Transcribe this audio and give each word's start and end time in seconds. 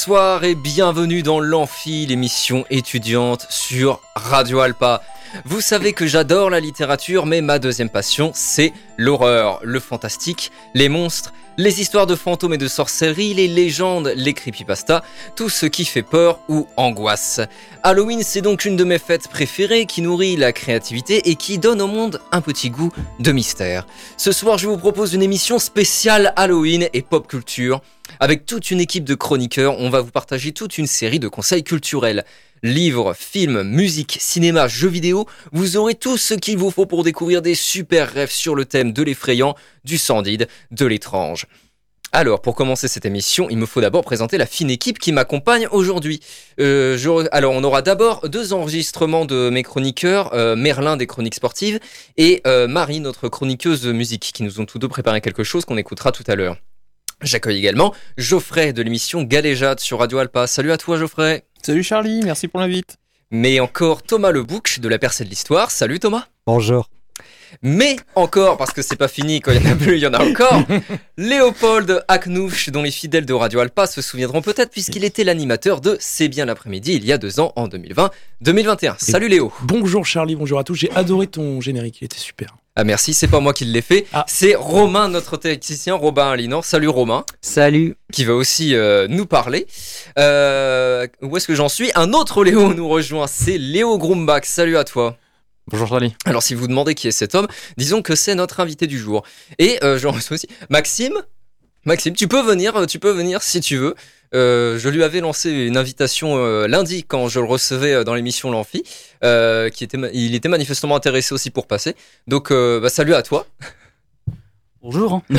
Bonsoir 0.00 0.44
et 0.44 0.54
bienvenue 0.54 1.22
dans 1.22 1.40
l'Amphi, 1.40 2.06
l'émission 2.06 2.64
étudiante 2.70 3.46
sur 3.50 4.00
Radio 4.14 4.60
Alpa. 4.60 5.02
Vous 5.44 5.60
savez 5.60 5.92
que 5.92 6.06
j'adore 6.06 6.48
la 6.48 6.58
littérature, 6.58 7.26
mais 7.26 7.42
ma 7.42 7.58
deuxième 7.58 7.90
passion, 7.90 8.30
c'est 8.34 8.72
l'horreur, 8.96 9.60
le 9.62 9.78
fantastique, 9.78 10.52
les 10.72 10.88
monstres, 10.88 11.34
les 11.60 11.82
histoires 11.82 12.06
de 12.06 12.14
fantômes 12.14 12.54
et 12.54 12.58
de 12.58 12.68
sorcellerie, 12.68 13.34
les 13.34 13.46
légendes, 13.46 14.14
les 14.16 14.32
creepypasta, 14.32 15.04
tout 15.36 15.50
ce 15.50 15.66
qui 15.66 15.84
fait 15.84 16.02
peur 16.02 16.40
ou 16.48 16.66
angoisse. 16.78 17.38
Halloween, 17.82 18.22
c'est 18.22 18.40
donc 18.40 18.64
une 18.64 18.76
de 18.76 18.84
mes 18.84 18.98
fêtes 18.98 19.28
préférées 19.28 19.84
qui 19.84 20.00
nourrit 20.00 20.36
la 20.36 20.52
créativité 20.52 21.28
et 21.28 21.34
qui 21.34 21.58
donne 21.58 21.82
au 21.82 21.86
monde 21.86 22.22
un 22.32 22.40
petit 22.40 22.70
goût 22.70 22.90
de 23.18 23.30
mystère. 23.30 23.86
Ce 24.16 24.32
soir, 24.32 24.56
je 24.56 24.68
vous 24.68 24.78
propose 24.78 25.12
une 25.12 25.22
émission 25.22 25.58
spéciale 25.58 26.32
Halloween 26.34 26.88
et 26.94 27.02
pop 27.02 27.28
culture. 27.28 27.82
Avec 28.20 28.46
toute 28.46 28.70
une 28.70 28.80
équipe 28.80 29.04
de 29.04 29.14
chroniqueurs, 29.14 29.78
on 29.78 29.90
va 29.90 30.00
vous 30.00 30.10
partager 30.10 30.52
toute 30.52 30.78
une 30.78 30.86
série 30.86 31.20
de 31.20 31.28
conseils 31.28 31.62
culturels. 31.62 32.24
Livres, 32.62 33.14
films, 33.16 33.62
musique, 33.62 34.18
cinéma, 34.20 34.68
jeux 34.68 34.88
vidéo, 34.88 35.26
vous 35.52 35.76
aurez 35.76 35.94
tout 35.94 36.16
ce 36.16 36.34
qu'il 36.34 36.58
vous 36.58 36.70
faut 36.70 36.86
pour 36.86 37.04
découvrir 37.04 37.40
des 37.40 37.54
super 37.54 38.12
rêves 38.12 38.30
sur 38.30 38.54
le 38.54 38.66
thème 38.66 38.92
de 38.92 39.02
l'effrayant, 39.02 39.54
du 39.84 39.96
sordide, 39.96 40.46
de 40.70 40.86
l'étrange. 40.86 41.46
Alors, 42.12 42.42
pour 42.42 42.56
commencer 42.56 42.88
cette 42.88 43.06
émission, 43.06 43.48
il 43.50 43.56
me 43.56 43.66
faut 43.66 43.80
d'abord 43.80 44.02
présenter 44.02 44.36
la 44.36 44.46
fine 44.46 44.68
équipe 44.68 44.98
qui 44.98 45.12
m'accompagne 45.12 45.68
aujourd'hui. 45.70 46.20
Euh, 46.58 47.24
alors, 47.30 47.54
on 47.54 47.62
aura 47.62 47.82
d'abord 47.82 48.28
deux 48.28 48.52
enregistrements 48.52 49.24
de 49.24 49.48
mes 49.48 49.62
chroniqueurs, 49.62 50.34
euh, 50.34 50.56
Merlin 50.56 50.96
des 50.96 51.06
chroniques 51.06 51.36
sportives 51.36 51.78
et 52.16 52.42
euh, 52.48 52.66
Marie, 52.66 52.98
notre 52.98 53.28
chroniqueuse 53.28 53.80
de 53.82 53.92
musique, 53.92 54.32
qui 54.34 54.42
nous 54.42 54.60
ont 54.60 54.66
tous 54.66 54.80
deux 54.80 54.88
préparé 54.88 55.20
quelque 55.20 55.44
chose 55.44 55.64
qu'on 55.64 55.76
écoutera 55.76 56.10
tout 56.10 56.24
à 56.26 56.34
l'heure. 56.34 56.56
J'accueille 57.22 57.58
également 57.58 57.94
Geoffrey 58.16 58.72
de 58.72 58.82
l'émission 58.82 59.22
Galéjade 59.22 59.80
sur 59.80 59.98
Radio 59.98 60.18
Alpa. 60.18 60.46
Salut 60.46 60.72
à 60.72 60.78
toi 60.78 60.98
Geoffrey. 60.98 61.44
Salut 61.62 61.82
Charlie, 61.82 62.22
merci 62.24 62.48
pour 62.48 62.60
l'invite. 62.60 62.96
Mais 63.30 63.60
encore 63.60 64.02
Thomas 64.02 64.30
Le 64.30 64.42
Bouc 64.42 64.80
de 64.80 64.88
la 64.88 64.98
Percée 64.98 65.24
de 65.24 65.28
l'Histoire. 65.28 65.70
Salut 65.70 66.00
Thomas. 66.00 66.26
Bonjour. 66.46 66.88
Mais 67.62 67.96
encore, 68.14 68.56
parce 68.56 68.72
que 68.72 68.80
c'est 68.80 68.96
pas 68.96 69.08
fini, 69.08 69.40
quand 69.40 69.50
il 69.52 69.62
y 69.62 69.68
en 69.68 69.72
a 69.72 69.74
plus, 69.74 69.96
il 69.96 70.00
y 70.00 70.06
en 70.06 70.14
a 70.14 70.24
encore, 70.24 70.62
Léopold 71.18 72.04
Aknouch, 72.08 72.70
dont 72.70 72.82
les 72.82 72.90
fidèles 72.90 73.26
de 73.26 73.34
Radio 73.34 73.60
Alpa 73.60 73.86
se 73.86 74.00
souviendront 74.00 74.40
peut-être, 74.40 74.70
puisqu'il 74.70 75.04
était 75.04 75.24
l'animateur 75.24 75.80
de 75.80 75.96
C'est 76.00 76.28
bien 76.28 76.44
l'après-midi 76.44 76.94
il 76.94 77.04
y 77.04 77.12
a 77.12 77.18
deux 77.18 77.40
ans, 77.40 77.52
en 77.56 77.68
2020-2021. 77.68 78.94
Salut 78.98 79.28
Léo. 79.28 79.52
Bonjour 79.62 80.06
Charlie, 80.06 80.36
bonjour 80.36 80.58
à 80.58 80.64
tous. 80.64 80.76
J'ai 80.76 80.90
adoré 80.92 81.26
ton 81.26 81.60
générique, 81.60 81.98
il 82.00 82.04
était 82.04 82.18
super. 82.18 82.56
Ah 82.76 82.84
merci, 82.84 83.14
c'est 83.14 83.26
pas 83.28 83.40
moi 83.40 83.52
qui 83.52 83.64
l'ai 83.64 83.82
fait, 83.82 84.06
Ah. 84.12 84.24
c'est 84.28 84.54
Romain, 84.54 85.08
notre 85.08 85.36
technicien, 85.36 85.94
Robin 85.94 86.30
Alinor. 86.30 86.64
Salut 86.64 86.88
Romain. 86.88 87.24
Salut. 87.42 87.96
qui 88.12 88.24
va 88.24 88.34
aussi 88.34 88.74
euh, 88.76 89.06
nous 89.08 89.26
parler. 89.26 89.66
Euh, 90.18 91.06
où 91.20 91.36
est-ce 91.36 91.46
que 91.48 91.54
j'en 91.54 91.68
suis? 91.68 91.90
Un 91.96 92.12
autre 92.12 92.44
Léo 92.44 92.72
nous 92.72 92.88
rejoint, 92.88 93.26
c'est 93.26 93.58
Léo 93.58 93.98
Grumbach. 93.98 94.44
Salut 94.44 94.76
à 94.76 94.84
toi. 94.84 95.16
Bonjour 95.66 95.88
Charlie. 95.88 96.14
Alors 96.24 96.42
si 96.42 96.54
vous 96.54 96.66
demandez 96.68 96.94
qui 96.94 97.06
est 97.08 97.12
cet 97.12 97.34
homme, 97.34 97.46
disons 97.76 98.02
que 98.02 98.14
c'est 98.14 98.34
notre 98.34 98.60
invité 98.60 98.86
du 98.86 98.98
jour. 98.98 99.24
Et 99.58 99.78
euh, 99.84 99.98
j'en 99.98 100.12
reçois 100.12 100.34
aussi 100.36 100.48
Maxime. 100.68 101.14
Maxime, 101.84 102.14
tu 102.14 102.28
peux 102.28 102.42
venir, 102.42 102.76
euh, 102.76 102.86
tu 102.86 102.98
peux 102.98 103.10
venir 103.10 103.42
si 103.42 103.60
tu 103.60 103.76
veux. 103.76 103.94
Euh, 104.32 104.78
je 104.78 104.88
lui 104.88 105.02
avais 105.02 105.20
lancé 105.20 105.50
une 105.50 105.76
invitation 105.76 106.36
euh, 106.36 106.68
lundi 106.68 107.04
quand 107.04 107.28
je 107.28 107.40
le 107.40 107.46
recevais 107.46 107.94
euh, 107.94 108.04
dans 108.04 108.14
l'émission 108.14 108.50
L'Amphi, 108.50 108.84
euh, 109.24 109.70
qui 109.70 109.82
était, 109.84 109.98
il 110.12 110.34
était 110.34 110.48
manifestement 110.48 110.94
intéressé 110.94 111.34
aussi 111.34 111.50
pour 111.50 111.66
passer. 111.66 111.96
Donc 112.26 112.50
euh, 112.52 112.80
bah, 112.80 112.90
salut 112.90 113.14
à 113.14 113.22
toi. 113.22 113.46
Bonjour. 114.82 115.14
hein. 115.14 115.22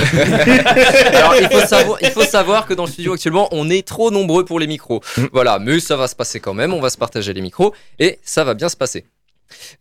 Alors, 1.13 1.35
il 1.35 1.47
faut, 1.49 1.65
savoir, 1.65 1.97
il 2.01 2.11
faut 2.11 2.23
savoir 2.23 2.67
que 2.67 2.73
dans 2.75 2.85
le 2.85 2.91
studio 2.91 3.13
actuellement, 3.13 3.47
on 3.51 3.69
est 3.69 3.87
trop 3.87 4.11
nombreux 4.11 4.45
pour 4.45 4.59
les 4.59 4.67
micros. 4.67 5.01
Mm. 5.17 5.25
Voilà, 5.33 5.57
mais 5.57 5.79
ça 5.79 5.95
va 5.95 6.07
se 6.07 6.15
passer 6.15 6.39
quand 6.39 6.53
même. 6.53 6.73
On 6.73 6.81
va 6.81 6.89
se 6.91 6.97
partager 6.97 7.33
les 7.33 7.41
micros 7.41 7.73
et 7.97 8.19
ça 8.23 8.43
va 8.43 8.53
bien 8.53 8.69
se 8.69 8.75
passer. 8.75 9.05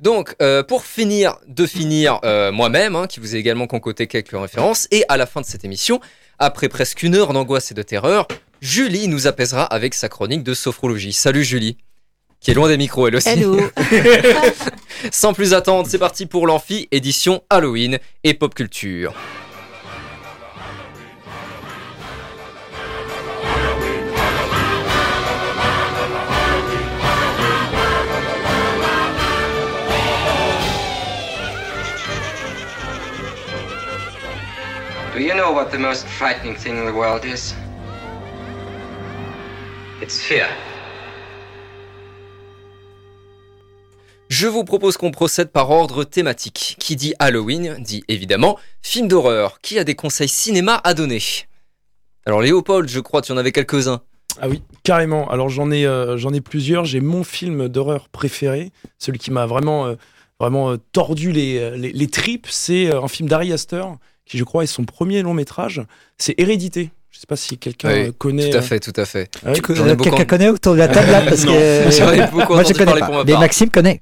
Donc, 0.00 0.34
euh, 0.41 0.62
pour 0.62 0.84
finir 0.84 1.37
de 1.47 1.66
finir 1.66 2.20
euh, 2.25 2.50
moi-même, 2.53 2.97
hein, 2.97 3.06
qui 3.06 3.20
vous 3.20 3.37
ai 3.37 3.38
également 3.38 3.66
concocté 3.66 4.06
quelques 4.06 4.32
références, 4.32 4.88
et 4.91 5.04
à 5.09 5.16
la 5.16 5.26
fin 5.26 5.41
de 5.43 5.47
cette 5.47 5.65
émission, 5.65 6.00
après 6.41 6.69
presque 6.69 7.03
une 7.03 7.15
heure 7.15 7.33
d'angoisse 7.33 7.71
et 7.71 7.75
de 7.75 7.83
terreur, 7.83 8.27
Julie 8.61 9.06
nous 9.06 9.27
apaisera 9.27 9.62
avec 9.62 9.95
sa 9.95 10.09
chronique 10.09 10.43
de 10.43 10.55
sophrologie. 10.55 11.12
Salut 11.12 11.45
Julie, 11.45 11.77
qui 12.41 12.51
est 12.51 12.55
loin 12.55 12.69
des 12.69 12.78
micros 12.78 13.06
elle 13.06 13.17
aussi. 13.17 13.28
Hello. 13.28 13.61
Sans 15.12 15.34
plus 15.34 15.55
attendre, 15.55 15.89
c'est 15.89 15.99
parti 15.99 16.27
pour 16.27 16.47
l'Amphi, 16.47 16.89
édition 16.91 17.43
Halloween 17.50 17.99
et 18.25 18.34
pop 18.34 18.55
culture. 18.55 19.15
Do 35.20 35.26
you 35.26 35.34
know 35.34 35.53
what 35.53 35.66
the 35.66 35.78
most 35.78 36.06
frightening 36.06 36.56
thing 36.56 36.78
in 36.78 36.86
the 36.86 36.94
world 36.94 37.26
is? 37.26 37.54
It's 40.00 40.19
fear. 40.19 40.47
Je 44.31 44.47
vous 44.47 44.64
propose 44.64 44.97
qu'on 44.97 45.10
procède 45.10 45.50
par 45.50 45.70
ordre 45.70 46.04
thématique. 46.04 46.76
Qui 46.81 46.97
dit 46.97 47.12
Halloween 47.19 47.76
dit 47.81 48.03
évidemment 48.08 48.58
film 48.81 49.08
d'horreur. 49.08 49.60
Qui 49.60 49.78
a 49.78 49.84
des 49.84 49.94
conseils 49.94 50.26
cinéma 50.26 50.81
à 50.84 50.94
donner? 50.94 51.20
Alors 52.25 52.41
Léopold, 52.41 52.88
je 52.88 53.00
crois, 53.00 53.20
tu 53.20 53.32
en 53.32 53.37
avais 53.37 53.52
quelques-uns. 53.52 54.00
Ah 54.41 54.48
oui, 54.48 54.62
carrément. 54.84 55.31
Alors 55.31 55.50
j'en 55.50 55.70
ai, 55.70 55.84
euh, 55.84 56.16
j'en 56.16 56.32
ai 56.32 56.41
plusieurs. 56.41 56.87
J'ai 56.87 57.02
mon 57.02 57.25
film 57.25 57.69
d'horreur 57.69 58.08
préféré, 58.08 58.72
celui 58.97 59.19
qui 59.19 59.31
m'a 59.31 59.44
vraiment, 59.44 59.84
euh, 59.84 59.97
vraiment 60.38 60.70
euh, 60.70 60.78
tordu 60.92 61.31
les, 61.31 61.76
les, 61.76 61.92
les 61.92 62.08
tripes. 62.08 62.47
C'est 62.48 62.91
un 62.91 63.08
film 63.08 63.28
d'Ari 63.28 63.52
Aster, 63.52 63.84
qui 64.31 64.39
je 64.39 64.45
crois 64.45 64.63
est 64.63 64.67
son 64.69 64.85
premier 64.85 65.23
long 65.23 65.35
métrage. 65.35 65.83
C'est 66.19 66.35
Hérédité. 66.39 66.91
Je 67.11 67.19
sais 67.19 67.27
pas 67.27 67.35
si 67.35 67.59
quelqu'un 67.59 67.89
Oui, 67.93 67.99
euh, 68.09 68.13
connaît. 68.17 68.49
Tout 68.51 68.57
à 68.57 68.61
euh, 68.61 68.63
fait, 68.63 68.79
tout 68.79 68.93
à 68.95 69.05
fait. 69.05 69.29
ah 69.45 69.53
beaucoup 69.53 69.73
Quelqu'un 69.75 70.23
en- 70.23 70.27
connaît 70.27 70.49
autour 70.49 70.75
de 70.75 70.79
la 70.79 70.87
table 70.87 71.11
là 71.11 71.23
parce 71.29 71.45
Non. 71.45 71.53
que 71.53 72.31
beaucoup 72.33 72.55
moi 72.55 72.63
je 72.63 72.73
connais 72.73 72.93
pas. 73.01 73.07
pour 73.07 73.15
ma 73.17 73.25
Mais. 73.25 73.33
Maxime 73.37 73.69
connaît. 73.71 74.01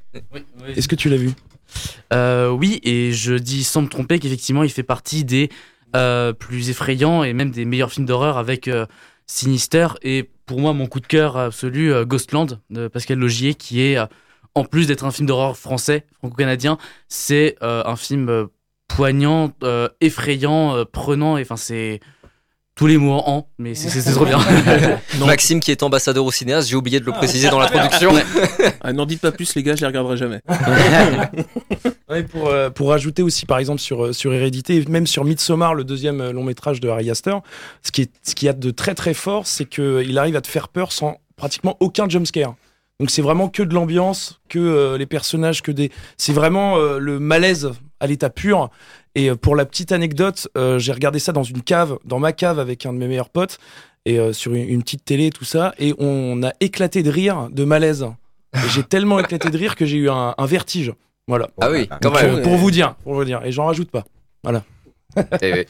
Est-ce 0.77 0.87
que 0.89 0.95
tu 0.95 1.09
l'as 1.09 1.17
vu? 1.17 1.31
Euh, 2.13 2.51
oui, 2.51 2.81
et 2.83 3.13
je 3.13 3.35
dis 3.35 3.65
sans 3.65 3.81
me 3.83 3.89
tromper 3.89 4.19
qu'effectivement, 4.19 4.63
il 4.63 4.71
fait 4.71 4.83
partie 4.83 5.25
des 5.25 5.49
euh, 5.97 6.35
plus 6.35 6.69
effrayants 6.69 7.25
et 7.25 7.33
même 7.33 7.51
des 7.51 7.65
meilleurs 7.65 7.91
films 7.91 8.05
d'horreur 8.07 8.37
avec 8.37 8.69
euh, 8.69 8.85
Sinister. 9.27 9.89
Et 10.03 10.29
pour 10.45 10.61
moi, 10.61 10.75
mon 10.75 10.87
coup 10.87 11.01
de 11.01 11.07
cœur 11.07 11.39
absolu, 11.39 11.93
euh, 11.93 12.05
Ghostland 12.05 12.61
de 12.71 12.89
Pascal 12.89 13.19
Logier, 13.19 13.55
qui 13.55 13.81
est, 13.83 13.97
euh, 13.99 14.05
en 14.55 14.65
plus 14.65 14.87
d'être 14.87 15.05
un 15.05 15.11
film 15.11 15.27
d'horreur 15.27 15.57
français, 15.57 16.05
franco-canadien, 16.19 16.77
c'est 17.09 17.57
euh, 17.63 17.83
un 17.87 17.97
film 17.97 18.29
euh, 18.29 18.47
poignant, 18.89 19.53
euh, 19.63 19.89
effrayant, 20.01 20.75
euh, 20.75 20.85
prenant. 20.85 21.37
Et 21.39 21.43
enfin, 21.43 21.57
c'est 21.57 22.01
tous 22.75 22.87
les 22.87 22.97
mots 22.97 23.21
en 23.27 23.49
mais 23.59 23.75
c'est 23.75 24.13
trop 24.13 24.25
bien. 24.25 24.39
Non. 25.19 25.27
Maxime 25.27 25.59
qui 25.59 25.73
est 25.73 25.83
ambassadeur 25.83 26.25
au 26.25 26.31
cinéaste, 26.31 26.69
j'ai 26.69 26.77
oublié 26.77 27.01
de 27.01 27.05
le 27.05 27.13
préciser 27.13 27.49
dans 27.49 27.59
l'introduction. 27.59 28.13
Ah, 28.81 28.93
N'en 28.93 29.07
dites 29.07 29.21
pas 29.21 29.33
plus, 29.33 29.55
les 29.57 29.63
gars, 29.65 29.75
je 29.75 29.81
les 29.81 29.87
regarderai 29.89 30.17
jamais. 30.17 30.41
Ouais, 32.09 32.23
pour, 32.23 32.49
euh, 32.49 32.71
pour 32.71 32.89
rajouter 32.89 33.23
aussi, 33.23 33.45
par 33.45 33.59
exemple, 33.59 33.81
sur, 33.81 34.15
sur 34.15 34.33
Hérédité, 34.33 34.77
et 34.77 34.85
même 34.87 35.07
sur 35.07 35.25
Midsommar, 35.25 35.75
le 35.75 35.85
deuxième 35.85 36.31
long 36.31 36.43
métrage 36.43 36.81
de 36.81 36.89
Harry 36.89 37.11
Astor, 37.11 37.43
ce 37.83 37.93
qui, 37.93 38.03
est, 38.03 38.11
ce 38.23 38.35
qui 38.35 38.47
y 38.47 38.49
a 38.49 38.55
de 38.55 38.71
très 38.71 38.95
très 38.95 39.13
fort, 39.13 39.47
c'est 39.47 39.67
qu'il 39.67 40.17
arrive 40.17 40.35
à 40.37 40.41
te 40.41 40.47
faire 40.49 40.69
peur 40.69 40.93
sans 40.93 41.19
pratiquement 41.37 41.77
aucun 41.81 42.09
jumpscare. 42.09 42.55
Donc 43.01 43.11
c'est 43.11 43.23
vraiment 43.23 43.49
que 43.49 43.63
de 43.63 43.75
l'ambiance, 43.75 44.41
que 44.49 44.59
euh, 44.59 44.99
les 44.99 45.07
personnages, 45.07 45.63
que 45.63 45.71
des. 45.71 45.91
C'est 46.17 46.33
vraiment 46.33 46.77
euh, 46.79 46.99
le 46.99 47.19
malaise 47.21 47.71
à 48.01 48.07
l'état 48.07 48.31
pur. 48.31 48.71
Et 49.15 49.31
euh, 49.31 49.37
pour 49.37 49.55
la 49.57 49.65
petite 49.65 49.93
anecdote, 49.93 50.49
euh, 50.57 50.79
j'ai 50.79 50.93
regardé 50.93 51.19
ça 51.19 51.33
dans 51.33 51.43
une 51.45 51.63
cave, 51.63 51.99
dans 52.05 52.19
ma 52.19 52.33
cave 52.33 52.59
avec 52.59 52.87
un 52.87 52.93
de 52.93 52.99
mes 52.99 53.07
meilleurs 53.09 53.31
potes, 53.31 53.59
et 54.05 54.19
euh, 54.19 54.33
sur 54.33 54.53
une, 54.55 54.69
une 54.69 54.83
petite 54.83 55.05
télé 55.05 55.27
et 55.27 55.31
tout 55.31 55.45
ça, 55.45 55.75
et 55.79 55.95
on 55.99 56.43
a 56.43 56.53
éclaté 56.61 57.03
de 57.03 57.11
rire, 57.11 57.49
de 57.51 57.65
malaise. 57.65 58.07
J'ai 58.71 58.83
tellement 58.83 59.19
éclaté 59.21 59.51
de 59.51 59.59
rire 59.59 59.77
que 59.77 59.87
j'ai 59.87 59.99
eu 59.99 60.09
un, 60.11 60.35
un 60.37 60.47
vertige. 60.47 60.93
Voilà. 61.27 61.51
Ah 61.61 61.71
oui, 61.71 61.87
quand 61.89 62.11
Donc, 62.11 62.23
même. 62.23 62.43
pour 62.43 62.57
vous 62.57 62.71
dire, 62.71 62.95
pour 63.05 63.15
vous 63.15 63.25
dire, 63.25 63.43
et 63.45 63.53
j'en 63.53 63.67
rajoute 63.67 63.91
pas. 63.91 64.05
Eh 65.43 65.53
oui. 65.53 65.65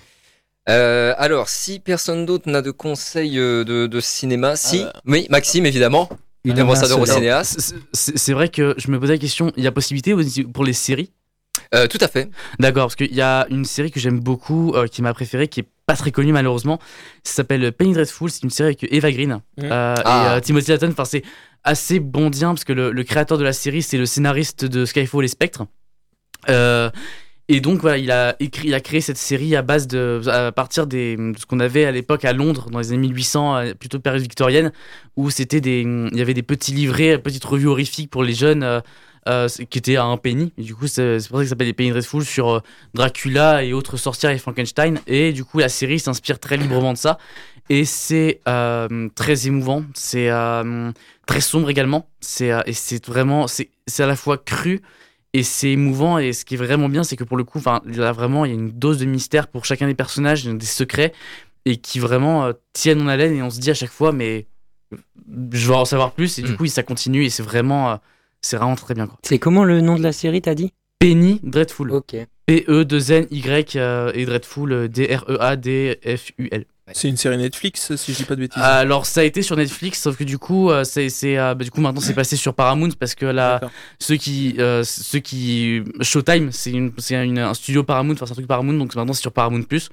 Euh, 0.68 1.14
alors, 1.16 1.48
si 1.48 1.80
personne 1.80 2.26
d'autre 2.26 2.48
n'a 2.48 2.62
de 2.62 2.70
conseils 2.70 3.36
de, 3.36 3.64
de 3.64 4.00
cinéma, 4.00 4.54
si. 4.56 4.82
Euh, 4.82 4.90
Oui, 5.06 5.26
Maxime, 5.30 5.66
évidemment. 5.66 6.08
Il 6.48 6.54
Il 6.54 6.58
est 6.58 6.62
en 6.62 6.64
a 6.64 6.68
un 6.68 6.70
ambassadeur 6.70 7.00
au 7.00 7.06
cinéaste. 7.06 7.74
C'est- 7.92 8.32
vrai 8.32 8.48
que 8.48 8.74
je 8.78 8.90
me 8.90 8.98
posais 8.98 9.12
la 9.14 9.18
question, 9.18 9.52
il 9.56 9.64
y 9.64 9.66
a 9.66 9.72
possibilité 9.72 10.14
pour 10.52 10.64
les 10.64 10.72
séries? 10.72 11.10
Euh, 11.74 11.86
tout 11.86 11.98
à 12.00 12.08
fait. 12.08 12.30
D'accord, 12.60 12.84
parce 12.86 12.96
qu'il 12.96 13.12
y 13.14 13.20
a 13.20 13.46
une 13.50 13.64
série 13.64 13.90
que 13.90 14.00
j'aime 14.00 14.20
beaucoup, 14.20 14.72
euh, 14.74 14.86
qui 14.86 15.02
ma 15.02 15.12
préférée, 15.12 15.48
qui 15.48 15.60
est 15.60 15.68
pas 15.86 15.96
très 15.96 16.10
connue 16.12 16.32
malheureusement. 16.32 16.78
Ça 17.24 17.34
s'appelle 17.34 17.72
Penny 17.72 17.92
Dreadful. 17.92 18.30
C'est 18.30 18.42
une 18.44 18.50
série 18.50 18.68
avec 18.68 18.86
Eva 18.92 19.10
Green 19.12 19.40
Mhm. 19.58 19.64
euh, 19.64 19.94
Ah. 20.04 20.32
et 20.34 20.36
euh, 20.36 20.40
Timothy 20.40 20.68
Dalton. 20.68 20.90
Enfin, 20.92 21.04
c'est 21.04 21.22
assez 21.64 22.00
bondien 22.00 22.50
parce 22.50 22.64
que 22.64 22.72
le, 22.72 22.92
le 22.92 23.04
créateur 23.04 23.36
de 23.38 23.44
la 23.44 23.52
série, 23.52 23.82
c'est 23.82 23.98
le 23.98 24.06
scénariste 24.06 24.64
de 24.64 24.84
Skyfall 24.86 25.24
et 25.24 25.28
Spectre. 25.28 25.66
Et 27.50 27.60
donc 27.60 27.80
voilà, 27.80 27.96
il 27.96 28.10
a 28.10 28.36
écrit, 28.40 28.68
il 28.68 28.74
a 28.74 28.80
créé 28.80 29.00
cette 29.00 29.16
série 29.16 29.56
à 29.56 29.62
base 29.62 29.86
de, 29.86 30.20
à 30.28 30.52
partir 30.52 30.86
de 30.86 31.32
ce 31.38 31.46
qu'on 31.46 31.60
avait 31.60 31.86
à 31.86 31.92
l'époque 31.92 32.26
à 32.26 32.34
Londres 32.34 32.68
dans 32.70 32.78
les 32.78 32.92
années 32.92 33.08
1800, 33.08 33.56
euh, 33.56 33.74
plutôt 33.74 33.98
période 34.00 34.20
victorienne, 34.20 34.70
où 35.16 35.30
c'était 35.30 35.62
des, 35.62 35.80
il 35.80 36.16
y 36.16 36.20
avait 36.20 36.34
des 36.34 36.42
petits 36.42 36.72
livrets, 36.72 37.16
petites 37.18 37.44
revues 37.44 37.66
horrifiques 37.68 38.10
pour 38.10 38.22
les 38.22 38.34
jeunes. 38.34 38.62
euh, 38.62 38.80
euh, 39.28 39.46
qui 39.68 39.78
étaient 39.78 39.96
à 39.96 40.04
un 40.04 40.16
penny. 40.16 40.54
Du 40.56 40.74
coup, 40.74 40.86
c'est 40.86 41.18
pour 41.28 41.36
ça 41.38 41.42
que 41.42 41.44
ça 41.44 41.50
s'appelle 41.50 41.66
les 41.66 41.74
Penny 41.74 41.90
Dreadful 41.90 42.24
sur 42.24 42.62
Dracula 42.94 43.62
et 43.62 43.74
autres 43.74 43.98
sorcières 43.98 44.30
et 44.30 44.38
Frankenstein. 44.38 45.00
Et 45.06 45.34
du 45.34 45.44
coup, 45.44 45.58
la 45.58 45.68
série 45.68 45.98
s'inspire 45.98 46.38
très 46.38 46.56
librement 46.56 46.94
de 46.94 46.98
ça. 46.98 47.18
Et 47.68 47.84
c'est 47.84 48.40
très 49.14 49.46
émouvant. 49.46 49.84
C'est 49.92 50.30
très 51.26 51.40
sombre 51.42 51.68
également. 51.68 52.08
C'est 52.20 52.52
et 52.64 52.72
c'est 52.72 53.06
vraiment, 53.06 53.46
c'est 53.48 53.68
à 54.02 54.06
la 54.06 54.16
fois 54.16 54.38
cru 54.38 54.80
et 55.38 55.42
c'est 55.42 55.70
émouvant. 55.70 56.18
Et 56.18 56.32
ce 56.32 56.44
qui 56.44 56.54
est 56.54 56.58
vraiment 56.58 56.88
bien, 56.88 57.02
c'est 57.04 57.16
que 57.16 57.24
pour 57.24 57.36
le 57.36 57.44
coup, 57.44 57.58
enfin, 57.58 57.80
là 57.86 58.12
vraiment, 58.12 58.44
il 58.44 58.48
y 58.50 58.54
a 58.54 58.58
une 58.58 58.70
dose 58.70 58.98
de 58.98 59.04
mystère 59.06 59.48
pour 59.48 59.64
chacun 59.64 59.86
des 59.86 59.94
personnages, 59.94 60.44
des 60.44 60.66
secrets 60.66 61.12
et 61.64 61.76
qui 61.76 61.98
vraiment 61.98 62.44
euh, 62.46 62.52
tiennent 62.72 63.00
en 63.02 63.08
haleine. 63.08 63.34
Et 63.34 63.42
on 63.42 63.50
se 63.50 63.60
dit 63.60 63.70
à 63.70 63.74
chaque 63.74 63.90
fois, 63.90 64.12
mais 64.12 64.46
je 65.52 65.66
veux 65.68 65.74
en 65.74 65.84
savoir 65.84 66.12
plus. 66.12 66.38
Et 66.38 66.42
du 66.42 66.52
Mm. 66.52 66.56
coup, 66.56 66.66
ça 66.66 66.82
continue 66.82 67.24
et 67.24 67.30
c'est 67.30 67.42
vraiment, 67.42 67.90
euh, 67.92 67.96
c'est 68.40 68.56
vraiment 68.56 68.76
très 68.76 68.94
bien. 68.94 69.08
C'est 69.22 69.38
comment 69.38 69.64
le 69.64 69.80
nom 69.80 69.96
de 69.96 70.02
la 70.02 70.12
série, 70.12 70.40
t'as 70.42 70.54
dit? 70.54 70.72
Penny 71.00 71.40
Dreadful. 71.42 71.92
Ok. 71.92 72.16
P-E-2-N-Y 72.46 73.76
euh, 73.76 74.10
et 74.14 74.24
Dreadful 74.24 74.88
D-R-E-A-D-F-U-L. 74.88 76.64
C'est 76.94 77.08
une 77.08 77.16
série 77.16 77.36
Netflix, 77.36 77.94
si 77.96 78.12
je 78.12 78.18
dis 78.18 78.24
pas 78.24 78.34
de 78.34 78.40
bêtises. 78.40 78.62
Alors 78.62 79.06
ça 79.06 79.20
a 79.20 79.24
été 79.24 79.42
sur 79.42 79.56
Netflix, 79.56 80.00
sauf 80.02 80.16
que 80.16 80.24
du 80.24 80.38
coup, 80.38 80.70
euh, 80.70 80.84
c'est, 80.84 81.08
c'est, 81.08 81.38
euh, 81.38 81.54
bah, 81.54 81.64
du 81.64 81.70
coup 81.70 81.80
maintenant 81.80 82.00
c'est 82.00 82.14
passé 82.14 82.36
sur 82.36 82.54
Paramount 82.54 82.90
parce 82.98 83.14
que 83.14 83.26
là, 83.26 83.60
ceux 83.98 84.16
qui, 84.16 84.56
euh, 84.58 84.82
ceux 84.84 85.18
qui, 85.18 85.82
Showtime, 86.00 86.50
c'est 86.52 86.70
une, 86.70 86.92
c'est 86.98 87.22
une- 87.24 87.38
un 87.38 87.54
studio 87.54 87.82
Paramount, 87.84 88.14
enfin 88.14 88.26
c'est 88.26 88.32
un 88.32 88.36
truc 88.36 88.46
Paramount, 88.46 88.74
donc 88.74 88.94
maintenant 88.94 89.12
c'est 89.12 89.20
sur 89.22 89.32
Paramount 89.32 89.62
Plus. 89.62 89.90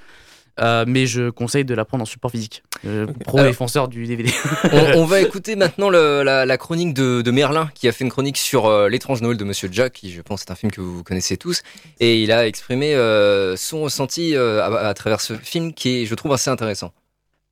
Euh, 0.62 0.86
mais 0.88 1.06
je 1.06 1.30
conseille 1.30 1.66
de 1.66 1.74
la 1.74 1.84
prendre 1.84 2.04
en 2.04 2.06
support 2.06 2.32
physique. 2.32 2.64
Euh, 2.86 3.08
Pro 3.26 3.40
Alors- 3.40 3.50
défenseur 3.50 3.88
du 3.90 4.06
DVD. 4.08 4.32
on, 4.72 4.78
on 5.00 5.06
va 5.06 5.20
écouter 5.20 5.56
maintenant 5.58 5.90
le- 5.90 6.24
la, 6.24 6.46
la 6.46 6.58
chronique 6.58 6.94
de, 6.94 7.22
de 7.22 7.32
Merlin, 7.32 7.70
qui 7.76 7.88
a 7.90 7.92
fait 7.92 8.06
une 8.06 8.10
chronique 8.10 8.38
sur 8.38 8.66
euh, 8.68 8.88
l'étrange 8.88 9.22
Noël 9.22 9.36
de 9.36 9.44
Monsieur 9.44 9.68
Jack, 9.72 9.92
qui 9.94 10.12
je 10.14 10.22
pense 10.22 10.44
est 10.44 10.52
un 10.52 10.56
film 10.56 10.72
que 10.72 10.80
vous 10.80 11.04
connaissez 11.04 11.36
tous, 11.36 11.62
et 12.00 12.22
il 12.24 12.32
a 12.32 12.48
exprimé 12.48 12.96
euh, 12.96 13.58
son 13.58 13.82
ressenti 13.82 14.34
euh, 14.36 14.62
à, 14.64 14.88
à 14.88 14.94
travers 14.94 15.20
ce 15.20 15.34
film, 15.34 15.74
qui 15.74 16.04
est, 16.04 16.06
je 16.06 16.16
trouve, 16.16 16.32
assez 16.32 16.50
intéressant. 16.50 16.94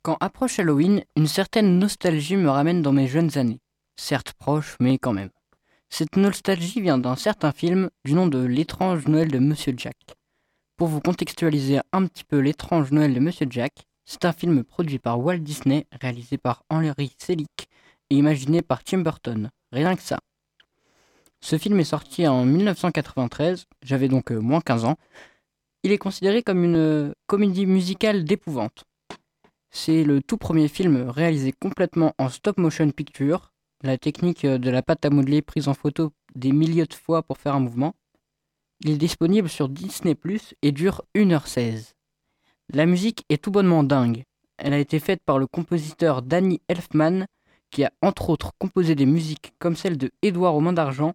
Quand 0.02 0.16
approche 0.20 0.58
Halloween, 0.58 1.02
une 1.16 1.26
certaine 1.26 1.78
nostalgie 1.78 2.36
me 2.36 2.48
ramène 2.48 2.80
dans 2.82 2.92
mes 2.92 3.06
jeunes 3.08 3.36
années. 3.36 3.58
Certes 3.96 4.32
proche, 4.38 4.76
mais 4.80 4.96
quand 4.98 5.12
même. 5.12 5.28
Cette 5.90 6.16
nostalgie 6.16 6.80
vient 6.80 6.98
d'un 6.98 7.16
certain 7.16 7.52
film 7.52 7.88
du 8.04 8.14
nom 8.14 8.26
de 8.26 8.38
L'étrange 8.38 9.06
Noël 9.06 9.28
de 9.30 9.38
Monsieur 9.38 9.74
Jack. 9.76 9.94
Pour 10.76 10.88
vous 10.88 11.00
contextualiser 11.00 11.78
un 11.92 12.04
petit 12.06 12.24
peu 12.24 12.40
L'étrange 12.40 12.90
Noël 12.90 13.14
de 13.14 13.20
Monsieur 13.20 13.46
Jack, 13.48 13.86
c'est 14.04 14.24
un 14.24 14.32
film 14.32 14.64
produit 14.64 14.98
par 14.98 15.20
Walt 15.20 15.38
Disney, 15.38 15.86
réalisé 16.00 16.36
par 16.36 16.64
Henry 16.68 17.14
Selick 17.16 17.68
et 18.10 18.16
imaginé 18.16 18.60
par 18.60 18.82
Tim 18.82 18.98
Burton. 18.98 19.50
Rien 19.70 19.94
que 19.94 20.02
ça. 20.02 20.18
Ce 21.40 21.58
film 21.58 21.78
est 21.78 21.84
sorti 21.84 22.26
en 22.26 22.44
1993, 22.44 23.66
j'avais 23.82 24.08
donc 24.08 24.32
euh, 24.32 24.40
moins 24.40 24.60
15 24.60 24.84
ans. 24.84 24.96
Il 25.84 25.92
est 25.92 25.98
considéré 25.98 26.42
comme 26.42 26.64
une 26.64 26.76
euh, 26.76 27.12
comédie 27.28 27.66
musicale 27.66 28.24
d'épouvante. 28.24 28.82
C'est 29.70 30.02
le 30.02 30.22
tout 30.22 30.38
premier 30.38 30.66
film 30.66 31.08
réalisé 31.08 31.52
complètement 31.52 32.14
en 32.18 32.28
stop 32.28 32.58
motion 32.58 32.90
picture, 32.90 33.52
la 33.84 33.96
technique 33.96 34.44
euh, 34.44 34.58
de 34.58 34.70
la 34.70 34.82
pâte 34.82 35.04
à 35.04 35.10
modeler 35.10 35.40
prise 35.40 35.68
en 35.68 35.74
photo 35.74 36.10
des 36.34 36.50
milliers 36.50 36.86
de 36.86 36.94
fois 36.94 37.22
pour 37.22 37.38
faire 37.38 37.54
un 37.54 37.60
mouvement. 37.60 37.94
Il 38.80 38.90
est 38.90 38.96
disponible 38.98 39.48
sur 39.48 39.68
Disney 39.68 40.14
Plus 40.14 40.54
et 40.62 40.72
dure 40.72 41.02
1h16. 41.14 41.92
La 42.70 42.86
musique 42.86 43.24
est 43.28 43.42
tout 43.42 43.50
bonnement 43.50 43.82
dingue. 43.84 44.24
Elle 44.58 44.72
a 44.72 44.78
été 44.78 44.98
faite 45.00 45.20
par 45.24 45.38
le 45.38 45.46
compositeur 45.46 46.22
Danny 46.22 46.60
Elfman, 46.68 47.26
qui 47.70 47.84
a 47.84 47.92
entre 48.02 48.30
autres 48.30 48.52
composé 48.58 48.94
des 48.94 49.06
musiques 49.06 49.52
comme 49.58 49.76
celle 49.76 49.96
de 49.98 50.10
Édouard 50.22 50.54
aux 50.54 50.60
mains 50.60 50.72
d'argent, 50.72 51.14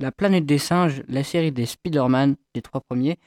La 0.00 0.12
planète 0.12 0.46
des 0.46 0.58
singes, 0.58 1.02
la 1.08 1.24
série 1.24 1.50
des 1.50 1.66
Spider-Man, 1.66 2.36
les 2.54 2.62
trois 2.62 2.80
premiers. 2.80 3.18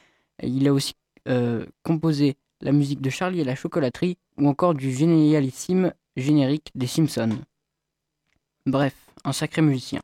Il 0.41 0.65
a 0.69 0.73
aussi 0.73 0.93
euh, 1.27 1.65
composé 1.83 2.37
la 2.61 2.71
musique 2.71 3.01
de 3.01 3.09
Charlie 3.09 3.41
et 3.41 3.43
la 3.43 3.55
chocolaterie 3.55 4.17
ou 4.37 4.47
encore 4.47 4.73
du 4.73 4.89
génialissime 4.93 5.93
générique 6.15 6.71
des 6.73 6.87
Simpsons. 6.87 7.37
Bref, 8.65 8.95
un 9.25 9.33
sacré 9.33 9.61
musicien. 9.61 10.01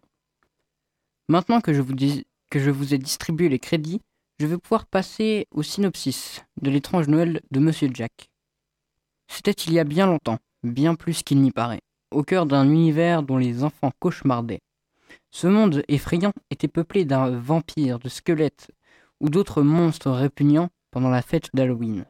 Maintenant 1.30 1.62
que 1.62 1.74
je 1.74 1.82
vous, 1.82 1.94
dis- 1.94 2.26
que 2.50 2.60
je 2.60 2.72
vous 2.72 2.94
ai 2.94 2.98
distribué 2.98 3.50
les 3.50 3.60
crédits, 3.60 4.02
je 4.40 4.46
vais 4.46 4.58
pouvoir 4.58 4.86
passer 4.86 5.48
au 5.52 5.64
synopsis 5.64 6.44
de 6.62 6.70
l'étrange 6.70 7.08
Noël 7.08 7.42
de 7.52 7.60
Monsieur 7.60 7.90
Jack. 7.94 8.30
C'était 9.28 9.52
il 9.52 9.74
y 9.74 9.80
a 9.80 9.84
bien 9.84 10.06
longtemps, 10.06 10.38
bien 10.64 10.96
plus 10.96 11.24
qu'il 11.24 11.42
n'y 11.42 11.52
paraît, 11.52 11.82
au 12.12 12.24
cœur 12.24 12.46
d'un 12.46 12.70
univers 12.70 13.24
dont 13.24 13.38
les 13.38 13.64
enfants 13.64 13.92
cauchemardaient. 14.00 14.62
Ce 15.32 15.48
monde 15.48 15.84
effrayant 15.88 16.34
était 16.50 16.68
peuplé 16.68 17.06
d'un 17.06 17.32
vampire, 17.32 18.00
de 18.00 18.10
squelettes 18.10 18.72
ou 19.20 19.30
d'autres 19.30 19.62
monstres 19.62 20.12
répugnants 20.12 20.70
pendant 20.92 21.10
la 21.10 21.22
fête 21.22 21.50
d'Halloween. 21.54 22.06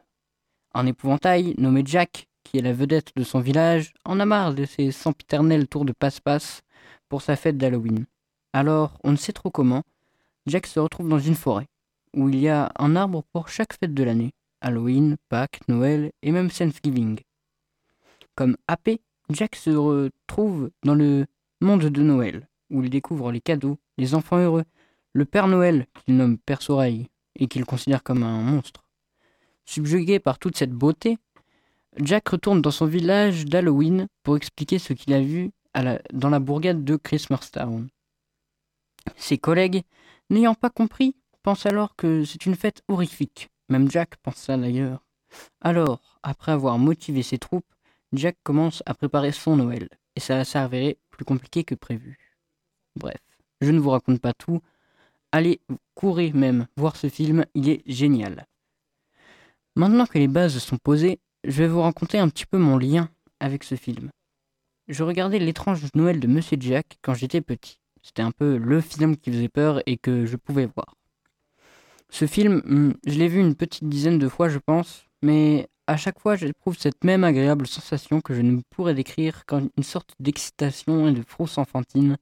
Un 0.74 0.86
épouvantail 0.86 1.54
nommé 1.58 1.82
Jack, 1.84 2.26
qui 2.44 2.58
est 2.58 2.62
la 2.62 2.72
vedette 2.72 3.12
de 3.16 3.24
son 3.24 3.40
village, 3.40 3.92
en 4.04 4.20
a 4.20 4.26
marre 4.26 4.54
de 4.54 4.64
ses 4.64 4.92
sempiternels 4.92 5.66
tours 5.66 5.84
de 5.84 5.92
passe-passe 5.92 6.62
pour 7.08 7.22
sa 7.22 7.36
fête 7.36 7.58
d'Halloween. 7.58 8.06
Alors, 8.52 8.98
on 9.02 9.12
ne 9.12 9.16
sait 9.16 9.32
trop 9.32 9.50
comment, 9.50 9.82
Jack 10.48 10.66
se 10.66 10.80
retrouve 10.80 11.08
dans 11.08 11.18
une 11.18 11.34
forêt, 11.34 11.66
où 12.14 12.28
il 12.28 12.40
y 12.40 12.48
a 12.48 12.72
un 12.78 12.96
arbre 12.96 13.22
pour 13.32 13.48
chaque 13.48 13.74
fête 13.78 13.94
de 13.94 14.02
l'année. 14.02 14.32
Halloween, 14.60 15.16
Pâques, 15.28 15.60
Noël 15.68 16.10
et 16.22 16.32
même 16.32 16.50
Thanksgiving. 16.50 17.20
Comme 18.34 18.56
AP, 18.66 19.00
Jack 19.30 19.54
se 19.54 19.70
retrouve 19.70 20.70
dans 20.82 20.94
le 20.94 21.26
monde 21.60 21.84
de 21.84 22.02
Noël, 22.02 22.48
où 22.70 22.82
il 22.82 22.90
découvre 22.90 23.30
les 23.30 23.40
cadeaux, 23.40 23.78
les 23.98 24.14
enfants 24.14 24.38
heureux, 24.38 24.64
le 25.12 25.24
Père 25.24 25.48
Noël, 25.48 25.86
qu'il 26.04 26.16
nomme 26.16 26.38
Père 26.38 26.62
Soreille, 26.62 27.08
et 27.36 27.46
qu'il 27.46 27.64
considère 27.64 28.02
comme 28.02 28.22
un 28.22 28.40
monstre. 28.42 28.84
Subjugué 29.64 30.18
par 30.18 30.38
toute 30.38 30.56
cette 30.56 30.72
beauté, 30.72 31.18
Jack 31.98 32.28
retourne 32.28 32.62
dans 32.62 32.70
son 32.70 32.86
village 32.86 33.44
d'Halloween 33.44 34.08
pour 34.22 34.36
expliquer 34.36 34.78
ce 34.78 34.92
qu'il 34.92 35.12
a 35.12 35.20
vu 35.20 35.50
dans 36.12 36.30
la 36.30 36.40
bourgade 36.40 36.84
de 36.84 36.96
Christmastown. 36.96 37.88
Ses 39.16 39.38
collègues, 39.38 39.82
n'ayant 40.30 40.54
pas 40.54 40.70
compris, 40.70 41.16
pensent 41.42 41.66
alors 41.66 41.96
que 41.96 42.24
c'est 42.24 42.46
une 42.46 42.56
fête 42.56 42.82
horrifique. 42.88 43.48
Même 43.68 43.90
Jack 43.90 44.16
pense 44.16 44.36
ça 44.36 44.56
d'ailleurs. 44.56 45.04
Alors, 45.60 46.18
après 46.22 46.52
avoir 46.52 46.78
motivé 46.78 47.22
ses 47.22 47.38
troupes, 47.38 47.74
Jack 48.12 48.36
commence 48.42 48.82
à 48.86 48.94
préparer 48.94 49.32
son 49.32 49.56
Noël, 49.56 49.88
et 50.16 50.20
ça 50.20 50.40
avéré 50.54 50.98
plus 51.10 51.24
compliqué 51.24 51.64
que 51.64 51.74
prévu. 51.74 52.18
Bref, 52.96 53.20
je 53.60 53.70
ne 53.70 53.78
vous 53.78 53.90
raconte 53.90 54.20
pas 54.20 54.32
tout. 54.32 54.60
Allez, 55.32 55.60
courez 55.94 56.32
même 56.32 56.66
voir 56.76 56.96
ce 56.96 57.08
film, 57.08 57.44
il 57.54 57.68
est 57.68 57.82
génial. 57.86 58.46
Maintenant 59.76 60.06
que 60.06 60.18
les 60.18 60.28
bases 60.28 60.58
sont 60.58 60.78
posées, 60.78 61.20
je 61.44 61.62
vais 61.62 61.68
vous 61.68 61.82
raconter 61.82 62.18
un 62.18 62.28
petit 62.28 62.46
peu 62.46 62.58
mon 62.58 62.78
lien 62.78 63.10
avec 63.40 63.62
ce 63.62 63.74
film. 63.74 64.10
Je 64.88 65.04
regardais 65.04 65.38
l'étrange 65.38 65.82
Noël 65.94 66.18
de 66.18 66.26
Monsieur 66.26 66.56
Jack 66.58 66.98
quand 67.02 67.14
j'étais 67.14 67.42
petit. 67.42 67.78
C'était 68.08 68.22
un 68.22 68.30
peu 68.30 68.56
le 68.56 68.80
film 68.80 69.18
qui 69.18 69.30
faisait 69.30 69.50
peur 69.50 69.82
et 69.84 69.98
que 69.98 70.24
je 70.24 70.36
pouvais 70.36 70.64
voir. 70.64 70.94
Ce 72.08 72.26
film, 72.26 72.62
hmm, 72.64 72.92
je 73.06 73.18
l'ai 73.18 73.28
vu 73.28 73.38
une 73.38 73.54
petite 73.54 73.86
dizaine 73.86 74.18
de 74.18 74.28
fois, 74.30 74.48
je 74.48 74.56
pense, 74.58 75.04
mais 75.20 75.68
à 75.86 75.98
chaque 75.98 76.18
fois, 76.18 76.34
j'éprouve 76.34 76.78
cette 76.78 77.04
même 77.04 77.22
agréable 77.22 77.66
sensation 77.66 78.22
que 78.22 78.32
je 78.32 78.40
ne 78.40 78.62
pourrais 78.70 78.94
décrire 78.94 79.44
qu'une 79.44 79.68
sorte 79.82 80.14
d'excitation 80.18 81.08
et 81.08 81.12
de 81.12 81.20
frousse 81.22 81.58
enfantine. 81.58 82.16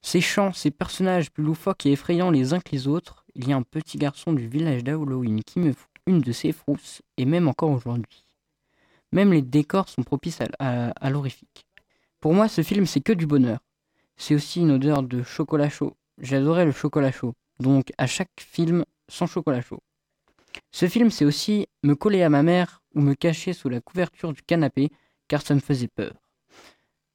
Ces 0.00 0.22
chants, 0.22 0.54
ces 0.54 0.70
personnages 0.70 1.30
plus 1.30 1.44
loufoques 1.44 1.84
et 1.84 1.92
effrayants 1.92 2.30
les 2.30 2.54
uns 2.54 2.60
que 2.60 2.72
les 2.72 2.88
autres, 2.88 3.26
il 3.34 3.46
y 3.46 3.52
a 3.52 3.56
un 3.56 3.62
petit 3.62 3.98
garçon 3.98 4.32
du 4.32 4.48
village 4.48 4.84
d'Halloween 4.84 5.44
qui 5.44 5.58
me 5.58 5.74
fout 5.74 5.90
une 6.06 6.22
de 6.22 6.32
ces 6.32 6.52
frousses, 6.52 7.02
et 7.18 7.26
même 7.26 7.46
encore 7.46 7.72
aujourd'hui. 7.72 8.24
Même 9.12 9.32
les 9.34 9.42
décors 9.42 9.90
sont 9.90 10.02
propices 10.02 10.40
à, 10.40 10.46
à- 10.58 10.90
à 10.92 11.10
l'horrifique. 11.10 11.66
Pour 12.20 12.34
moi, 12.34 12.48
ce 12.48 12.62
film, 12.62 12.86
c'est 12.86 13.02
que 13.02 13.12
du 13.12 13.26
bonheur. 13.26 13.60
C'est 14.16 14.34
aussi 14.34 14.60
une 14.60 14.72
odeur 14.72 15.02
de 15.02 15.22
chocolat 15.22 15.68
chaud. 15.68 15.96
J'adorais 16.18 16.64
le 16.64 16.72
chocolat 16.72 17.12
chaud. 17.12 17.34
Donc, 17.60 17.92
à 17.98 18.06
chaque 18.06 18.30
film, 18.38 18.84
sans 19.08 19.26
chocolat 19.26 19.60
chaud. 19.60 19.82
Ce 20.70 20.88
film, 20.88 21.10
c'est 21.10 21.24
aussi 21.24 21.66
me 21.82 21.94
coller 21.94 22.22
à 22.22 22.28
ma 22.28 22.42
mère 22.42 22.82
ou 22.94 23.00
me 23.00 23.14
cacher 23.14 23.52
sous 23.52 23.68
la 23.68 23.80
couverture 23.80 24.32
du 24.32 24.42
canapé, 24.42 24.90
car 25.28 25.42
ça 25.42 25.54
me 25.54 25.60
faisait 25.60 25.88
peur. 25.88 26.14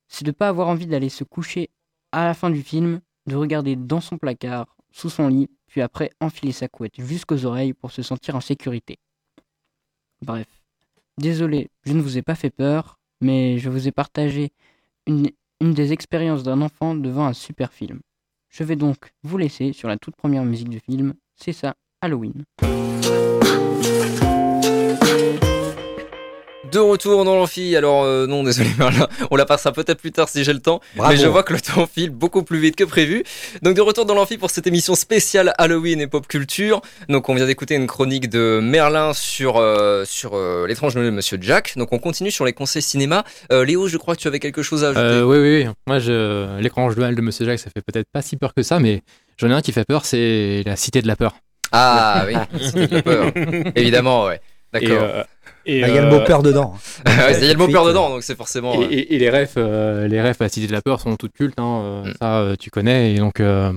C'est 0.08 0.26
de 0.26 0.32
ne 0.32 0.34
pas 0.34 0.50
avoir 0.50 0.68
envie 0.68 0.88
d'aller 0.88 1.10
se 1.10 1.24
coucher 1.24 1.70
à 2.12 2.26
la 2.26 2.34
fin 2.34 2.50
du 2.50 2.64
film, 2.64 3.00
de 3.28 3.36
regarder 3.36 3.76
dans 3.76 4.02
son 4.02 4.18
placard, 4.18 4.76
sous 4.92 5.10
son 5.10 5.28
lit, 5.28 5.50
puis 5.68 5.82
après 5.82 6.10
enfiler 6.20 6.52
sa 6.52 6.68
couette 6.68 7.00
jusqu'aux 7.00 7.46
oreilles 7.46 7.74
pour 7.74 7.92
se 7.92 8.02
sentir 8.02 8.36
en 8.36 8.42
sécurité. 8.42 9.00
Bref. 10.22 10.48
Désolé, 11.18 11.70
je 11.86 11.94
ne 11.94 12.02
vous 12.02 12.18
ai 12.18 12.22
pas 12.22 12.36
fait 12.36 12.50
peur, 12.50 12.98
mais 13.22 13.60
je 13.60 13.70
vous 13.70 13.88
ai 13.88 13.92
partagé 13.92 14.52
une, 15.06 15.30
une 15.62 15.74
des 15.74 15.94
expériences 15.94 16.44
d'un 16.44 16.62
enfant 16.62 16.96
devant 16.96 17.26
un 17.26 17.34
super 17.34 17.74
film. 17.74 18.00
Je 18.50 18.64
vais 18.64 18.76
donc 18.76 19.12
vous 19.24 19.38
laisser 19.38 19.74
sur 19.74 19.88
la 19.88 19.98
toute 19.98 20.16
première 20.16 20.44
musique 20.44 20.70
du 20.70 20.80
film. 20.80 21.14
C'est 21.36 21.54
ça, 21.54 21.76
Halloween. 22.02 22.44
De 26.72 26.80
retour 26.80 27.26
dans 27.26 27.36
l'amphi, 27.36 27.76
alors 27.76 28.04
euh, 28.04 28.28
non 28.28 28.44
désolé 28.44 28.70
Merlin, 28.78 29.08
on 29.32 29.36
la 29.36 29.46
passera 29.46 29.72
peut-être 29.72 30.00
plus 30.00 30.12
tard 30.12 30.30
si 30.30 30.44
j'ai 30.44 30.54
le 30.54 30.60
temps, 30.60 30.82
Bravo. 30.96 31.12
mais 31.12 31.20
je 31.20 31.28
vois 31.28 31.44
que 31.44 31.54
le 31.54 31.62
temps 31.62 31.88
file 31.88 32.12
beaucoup 32.12 32.44
plus 32.44 32.60
vite 32.60 32.76
que 32.76 32.84
prévu. 32.84 33.24
Donc 33.64 33.76
de 33.76 33.82
retour 33.82 34.06
dans 34.06 34.14
l'amphi 34.14 34.38
pour 34.38 34.52
cette 34.52 34.68
émission 34.68 34.94
spéciale 34.94 35.54
Halloween 35.58 36.00
et 36.02 36.08
pop 36.08 36.28
culture. 36.28 36.82
Donc 37.08 37.28
on 37.30 37.34
vient 37.34 37.48
d'écouter 37.48 37.76
une 37.76 37.88
chronique 37.88 38.30
de 38.30 38.60
Merlin 38.62 39.14
sur 39.14 39.58
euh, 39.58 40.04
sur 40.06 40.36
euh, 40.36 40.68
l'étrange 40.68 40.94
de 40.94 41.10
Monsieur 41.10 41.38
Jack. 41.42 41.74
Donc 41.76 41.92
on 41.92 41.98
continue 42.00 42.32
sur 42.32 42.46
les 42.46 42.54
conseils 42.54 42.82
cinéma. 42.82 43.24
Euh, 43.52 43.66
Léo, 43.66 43.88
je 43.88 43.98
crois 43.98 44.16
que 44.16 44.22
tu 44.22 44.28
avais 44.28 44.40
quelque 44.40 44.62
chose 44.62 44.84
à 44.84 44.90
ajouter. 44.90 45.02
Euh, 45.02 45.24
oui, 45.24 45.38
oui, 45.38 45.64
oui. 45.66 45.74
Moi, 45.88 46.00
je... 46.00 46.60
l'écran 46.60 46.90
Noël 46.92 47.16
de 47.16 47.22
Monsieur 47.22 47.46
Jack, 47.46 47.60
ça 47.60 47.70
fait 47.74 47.82
peut-être 47.82 48.08
pas 48.12 48.22
si 48.22 48.38
peur 48.38 48.54
que 48.54 48.62
ça, 48.62 48.80
mais 48.80 49.02
j'en 49.38 49.50
ai 49.50 49.54
un 49.54 49.62
qui 49.62 49.72
fait 49.72 49.86
peur, 49.86 50.06
c'est 50.06 50.64
la 50.66 50.76
Cité 50.76 51.02
de 51.02 51.08
la 51.08 51.16
peur. 51.16 51.36
Ah 51.72 52.26
oui, 52.28 52.34
c'était 52.62 53.02
peur. 53.02 53.32
Évidemment, 53.76 54.26
ouais. 54.26 54.42
Et, 54.80 54.88
D'accord. 54.88 55.26
Euh, 55.68 55.72
et, 55.72 55.84
Ah, 55.84 55.88
Il 55.90 55.94
y 55.96 55.98
a 55.98 56.02
le 56.02 56.08
euh, 56.08 56.20
mot 56.20 56.26
peur 56.26 56.42
dedans. 56.44 56.74
Ouais, 57.06 57.38
Il 57.40 57.46
y 57.46 57.50
a 57.50 57.54
le 57.54 57.58
mot 57.60 57.68
peur 57.68 57.86
dedans, 57.86 58.10
donc 58.10 58.24
c'est 58.24 58.36
forcément. 58.38 58.74
Et, 58.74 58.84
euh, 58.84 58.88
et- 58.92 59.16
et 59.16 59.20
les 59.20 59.30
refs, 59.30 59.54
euh, 59.58 60.08
les 60.08 60.22
refs 60.22 60.40
à 60.42 60.46
la 60.46 60.50
Cité 60.50 60.68
de 60.68 60.72
la 60.72 60.82
Peur 60.82 61.00
sont 61.02 61.16
toutes 61.16 61.34
cultes, 61.34 61.60
hein, 61.60 61.82
euh, 61.84 62.04
Mm. 62.06 62.14
ça 62.22 62.40
euh, 62.40 62.56
tu 62.60 62.70
connais, 62.70 63.14
et 63.14 63.18
donc, 63.18 63.40
euh, 63.40 63.72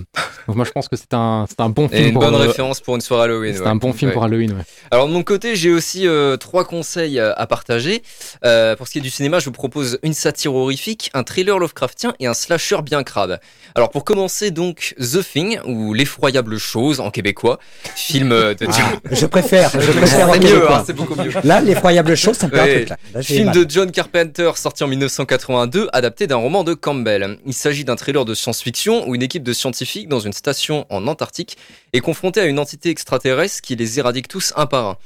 donc 0.46 0.56
moi 0.56 0.64
je 0.64 0.70
pense 0.70 0.88
que 0.88 0.96
c'est 0.96 1.12
un, 1.14 1.46
c'est 1.48 1.60
un 1.60 1.68
bon 1.68 1.88
film 1.88 2.02
Et 2.02 2.06
une 2.08 2.12
pour, 2.14 2.22
bonne 2.22 2.34
euh, 2.34 2.38
référence 2.38 2.80
pour 2.80 2.94
une 2.94 3.00
soirée 3.00 3.24
Halloween. 3.24 3.54
C'est 3.54 3.60
ouais. 3.62 3.66
un 3.66 3.76
bon 3.76 3.92
film 3.92 4.08
Ouais. 4.10 4.14
pour 4.14 4.24
Halloween, 4.24 4.52
ouais. 4.52 4.62
Alors 4.90 5.06
de 5.08 5.12
mon 5.12 5.22
côté, 5.22 5.56
j'ai 5.56 5.70
aussi 5.72 6.06
euh, 6.06 6.36
trois 6.36 6.64
conseils 6.64 7.18
euh, 7.18 7.32
à 7.36 7.46
partager. 7.46 8.02
Euh, 8.44 8.76
pour 8.76 8.86
ce 8.86 8.92
qui 8.92 8.98
est 8.98 9.02
du 9.02 9.10
cinéma, 9.10 9.38
je 9.38 9.44
vous 9.46 9.52
propose 9.52 9.98
une 10.02 10.14
satire 10.14 10.54
horrifique, 10.54 11.10
un 11.14 11.22
thriller 11.22 11.58
Lovecraftien 11.58 12.14
et 12.20 12.26
un 12.26 12.34
slasher 12.34 12.82
bien 12.82 13.02
crade. 13.02 13.40
Alors 13.74 13.90
pour 13.90 14.04
commencer 14.04 14.50
donc 14.50 14.94
The 14.98 15.22
Thing 15.22 15.58
ou 15.66 15.94
l'effroyable 15.94 16.58
chose 16.58 17.00
en 17.00 17.10
québécois, 17.10 17.58
film 17.94 18.32
euh, 18.32 18.54
de 18.54 18.66
Ah, 18.68 18.92
je 19.10 19.26
préfère, 19.26 19.70
je 19.78 19.92
préfère 19.98 20.28
en 20.28 20.32
mieux, 20.34 20.40
québécois. 20.40 20.78
hein, 20.78 20.82
c'est 20.86 20.92
beaucoup 20.92 21.14
mieux. 21.14 21.30
Là, 21.44 21.60
l'effroyable 21.74 22.14
chose, 22.14 22.36
ça 22.36 22.48
me 22.48 22.52
fait 22.52 22.60
un 22.60 22.84
truc 22.84 22.88
là. 22.88 23.22
Film 23.22 23.52
de 23.52 23.66
John 23.68 23.90
Carpenter 23.90 24.50
sorti 24.56 24.84
en 24.84 24.88
1982, 24.88 25.88
adapté 25.92 26.26
d'un 26.26 26.36
roman 26.36 26.64
de 26.64 26.74
Campbell. 26.74 27.38
Il 27.46 27.54
s'agit 27.54 27.84
d'un 27.84 27.96
thriller 27.96 28.24
de 28.24 28.34
science-fiction 28.34 29.08
où 29.08 29.14
une 29.14 29.22
équipe 29.22 29.42
de 29.42 29.52
scientifiques 29.52 30.08
dans 30.08 30.20
une 30.20 30.32
station 30.32 30.86
en 30.90 31.06
Antarctique 31.06 31.56
est 31.92 32.00
confrontée 32.00 32.40
à 32.40 32.44
une 32.44 32.58
entité 32.58 32.90
extraterrestre 32.90 33.60
qui 33.62 33.76
les 33.76 33.98
éradique 33.98 34.28
tous 34.28 34.52
un 34.56 34.66
par 34.66 34.86
un. 34.86 34.96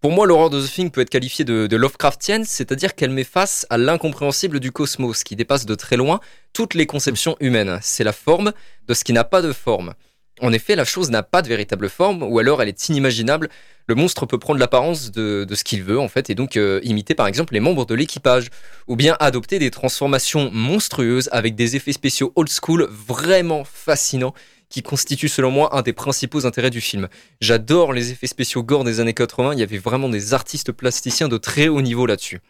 Pour 0.00 0.12
moi, 0.12 0.26
l'horreur 0.26 0.50
de 0.50 0.60
The 0.60 0.70
Thing 0.70 0.90
peut 0.90 1.00
être 1.00 1.10
qualifiée 1.10 1.44
de, 1.44 1.66
de 1.66 1.76
Lovecraftienne, 1.76 2.44
c'est-à-dire 2.44 2.94
qu'elle 2.94 3.10
met 3.10 3.24
face 3.24 3.66
à 3.70 3.78
l'incompréhensible 3.78 4.60
du 4.60 4.70
cosmos, 4.70 5.24
qui 5.24 5.36
dépasse 5.36 5.64
de 5.64 5.74
très 5.74 5.96
loin 5.96 6.20
toutes 6.52 6.74
les 6.74 6.86
conceptions 6.86 7.36
humaines. 7.40 7.78
C'est 7.82 8.04
la 8.04 8.12
forme 8.12 8.52
de 8.88 8.94
ce 8.94 9.04
qui 9.04 9.12
n'a 9.12 9.24
pas 9.24 9.42
de 9.42 9.52
forme. 9.52 9.94
En 10.42 10.52
effet, 10.52 10.76
la 10.76 10.84
chose 10.84 11.10
n'a 11.10 11.22
pas 11.22 11.40
de 11.40 11.48
véritable 11.48 11.88
forme, 11.88 12.22
ou 12.22 12.38
alors 12.38 12.60
elle 12.60 12.68
est 12.68 12.88
inimaginable. 12.88 13.48
Le 13.86 13.94
monstre 13.94 14.26
peut 14.26 14.38
prendre 14.38 14.60
l'apparence 14.60 15.10
de, 15.10 15.46
ce 15.54 15.64
qu'il 15.64 15.82
veut, 15.82 15.98
en 15.98 16.08
fait, 16.08 16.28
et 16.28 16.34
donc 16.34 16.56
euh, 16.56 16.80
imiter 16.82 17.14
par 17.14 17.26
exemple 17.26 17.54
les 17.54 17.60
membres 17.60 17.86
de 17.86 17.94
l'équipage, 17.94 18.48
ou 18.86 18.96
bien 18.96 19.16
adopter 19.18 19.58
des 19.58 19.70
transformations 19.70 20.50
monstrueuses 20.52 21.30
avec 21.32 21.54
des 21.54 21.76
effets 21.76 21.92
spéciaux 21.92 22.32
old 22.36 22.50
school 22.50 22.86
vraiment 22.90 23.64
fascinants, 23.64 24.34
qui 24.68 24.82
constituent 24.82 25.28
selon 25.28 25.50
moi 25.50 25.74
un 25.76 25.82
des 25.82 25.92
principaux 25.92 26.44
intérêts 26.44 26.70
du 26.70 26.80
film. 26.80 27.08
J'adore 27.40 27.92
les 27.92 28.10
effets 28.10 28.26
spéciaux 28.26 28.62
gore 28.62 28.84
des 28.84 29.00
années 29.00 29.14
80, 29.14 29.54
il 29.54 29.60
y 29.60 29.62
avait 29.62 29.78
vraiment 29.78 30.08
des 30.08 30.34
artistes 30.34 30.72
plasticiens 30.72 31.28
de 31.28 31.38
très 31.38 31.68
haut 31.68 31.80
niveau 31.80 32.04
là-dessus. 32.04 32.40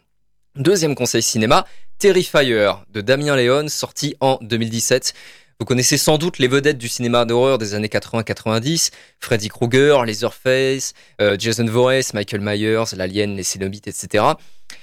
Deuxième 0.56 0.94
conseil 0.94 1.22
cinéma, 1.22 1.66
Terrifier 1.98 2.72
de 2.90 3.00
Damien 3.02 3.36
Léon, 3.36 3.68
sorti 3.68 4.16
en 4.20 4.38
2017. 4.40 5.12
Vous 5.58 5.64
connaissez 5.64 5.96
sans 5.96 6.18
doute 6.18 6.38
les 6.38 6.48
vedettes 6.48 6.76
du 6.76 6.86
cinéma 6.86 7.24
d'horreur 7.24 7.56
des 7.56 7.72
années 7.72 7.88
80-90, 7.88 8.90
Freddy 9.20 9.48
Krueger, 9.48 10.04
Leatherface, 10.04 10.92
euh, 11.22 11.36
Jason 11.38 11.64
Voorhees, 11.64 12.12
Michael 12.12 12.42
Myers, 12.42 12.94
l'Alien, 12.94 13.34
les 13.34 13.42
Cénobites, 13.42 13.88
etc. 13.88 14.22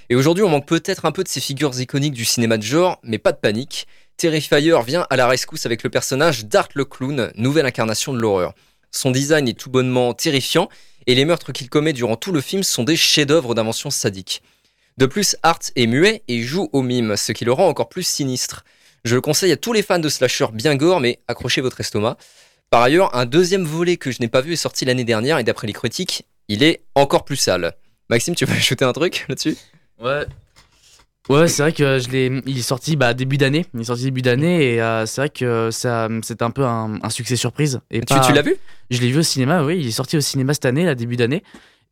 Et 0.09 0.15
aujourd'hui, 0.15 0.43
on 0.43 0.49
manque 0.49 0.65
peut-être 0.65 1.05
un 1.05 1.11
peu 1.11 1.23
de 1.23 1.27
ces 1.27 1.41
figures 1.41 1.79
iconiques 1.79 2.15
du 2.15 2.25
cinéma 2.25 2.57
de 2.57 2.63
genre, 2.63 2.99
mais 3.03 3.19
pas 3.19 3.33
de 3.33 3.37
panique. 3.37 3.85
Terrifier 4.17 4.73
vient 4.83 5.05
à 5.11 5.15
la 5.15 5.27
rescousse 5.27 5.67
avec 5.67 5.83
le 5.83 5.91
personnage 5.91 6.45
d'Art 6.45 6.69
le 6.73 6.85
Clown, 6.85 7.31
nouvelle 7.35 7.67
incarnation 7.67 8.11
de 8.11 8.17
l'horreur. 8.17 8.55
Son 8.89 9.11
design 9.11 9.47
est 9.47 9.59
tout 9.59 9.69
bonnement 9.69 10.15
terrifiant, 10.15 10.69
et 11.05 11.13
les 11.13 11.25
meurtres 11.25 11.51
qu'il 11.51 11.69
commet 11.69 11.93
durant 11.93 12.15
tout 12.15 12.31
le 12.31 12.41
film 12.41 12.63
sont 12.63 12.83
des 12.83 12.95
chefs-d'œuvre 12.95 13.53
d'invention 13.53 13.91
sadique. 13.91 14.41
De 14.97 15.05
plus, 15.05 15.35
Art 15.43 15.59
est 15.75 15.85
muet 15.85 16.23
et 16.27 16.41
joue 16.41 16.69
au 16.73 16.81
mime, 16.81 17.15
ce 17.15 17.31
qui 17.31 17.45
le 17.45 17.51
rend 17.51 17.67
encore 17.67 17.89
plus 17.89 18.03
sinistre. 18.03 18.63
Je 19.05 19.15
le 19.15 19.21
conseille 19.21 19.51
à 19.51 19.57
tous 19.57 19.73
les 19.73 19.81
fans 19.83 19.99
de 19.99 20.07
slasher 20.09 20.45
bien 20.53 20.75
gore, 20.75 20.99
mais 21.01 21.19
accrochez 21.27 21.59
votre 21.61 21.79
estomac. 21.81 22.17
Par 22.69 22.81
ailleurs, 22.81 23.13
un 23.15 23.25
deuxième 23.25 23.63
volet 23.65 23.97
que 23.97 24.11
je 24.11 24.17
n'ai 24.21 24.27
pas 24.29 24.41
vu 24.41 24.53
est 24.53 24.57
sorti 24.57 24.85
l'année 24.85 25.03
dernière, 25.03 25.37
et 25.39 25.43
d'après 25.43 25.67
les 25.67 25.73
critiques, 25.73 26.25
il 26.47 26.63
est 26.63 26.81
encore 26.95 27.25
plus 27.25 27.35
sale. 27.35 27.73
Maxime, 28.09 28.33
tu 28.35 28.45
veux 28.45 28.53
ajouter 28.57 28.85
un 28.85 28.93
truc 28.93 29.25
là-dessus? 29.27 29.57
Ouais. 30.01 30.25
Ouais, 31.29 31.47
c'est 31.47 31.61
vrai 31.61 31.71
que 31.71 31.99
je 31.99 32.09
l'ai. 32.09 32.41
Il 32.45 32.57
est 32.57 32.61
sorti 32.63 32.97
bah, 32.97 33.13
début 33.13 33.37
d'année. 33.37 33.65
Il 33.73 33.79
est 33.81 33.85
sorti 33.85 34.03
début 34.03 34.21
d'année 34.21 34.73
et 34.73 34.81
euh, 34.81 35.05
c'est 35.05 35.21
vrai 35.21 35.29
que 35.29 35.69
ça, 35.71 36.09
c'est 36.21 36.41
un 36.41 36.51
peu 36.51 36.65
un, 36.65 36.99
un 37.01 37.09
succès 37.09 37.37
surprise. 37.37 37.79
Et 37.91 38.01
Tu, 38.01 38.05
pas- 38.07 38.19
tu 38.19 38.33
l'as 38.33 38.41
vu? 38.41 38.57
Je 38.89 38.99
l'ai 38.99 39.09
vu 39.09 39.19
au 39.19 39.23
cinéma. 39.23 39.63
Oui, 39.63 39.77
il 39.79 39.87
est 39.87 39.91
sorti 39.91 40.17
au 40.17 40.21
cinéma 40.21 40.53
cette 40.53 40.65
année, 40.65 40.83
là, 40.83 40.95
début 40.95 41.15
d'année. 41.15 41.41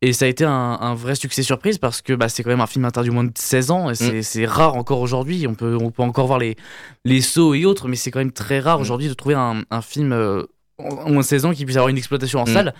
Et 0.04 0.12
ça 0.12 0.24
a 0.24 0.28
été 0.28 0.44
un, 0.44 0.50
un 0.50 0.94
vrai 0.94 1.14
succès 1.14 1.42
surprise 1.44 1.78
parce 1.78 2.02
que 2.02 2.12
bah, 2.12 2.28
c'est 2.28 2.42
quand 2.42 2.50
même 2.50 2.60
un 2.60 2.66
film 2.66 2.84
interdit 2.84 3.10
au 3.10 3.12
moins 3.14 3.24
de 3.24 3.30
16 3.34 3.70
ans 3.70 3.88
et 3.88 3.94
c'est 3.94 4.22
c'est 4.22 4.44
rare 4.46 4.74
encore 4.74 5.00
aujourd'hui. 5.00 5.46
On 5.46 5.54
peut, 5.54 5.78
on 5.80 5.90
peut 5.92 6.02
encore 6.02 6.26
voir 6.26 6.40
les, 6.40 6.56
les 7.04 7.20
sauts 7.20 7.54
et 7.54 7.64
autres, 7.64 7.86
mais 7.86 7.94
c'est 7.96 8.10
quand 8.10 8.18
même 8.18 8.32
très 8.32 8.58
rare 8.58 8.78
Mm. 8.78 8.82
aujourd'hui 8.82 9.08
de 9.08 9.14
trouver 9.14 9.36
un, 9.36 9.62
un 9.70 9.80
film 9.80 10.12
euh, 10.12 10.42
en 10.78 11.08
moins 11.10 11.20
de 11.22 11.26
16 11.26 11.44
ans 11.44 11.52
qui 11.52 11.64
puisse 11.64 11.76
avoir 11.76 11.88
une 11.88 11.98
exploitation 11.98 12.40
en 12.40 12.44
Mm. 12.44 12.52
salle. 12.52 12.74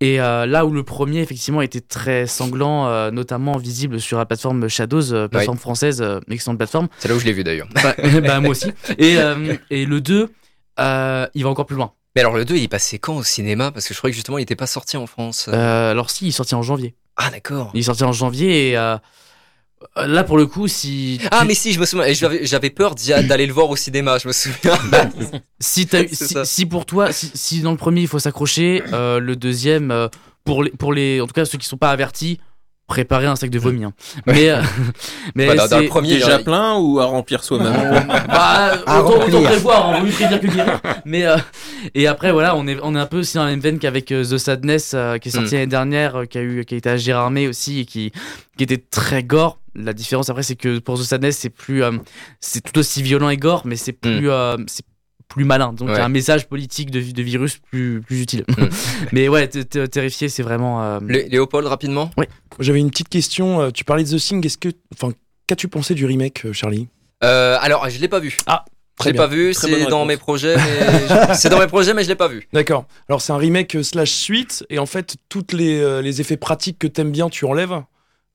Et 0.00 0.20
euh, 0.20 0.46
là 0.46 0.64
où 0.66 0.70
le 0.72 0.82
premier, 0.84 1.20
effectivement, 1.20 1.60
était 1.62 1.80
très 1.80 2.26
sanglant, 2.26 2.86
euh, 2.88 3.10
notamment 3.10 3.56
visible 3.56 4.00
sur 4.00 4.18
la 4.18 4.26
plateforme 4.26 4.68
Shadows, 4.68 5.12
euh, 5.12 5.28
plateforme 5.28 5.56
française, 5.58 6.02
euh, 6.02 6.20
excellente 6.30 6.58
plateforme. 6.58 6.88
C'est 6.98 7.08
là 7.08 7.14
où 7.14 7.18
je 7.18 7.24
l'ai 7.24 7.32
vu 7.32 7.42
d'ailleurs. 7.42 7.68
Bah, 7.74 7.94
bah, 8.20 8.40
moi 8.40 8.50
aussi. 8.50 8.70
Et, 8.98 9.16
et 9.70 9.86
le 9.86 10.00
2, 10.00 10.28
euh, 10.80 11.26
il 11.34 11.42
va 11.44 11.48
encore 11.50 11.66
plus 11.66 11.76
loin. 11.76 11.92
Mais 12.14 12.20
alors 12.20 12.34
le 12.34 12.44
2, 12.44 12.56
il 12.56 12.62
est 12.64 12.68
passé 12.68 12.98
quand 12.98 13.16
au 13.16 13.24
cinéma? 13.24 13.72
Parce 13.72 13.88
que 13.88 13.94
je 13.94 13.98
croyais 13.98 14.12
que 14.12 14.16
justement 14.16 14.38
il 14.38 14.42
n'était 14.42 14.56
pas 14.56 14.66
sorti 14.66 14.96
en 14.96 15.06
France. 15.06 15.46
Euh, 15.52 15.90
alors 15.90 16.10
si, 16.10 16.26
il 16.26 16.28
est 16.28 16.32
sorti 16.32 16.54
en 16.54 16.62
janvier. 16.62 16.94
Ah 17.16 17.30
d'accord. 17.30 17.70
Il 17.74 17.80
est 17.80 17.84
sorti 17.84 18.04
en 18.04 18.12
janvier 18.12 18.70
et 18.70 18.78
euh, 18.78 18.96
là 19.96 20.24
pour 20.24 20.36
le 20.36 20.46
coup, 20.46 20.68
si 20.68 21.20
Ah 21.30 21.44
mais 21.44 21.54
si, 21.54 21.72
je 21.72 21.80
me 21.80 21.86
souviens. 21.86 22.06
Et 22.06 22.14
j'avais 22.14 22.70
peur 22.70 22.94
d'aller 22.94 23.46
le 23.46 23.52
voir 23.52 23.70
au 23.70 23.76
cinéma, 23.76 24.18
je 24.18 24.28
me 24.28 24.32
souviens. 24.32 24.78
si, 25.60 25.88
C'est 25.90 26.14
si, 26.14 26.34
si 26.44 26.66
pour 26.66 26.86
toi, 26.86 27.12
si, 27.12 27.30
si 27.34 27.60
dans 27.60 27.72
le 27.72 27.76
premier 27.76 28.02
il 28.02 28.08
faut 28.08 28.18
s'accrocher, 28.18 28.82
euh, 28.92 29.18
le 29.18 29.36
deuxième 29.36 29.90
euh, 29.90 30.08
pour 30.44 30.62
les 30.62 30.70
pour 30.70 30.92
les 30.92 31.20
en 31.20 31.26
tout 31.26 31.32
cas 31.32 31.44
ceux 31.44 31.58
qui 31.58 31.66
sont 31.66 31.76
pas 31.78 31.90
avertis, 31.90 32.40
préparez 32.86 33.26
un 33.26 33.36
sac 33.36 33.50
de 33.50 33.58
vomi. 33.58 33.84
hein. 33.84 33.92
Mais 34.26 34.50
euh, 34.50 34.60
mais 35.34 35.54
Bah, 35.54 35.66
c'est- 35.68 35.84
premier, 35.88 36.14
Déjà 36.14 36.38
il- 36.38 36.44
plein 36.44 36.76
ou 36.78 37.00
à 37.00 37.06
remplir 37.06 37.42
soi-même 37.44 37.72
Bah, 38.28 38.72
autant, 38.86 39.26
autant 39.26 39.42
prévoir, 39.42 39.88
on 39.88 40.02
mieux 40.04 40.10
prévenir 40.12 40.40
que 40.40 40.46
guérir. 40.46 40.80
Mais 41.04 41.24
euh, 41.26 41.36
et 41.94 42.06
après 42.06 42.32
voilà, 42.32 42.54
on 42.56 42.66
est 42.66 42.78
on 42.82 42.94
est 42.94 42.98
un 42.98 43.06
peu 43.06 43.18
aussi 43.20 43.36
dans 43.36 43.44
la 43.44 43.50
même 43.50 43.60
veine 43.60 43.78
qu'avec 43.78 44.12
euh, 44.12 44.24
The 44.24 44.38
Sadness 44.38 44.92
euh, 44.94 45.18
qui 45.18 45.28
est 45.28 45.32
sorti 45.32 45.54
Mm. 45.54 45.58
l'année 45.58 45.66
dernière, 45.66 46.16
euh, 46.20 46.24
qui 46.26 46.38
a 46.38 46.42
eu 46.42 46.64
qui 46.64 46.74
a 46.74 46.78
été 46.78 46.90
à 46.90 46.96
Gérardmer 46.96 47.48
aussi 47.48 47.80
et 47.80 47.84
qui 47.84 48.12
qui 48.56 48.64
était 48.64 48.78
très 48.78 49.22
gore. 49.24 49.58
La 49.76 49.92
différence 49.92 50.30
après 50.30 50.42
c'est 50.44 50.54
que 50.56 50.78
pour 50.78 50.98
The 50.98 51.02
Sadness 51.02 51.36
c'est 51.38 51.50
plus 51.50 51.82
euh, 51.82 51.92
c'est 52.40 52.60
tout 52.62 52.78
aussi 52.78 53.02
violent 53.02 53.28
et 53.30 53.36
gore, 53.36 53.62
mais 53.64 53.76
c'est 53.76 53.92
plus 53.92 54.30
euh, 54.30 54.56
c'est 54.66 54.84
plus 55.28 55.44
malin. 55.44 55.72
Donc 55.72 55.88
il 55.88 55.92
y. 55.92 55.94
Ouais. 55.94 56.00
a 56.00 56.04
un 56.04 56.08
message 56.08 56.46
politique 56.48 56.90
de, 56.90 57.00
de 57.00 57.22
virus 57.22 57.58
plus 57.58 58.00
plus 58.02 58.20
utile. 58.22 58.44
Mm. 58.48 58.64
mais 59.12 59.28
ouais, 59.28 59.48
t- 59.48 59.64
t- 59.64 59.88
terrifié 59.88 60.28
c'est 60.28 60.42
vraiment. 60.42 60.82
euh, 60.82 61.00
Lé- 61.08 61.28
Léopold, 61.28 61.66
rapidement 61.66 62.10
J'avais 62.60 62.78
une 62.80 62.90
petite 62.90 63.08
question. 63.08 63.60
euh, 63.62 63.70
Tu 63.70 63.84
parlais 63.84 64.04
de 64.04 64.08
The 64.16 64.20
Thing. 64.20 64.44
Est-ce 64.46 64.58
que, 64.58 64.68
enfin, 64.94 65.12
qu'as-tu 65.46 65.68
pensé 65.68 65.94
du 65.94 66.06
remake, 66.06 66.44
euh, 66.46 66.52
Charlie? 66.52 66.88
Euh, 67.22 67.56
Alors, 67.60 67.88
je 67.88 67.98
l'ai 68.00 68.08
pas 68.08 68.20
vu. 68.20 68.36
Ah, 68.46 68.64
Je 69.02 69.08
l'ai 69.08 69.14
pas 69.14 69.26
vu, 69.26 69.54
c'est 69.54 69.86
dans 69.86 70.04
mes 70.04 70.16
projets, 70.16 70.56
mais 70.56 71.34
c'est 71.34 71.48
dans 71.48 71.58
mes 71.58 71.66
projets, 71.66 71.94
mais 71.94 72.04
je 72.04 72.08
l'ai 72.08 72.14
pas 72.14 72.28
vu. 72.28 72.46
D'accord. 72.52 72.84
Alors 73.08 73.20
c'est 73.20 73.32
un 73.32 73.38
remake 73.38 73.76
slash 73.82 74.10
suite 74.12 74.64
et 74.70 74.78
en 74.78 74.86
fait 74.86 75.16
toutes 75.28 75.52
les, 75.52 76.00
les 76.02 76.20
effets 76.20 76.36
pratiques 76.36 76.78
que 76.78 76.86
t'aimes 76.86 77.10
bien 77.10 77.28
tu 77.28 77.44
enlèves. 77.44 77.82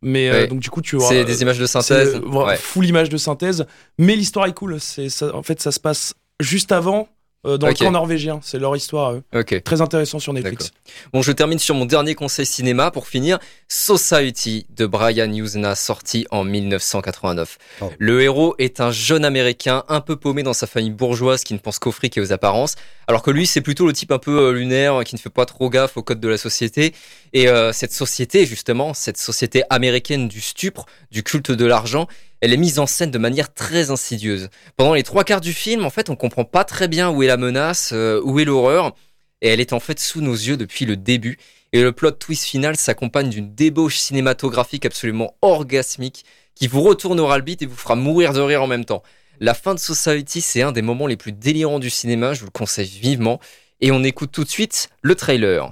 Mais 0.01 0.29
euh, 0.29 0.47
donc 0.47 0.59
du 0.59 0.69
coup 0.69 0.81
tu 0.81 0.95
auras- 0.95 1.09
C'est 1.09 1.23
des 1.25 1.41
images 1.41 1.59
de 1.59 1.65
synthèse. 1.65 2.15
euh, 2.15 2.19
Ouais. 2.45 2.55
full 2.57 2.85
image 2.85 3.09
de 3.09 3.17
synthèse. 3.17 3.65
Mais 3.97 4.15
l'histoire 4.15 4.47
est 4.47 4.53
cool. 4.53 4.79
C'est 4.79 5.07
en 5.23 5.43
fait 5.43 5.61
ça 5.61 5.71
se 5.71 5.79
passe 5.79 6.13
juste 6.39 6.71
avant 6.71 7.07
euh, 7.45 7.57
dans 7.57 7.67
Ok. 7.69 7.79
le 7.79 7.85
camp 7.85 7.91
norvégien. 7.91 8.41
C'est 8.43 8.59
leur 8.59 8.75
histoire. 8.75 9.09
à 9.09 9.13
eux. 9.13 9.23
Ok. 9.33 9.63
Très 9.63 9.79
intéressant 9.79 10.19
sur 10.19 10.33
Netflix. 10.33 10.71
Bon, 11.13 11.21
je 11.21 11.31
termine 11.31 11.57
sur 11.57 11.73
mon 11.73 11.85
dernier 11.85 12.13
conseil 12.13 12.45
cinéma 12.45 12.91
pour 12.91 13.07
finir. 13.07 13.39
Society 13.69 14.67
de 14.75 14.85
Brian 14.85 15.31
Usna, 15.31 15.73
sorti 15.75 16.27
en 16.31 16.43
1989. 16.43 17.57
Oh. 17.79 17.91
Le 17.97 18.21
héros 18.21 18.55
est 18.59 18.81
un 18.81 18.91
jeune 18.91 19.23
américain 19.23 19.83
un 19.87 20.01
peu 20.01 20.17
paumé 20.17 20.43
dans 20.43 20.53
sa 20.53 20.67
famille 20.67 20.91
bourgeoise 20.91 21.43
qui 21.45 21.53
ne 21.53 21.59
pense 21.59 21.79
qu'au 21.79 21.93
fric 21.93 22.17
et 22.17 22.21
aux 22.21 22.33
apparences, 22.33 22.75
alors 23.07 23.23
que 23.23 23.31
lui, 23.31 23.47
c'est 23.47 23.61
plutôt 23.61 23.87
le 23.87 23.93
type 23.93 24.11
un 24.11 24.19
peu 24.19 24.37
euh, 24.37 24.51
lunaire 24.51 25.03
qui 25.05 25.15
ne 25.15 25.19
fait 25.19 25.29
pas 25.29 25.45
trop 25.45 25.69
gaffe 25.69 25.95
aux 25.95 26.03
codes 26.03 26.19
de 26.19 26.27
la 26.27 26.37
société. 26.37 26.93
Et 27.31 27.47
euh, 27.47 27.71
cette 27.71 27.93
société, 27.93 28.45
justement, 28.45 28.93
cette 28.93 29.17
société 29.17 29.63
américaine 29.69 30.27
du 30.27 30.41
stupre, 30.41 30.85
du 31.09 31.23
culte 31.23 31.51
de 31.51 31.65
l'argent, 31.65 32.07
elle 32.41 32.53
est 32.53 32.57
mise 32.57 32.79
en 32.79 32.85
scène 32.85 33.11
de 33.11 33.17
manière 33.17 33.53
très 33.53 33.91
insidieuse. 33.91 34.49
Pendant 34.77 34.93
les 34.93 35.03
trois 35.03 35.23
quarts 35.23 35.41
du 35.41 35.53
film, 35.53 35.85
en 35.85 35.89
fait, 35.89 36.09
on 36.09 36.15
comprend 36.15 36.45
pas 36.45 36.63
très 36.63 36.87
bien 36.87 37.09
où 37.09 37.23
est 37.23 37.27
la 37.27 37.37
menace, 37.37 37.91
euh, 37.93 38.21
où 38.23 38.39
est 38.39 38.45
l'horreur. 38.45 38.95
et 39.41 39.49
elle 39.49 39.61
est 39.61 39.73
en 39.73 39.79
fait 39.79 39.99
sous 39.99 40.21
nos 40.21 40.33
yeux 40.33 40.57
depuis 40.57 40.85
le 40.85 40.97
début. 40.97 41.37
Et 41.71 41.81
le 41.81 41.91
plot 41.91 42.11
twist 42.11 42.45
final 42.45 42.75
s'accompagne 42.75 43.29
d'une 43.29 43.53
débauche 43.53 43.97
cinématographique 43.97 44.85
absolument 44.85 45.35
orgasmique 45.41 46.25
qui 46.55 46.67
vous 46.67 46.81
retournera 46.81 47.37
le 47.37 47.43
beat 47.43 47.61
et 47.61 47.65
vous 47.65 47.75
fera 47.75 47.95
mourir 47.95 48.33
de 48.33 48.41
rire 48.41 48.63
en 48.63 48.67
même 48.67 48.85
temps. 48.85 49.03
La 49.39 49.53
fin 49.53 49.73
de 49.75 49.79
Society, 49.79 50.41
c'est 50.41 50.61
un 50.61 50.73
des 50.73 50.81
moments 50.81 51.07
les 51.07 51.15
plus 51.15 51.31
délirants 51.31 51.79
du 51.79 51.89
cinéma, 51.89 52.33
je 52.33 52.41
vous 52.41 52.47
le 52.47 52.51
conseille 52.51 52.87
vivement. 52.87 53.39
Et 53.79 53.91
on 53.91 54.03
écoute 54.03 54.31
tout 54.33 54.43
de 54.43 54.49
suite 54.49 54.89
le 55.01 55.15
trailer. 55.15 55.71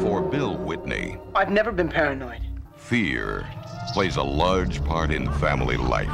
For 0.00 0.20
Bill 0.28 0.58
Whitney, 0.66 1.16
I've 1.34 1.50
never 1.50 1.72
been 1.72 1.88
paranoid. 1.88 2.55
Fear 2.88 3.44
plays 3.92 4.16
a 4.16 4.22
large 4.22 4.84
part 4.84 5.10
in 5.10 5.28
family 5.34 5.76
life. 5.76 6.08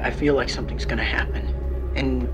I 0.00 0.10
feel 0.10 0.34
like 0.34 0.48
something's 0.48 0.84
gonna 0.84 1.04
happen. 1.04 1.54
And 1.94 2.28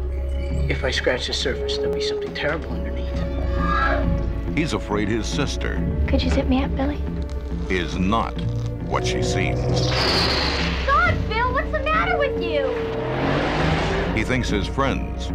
if 0.71 0.85
I 0.85 0.91
scratch 0.91 1.27
the 1.27 1.35
surface, 1.35 1.77
there'll 1.77 1.93
be 1.95 2.01
something 2.01 2.33
terrible 2.33 2.71
underneath. 2.71 4.57
He's 4.57 4.73
afraid 4.73 5.09
his 5.09 5.27
sister 5.27 5.87
Could 6.07 6.23
you 6.23 6.31
zip 6.31 6.47
me 6.47 6.65
up, 6.65 6.75
Billy? 6.77 7.01
is 7.69 7.97
not 7.99 8.33
what 8.89 9.07
she 9.07 9.23
seems. 9.23 9.87
God, 10.87 11.15
Bill, 11.29 11.53
what's 11.53 11.71
the 11.71 11.81
matter 11.81 12.17
with 12.17 12.43
you? 12.43 12.67
He 14.17 14.25
thinks 14.25 14.49
his 14.49 14.67
friends 14.67 15.31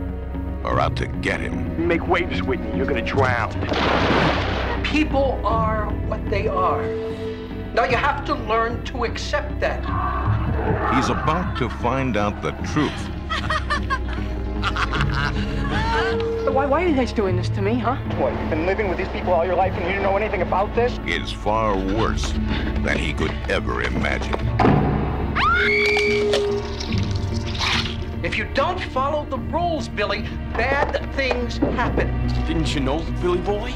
are 0.65 0.79
out 0.79 0.95
to 0.97 1.07
get 1.07 1.39
him. 1.39 1.87
Make 1.87 2.07
waves, 2.07 2.41
Whitney. 2.41 2.75
You're 2.75 2.87
gonna 2.87 3.05
drown. 3.05 3.53
People 4.83 5.39
are 5.45 5.85
what 6.07 6.27
they 6.31 6.47
are. 6.47 6.83
Now 7.75 7.83
you 7.83 7.97
have 7.97 8.23
to 8.27 8.35
learn 8.35 8.85
to 8.85 9.03
accept 9.03 9.59
that. 9.59 9.81
He's 10.95 11.09
about 11.09 11.57
to 11.57 11.69
find 11.69 12.15
out 12.15 12.41
the 12.41 12.51
truth 12.71 13.09
Why, 16.53 16.65
why 16.65 16.85
are 16.85 16.87
you 16.87 16.95
guys 16.95 17.11
doing 17.11 17.35
this 17.35 17.49
to 17.49 17.61
me, 17.61 17.77
huh? 17.77 17.97
What, 18.17 18.31
you've 18.31 18.49
been 18.49 18.65
living 18.65 18.87
with 18.87 18.97
these 18.97 19.09
people 19.09 19.33
all 19.33 19.45
your 19.45 19.55
life 19.55 19.73
and 19.73 19.81
you 19.81 19.89
didn't 19.89 20.03
know 20.03 20.15
anything 20.15 20.41
about 20.41 20.73
this? 20.73 20.97
It's 21.03 21.33
far 21.33 21.75
worse 21.75 22.31
than 22.31 22.97
he 22.97 23.11
could 23.11 23.33
ever 23.49 23.81
imagine. 23.81 24.35
If 28.23 28.37
you 28.37 28.45
don't 28.53 28.79
follow 28.79 29.25
the 29.25 29.37
rules, 29.37 29.89
Billy, 29.89 30.21
bad 30.53 31.13
things 31.13 31.57
happen. 31.57 32.25
Didn't 32.47 32.73
you 32.73 32.79
know, 32.79 33.01
Billy 33.21 33.39
Boy? 33.39 33.73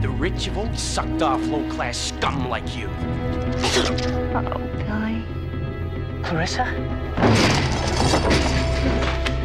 The 0.00 0.08
rich 0.08 0.44
have 0.46 0.58
always 0.58 0.80
sucked 0.80 1.22
off 1.22 1.44
low-class 1.46 1.96
scum 1.96 2.48
like 2.48 2.76
you. 2.76 2.88
Uh-oh, 2.88 4.58
Billy. 4.76 5.24
Clarissa? 6.22 6.64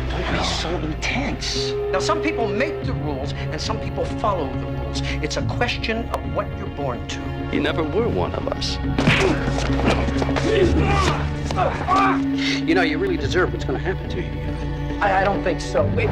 Don't 0.10 0.32
be 0.32 0.44
so 0.44 0.70
intense. 0.78 1.72
Now, 1.92 2.00
some 2.00 2.22
people 2.22 2.48
make 2.48 2.84
the 2.86 2.94
rules 2.94 3.34
and 3.34 3.60
some 3.60 3.80
people 3.80 4.06
follow 4.06 4.48
the 4.60 4.66
rules. 4.66 5.02
It's 5.24 5.38
a 5.38 5.44
question 5.44 6.10
of 6.10 6.36
what 6.36 6.48
you're 6.58 6.68
born 6.68 7.08
to. 7.08 7.20
You 7.52 7.62
never 7.62 7.84
were 7.84 8.08
one 8.08 8.34
of 8.34 8.48
us. 8.48 8.78
You 12.68 12.74
know, 12.76 12.82
you 12.82 12.98
really 12.98 13.18
deserve 13.18 13.54
what's 13.54 13.66
going 13.66 13.80
to 13.80 13.86
happen 13.86 14.10
to 14.10 14.22
you. 14.22 15.00
I, 15.02 15.22
I 15.22 15.24
don't 15.24 15.44
think 15.44 15.62
so. 15.62 15.86
Wait. 15.96 16.10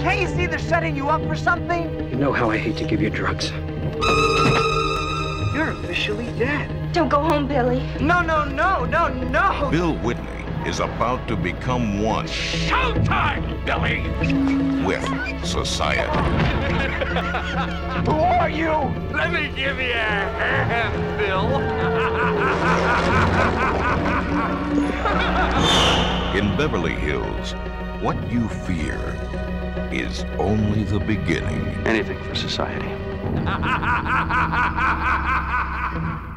Can't 0.00 0.20
you 0.20 0.28
see 0.28 0.46
they're 0.46 0.60
setting 0.60 0.94
you 0.94 1.08
up 1.08 1.22
for 1.26 1.34
something? 1.34 2.08
You 2.10 2.16
know 2.16 2.32
how 2.32 2.50
I 2.50 2.56
hate 2.56 2.76
to 2.76 2.84
give 2.84 3.02
you 3.02 3.10
drugs. 3.10 3.50
You're 5.52 5.70
officially 5.70 6.26
dead. 6.38 6.92
Don't 6.92 7.08
go 7.08 7.20
home, 7.20 7.48
Billy. 7.48 7.82
No, 8.00 8.22
no, 8.22 8.44
no, 8.44 8.84
no, 8.84 9.08
no. 9.08 9.68
Bill 9.72 9.96
Whitney 9.96 10.44
is 10.66 10.78
about 10.78 11.26
to 11.26 11.36
become 11.36 12.00
one 12.00 12.26
Showtime, 12.26 13.42
Billy! 13.66 14.02
with 14.86 15.04
society. 15.44 16.08
Who 18.06 18.18
are 18.18 18.48
you? 18.48 18.70
Let 19.12 19.32
me 19.32 19.48
give 19.56 19.80
you 19.80 19.90
a 19.90 20.64
hand, 20.70 21.18
Bill. 21.18 21.58
In 26.38 26.56
Beverly 26.56 26.94
Hills, 26.94 27.52
what 28.00 28.16
you 28.30 28.48
fear 28.48 29.18
is 29.92 30.24
only 30.38 30.84
the 30.84 31.00
beginning. 31.00 31.66
Anything 31.86 32.22
for 32.24 32.34
society. 32.34 32.88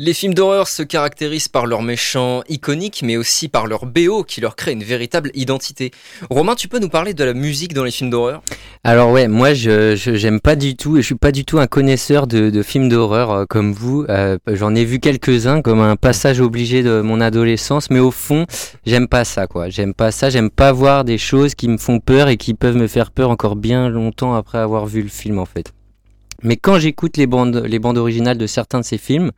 Les 0.00 0.14
films 0.14 0.32
d'horreur 0.32 0.68
se 0.68 0.84
caractérisent 0.84 1.48
par 1.48 1.66
leurs 1.66 1.82
méchants 1.82 2.44
iconiques, 2.48 3.02
mais 3.04 3.16
aussi 3.16 3.48
par 3.48 3.66
leur 3.66 3.84
BO 3.84 4.22
qui 4.22 4.40
leur 4.40 4.54
crée 4.54 4.70
une 4.70 4.84
véritable 4.84 5.32
identité. 5.34 5.90
Romain, 6.30 6.54
tu 6.54 6.68
peux 6.68 6.78
nous 6.78 6.88
parler 6.88 7.14
de 7.14 7.24
la 7.24 7.34
musique 7.34 7.74
dans 7.74 7.82
les 7.82 7.90
films 7.90 8.08
d'horreur? 8.08 8.40
Alors 8.84 9.10
ouais, 9.10 9.26
moi 9.26 9.54
je 9.54 9.96
j'aime 9.96 10.38
pas 10.38 10.54
du 10.54 10.76
tout 10.76 10.98
et 10.98 11.00
je 11.00 11.06
suis 11.06 11.16
pas 11.16 11.32
du 11.32 11.44
tout 11.44 11.58
un 11.58 11.66
connaisseur 11.66 12.28
de, 12.28 12.48
de 12.48 12.62
films 12.62 12.88
d'horreur 12.88 13.32
euh, 13.32 13.44
comme 13.44 13.72
vous. 13.72 14.06
Euh, 14.08 14.38
J'en 14.46 14.72
ai 14.76 14.84
vu 14.84 15.00
quelques-uns 15.00 15.62
comme 15.62 15.80
un 15.80 15.96
passage 15.96 16.40
obligé 16.40 16.84
de 16.84 17.00
mon 17.00 17.20
adolescence, 17.20 17.90
mais 17.90 17.98
au 17.98 18.12
fond 18.12 18.46
j'aime 18.86 19.08
pas 19.08 19.24
ça 19.24 19.48
quoi. 19.48 19.68
J'aime 19.68 19.94
pas 19.94 20.12
ça. 20.12 20.30
J'aime 20.30 20.50
pas 20.50 20.70
voir 20.70 21.02
des 21.02 21.18
choses 21.18 21.56
qui 21.56 21.66
me 21.66 21.76
font 21.76 21.98
peur 21.98 22.28
et 22.28 22.36
qui 22.36 22.54
peuvent 22.54 22.76
me 22.76 22.86
faire 22.86 23.10
peur 23.10 23.30
encore 23.30 23.56
bien 23.56 23.88
longtemps 23.88 24.36
après 24.36 24.58
avoir 24.58 24.86
vu 24.86 25.02
le 25.02 25.08
film 25.08 25.40
en 25.40 25.44
fait. 25.44 25.72
Mais 26.44 26.56
quand 26.56 26.78
j'écoute 26.78 27.16
les 27.16 27.26
bandes 27.26 27.64
les 27.66 27.80
bandes 27.80 27.98
originales 27.98 28.38
de 28.38 28.46
certains 28.46 28.78
de 28.78 28.84
ces 28.84 28.96
films, 28.96 29.32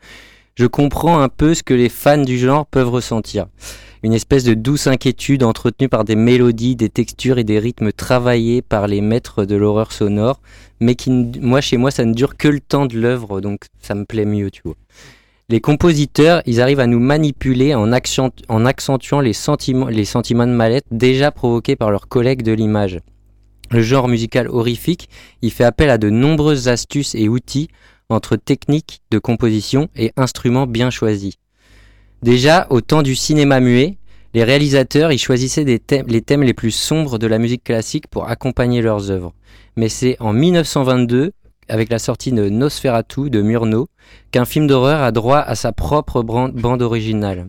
je 0.54 0.66
comprends 0.66 1.20
un 1.20 1.28
peu 1.28 1.54
ce 1.54 1.62
que 1.62 1.74
les 1.74 1.88
fans 1.88 2.18
du 2.22 2.38
genre 2.38 2.66
peuvent 2.66 2.90
ressentir. 2.90 3.46
Une 4.02 4.12
espèce 4.14 4.44
de 4.44 4.54
douce 4.54 4.86
inquiétude 4.86 5.42
entretenue 5.42 5.88
par 5.88 6.04
des 6.04 6.16
mélodies, 6.16 6.74
des 6.74 6.88
textures 6.88 7.38
et 7.38 7.44
des 7.44 7.58
rythmes 7.58 7.92
travaillés 7.92 8.62
par 8.62 8.86
les 8.86 9.02
maîtres 9.02 9.44
de 9.44 9.56
l'horreur 9.56 9.92
sonore, 9.92 10.40
mais 10.80 10.94
qui, 10.94 11.10
moi, 11.10 11.60
chez 11.60 11.76
moi, 11.76 11.90
ça 11.90 12.04
ne 12.06 12.14
dure 12.14 12.36
que 12.38 12.48
le 12.48 12.60
temps 12.60 12.86
de 12.86 12.98
l'œuvre, 12.98 13.42
donc 13.42 13.66
ça 13.80 13.94
me 13.94 14.06
plaît 14.06 14.24
mieux, 14.24 14.50
tu 14.50 14.62
vois. 14.64 14.76
Les 15.50 15.60
compositeurs, 15.60 16.42
ils 16.46 16.60
arrivent 16.60 16.80
à 16.80 16.86
nous 16.86 17.00
manipuler 17.00 17.74
en, 17.74 17.92
accent- 17.92 18.30
en 18.48 18.64
accentuant 18.64 19.20
les 19.20 19.32
sentiments, 19.32 19.88
les 19.88 20.04
sentiments 20.04 20.46
de 20.46 20.52
mal-être 20.52 20.86
déjà 20.90 21.30
provoqués 21.30 21.76
par 21.76 21.90
leurs 21.90 22.08
collègues 22.08 22.42
de 22.42 22.52
l'image. 22.52 23.00
Le 23.70 23.82
genre 23.82 24.08
musical 24.08 24.48
horrifique, 24.48 25.08
il 25.42 25.50
fait 25.50 25.64
appel 25.64 25.90
à 25.90 25.98
de 25.98 26.08
nombreuses 26.08 26.68
astuces 26.68 27.14
et 27.14 27.28
outils 27.28 27.68
entre 28.10 28.36
techniques 28.36 29.00
de 29.10 29.18
composition 29.18 29.88
et 29.96 30.12
instruments 30.16 30.66
bien 30.66 30.90
choisis. 30.90 31.34
Déjà, 32.22 32.66
au 32.68 32.80
temps 32.80 33.02
du 33.02 33.14
cinéma 33.14 33.60
muet, 33.60 33.96
les 34.34 34.44
réalisateurs 34.44 35.10
y 35.10 35.18
choisissaient 35.18 35.64
les 35.64 35.78
thèmes 35.78 36.42
les 36.42 36.54
plus 36.54 36.70
sombres 36.70 37.18
de 37.18 37.26
la 37.26 37.38
musique 37.38 37.64
classique 37.64 38.06
pour 38.08 38.28
accompagner 38.28 38.82
leurs 38.82 39.10
œuvres. 39.10 39.32
Mais 39.76 39.88
c'est 39.88 40.16
en 40.20 40.32
1922, 40.32 41.32
avec 41.68 41.90
la 41.90 41.98
sortie 41.98 42.32
de 42.32 42.48
Nosferatu 42.48 43.30
de 43.30 43.40
Murnau, 43.40 43.88
qu'un 44.30 44.44
film 44.44 44.66
d'horreur 44.66 45.02
a 45.02 45.12
droit 45.12 45.38
à 45.38 45.54
sa 45.54 45.72
propre 45.72 46.22
bande 46.22 46.82
originale. 46.82 47.48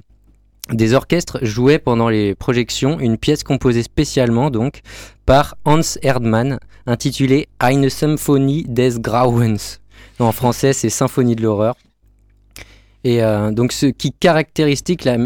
Des 0.72 0.94
orchestres 0.94 1.40
jouaient 1.42 1.80
pendant 1.80 2.08
les 2.08 2.34
projections 2.34 3.00
une 3.00 3.18
pièce 3.18 3.44
composée 3.44 3.84
spécialement 3.84 4.50
donc 4.50 4.82
par 5.26 5.58
Hans 5.66 5.82
Erdmann 6.02 6.60
intitulée 6.86 7.50
Eine 7.60 7.90
Symphonie 7.90 8.64
des 8.68 8.92
Grauens. 9.00 9.81
En 10.22 10.32
français, 10.32 10.72
c'est 10.74 10.90
Symphonie 10.90 11.36
de 11.36 11.42
l'horreur. 11.42 11.76
Et 13.04 13.24
euh, 13.24 13.50
donc 13.50 13.72
ce 13.72 13.88
qui 13.88 14.12
caractérise 14.12 14.84
la, 15.04 15.18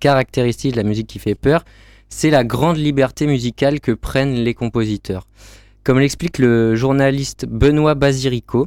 caractérise 0.00 0.74
la 0.74 0.82
musique 0.82 1.06
qui 1.06 1.20
fait 1.20 1.36
peur, 1.36 1.64
c'est 2.08 2.30
la 2.30 2.42
grande 2.42 2.78
liberté 2.78 3.28
musicale 3.28 3.78
que 3.78 3.92
prennent 3.92 4.34
les 4.34 4.54
compositeurs. 4.54 5.28
Comme 5.84 6.00
l'explique 6.00 6.38
le 6.38 6.74
journaliste 6.74 7.46
Benoît 7.48 7.94
Basirico, 7.94 8.66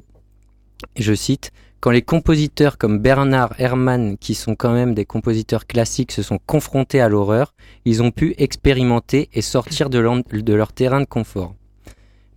je 0.95 1.13
cite, 1.13 1.52
quand 1.82 1.91
les 1.91 2.02
compositeurs 2.02 2.78
comme 2.78 3.00
Bernard 3.00 3.56
Herrmann, 3.60 4.17
qui 4.17 4.36
sont 4.36 4.56
quand 4.56 4.71
même 4.71 4.93
des 4.93 5.06
compositeurs 5.06 5.67
classiques, 5.67 6.13
se 6.13 6.23
sont 6.23 6.39
confrontés 6.45 7.02
à 7.02 7.10
l'horreur, 7.10 7.54
ils 7.84 8.02
ont 8.02 8.12
pu 8.12 8.36
expérimenter 8.38 9.28
et 9.34 9.41
sortir 9.41 9.89
de 9.89 10.00
leur 10.00 10.71
terrain 10.71 11.02
de 11.02 11.06
confort. 11.06 11.56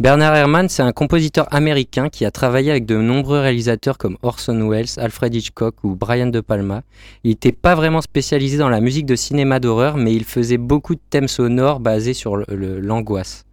Bernard 0.00 0.34
Herrmann, 0.34 0.70
c'est 0.70 0.80
un 0.80 0.92
compositeur 0.92 1.46
américain 1.54 2.08
qui 2.08 2.24
a 2.24 2.30
travaillé 2.30 2.70
avec 2.70 2.86
de 2.86 2.96
nombreux 2.96 3.38
réalisateurs 3.38 3.98
comme 3.98 4.16
Orson 4.22 4.66
Welles, 4.66 4.88
Alfred 4.96 5.34
Hitchcock 5.34 5.74
ou 5.84 5.94
Brian 5.94 6.28
De 6.28 6.40
Palma. 6.40 6.80
Il 7.22 7.28
n'était 7.28 7.52
pas 7.52 7.74
vraiment 7.74 8.00
spécialisé 8.00 8.56
dans 8.56 8.70
la 8.70 8.80
musique 8.80 9.04
de 9.04 9.14
cinéma 9.14 9.60
d'horreur, 9.60 9.98
mais 9.98 10.14
il 10.14 10.24
faisait 10.24 10.56
beaucoup 10.56 10.94
de 10.94 11.02
thèmes 11.10 11.28
sonores 11.28 11.80
basés 11.80 12.14
sur 12.14 12.38
l'angoisse. 12.48 13.44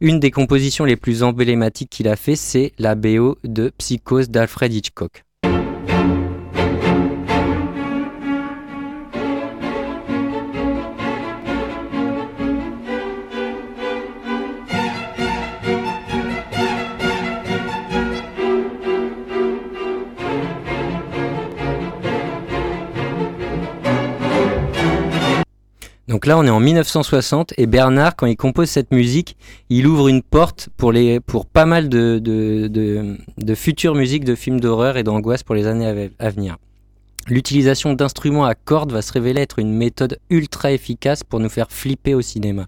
Une 0.00 0.18
des 0.18 0.32
compositions 0.32 0.84
les 0.84 0.96
plus 0.96 1.22
emblématiques 1.22 1.90
qu'il 1.90 2.08
a 2.08 2.16
fait, 2.16 2.34
c'est 2.34 2.72
la 2.80 2.96
BO 2.96 3.38
de 3.44 3.70
Psychose 3.78 4.28
d'Alfred 4.28 4.74
Hitchcock. 4.74 5.22
Là, 26.26 26.36
on 26.36 26.44
est 26.44 26.50
en 26.50 26.58
1960 26.58 27.54
et 27.56 27.66
Bernard, 27.66 28.16
quand 28.16 28.26
il 28.26 28.36
compose 28.36 28.68
cette 28.68 28.90
musique, 28.90 29.36
il 29.70 29.86
ouvre 29.86 30.08
une 30.08 30.22
porte 30.22 30.70
pour, 30.76 30.90
les, 30.90 31.20
pour 31.20 31.46
pas 31.46 31.66
mal 31.66 31.88
de, 31.88 32.18
de, 32.18 32.66
de, 33.38 33.54
futures 33.54 33.94
musiques 33.94 34.24
de 34.24 34.34
films 34.34 34.58
d'horreur 34.58 34.96
et 34.96 35.04
d'angoisse 35.04 35.44
pour 35.44 35.54
les 35.54 35.68
années 35.68 36.10
à- 36.18 36.30
venir. 36.30 36.56
L'utilisation 37.28 37.92
d'instruments 37.92 38.44
à 38.44 38.56
cordes 38.56 38.90
va 38.90 39.02
se 39.02 39.12
révéler 39.12 39.40
être 39.40 39.60
une 39.60 39.72
méthode 39.72 40.18
ultra 40.28 40.72
efficace 40.72 41.22
pour 41.22 41.38
nous 41.38 41.48
faire 41.48 41.70
flipper 41.70 42.14
au 42.14 42.22
cinéma. 42.22 42.66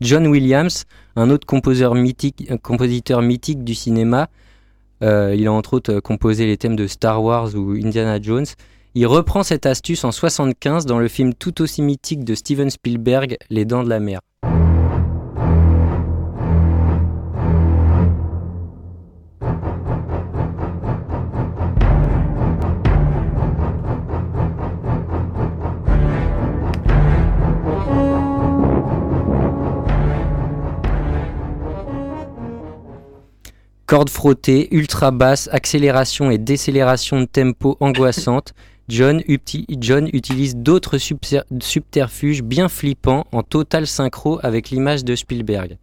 John 0.00 0.28
Williams, 0.28 0.84
un 1.16 1.30
autre 1.30 1.44
compositeur 1.44 1.96
mythique, 1.96 3.64
du 3.64 3.74
cinéma, 3.74 4.28
euh, 5.02 5.34
il 5.36 5.48
a 5.48 5.52
entre 5.52 5.74
autres 5.74 5.98
composé 5.98 6.46
les 6.46 6.56
thèmes 6.56 6.76
de 6.76 6.86
Star 6.86 7.20
Wars 7.20 7.52
ou 7.56 7.72
Indiana 7.72 8.22
Jones. 8.22 8.46
Il 8.98 9.06
reprend 9.06 9.42
cette 9.42 9.66
astuce 9.66 10.04
en 10.04 10.10
75 10.10 10.86
dans 10.86 10.98
le 10.98 11.08
film 11.08 11.34
tout 11.34 11.60
aussi 11.60 11.82
mythique 11.82 12.24
de 12.24 12.34
Steven 12.34 12.70
Spielberg, 12.70 13.36
Les 13.50 13.66
Dents 13.66 13.84
de 13.84 13.90
la 13.90 14.00
Mer. 14.00 14.20
Cordes 33.84 34.08
frottées, 34.08 34.74
ultra 34.74 35.10
basse, 35.10 35.50
accélération 35.52 36.30
et 36.30 36.38
décélération 36.38 37.20
de 37.20 37.26
tempo 37.26 37.76
angoissante, 37.80 38.54
John, 38.88 39.20
uti- 39.26 39.66
John 39.80 40.08
utilise 40.12 40.56
d'autres 40.56 40.98
subterfuges 40.98 42.42
bien 42.42 42.68
flippants 42.68 43.26
en 43.32 43.42
total 43.42 43.86
synchro 43.86 44.38
avec 44.42 44.70
l'image 44.70 45.04
de 45.04 45.16
Spielberg. 45.16 45.78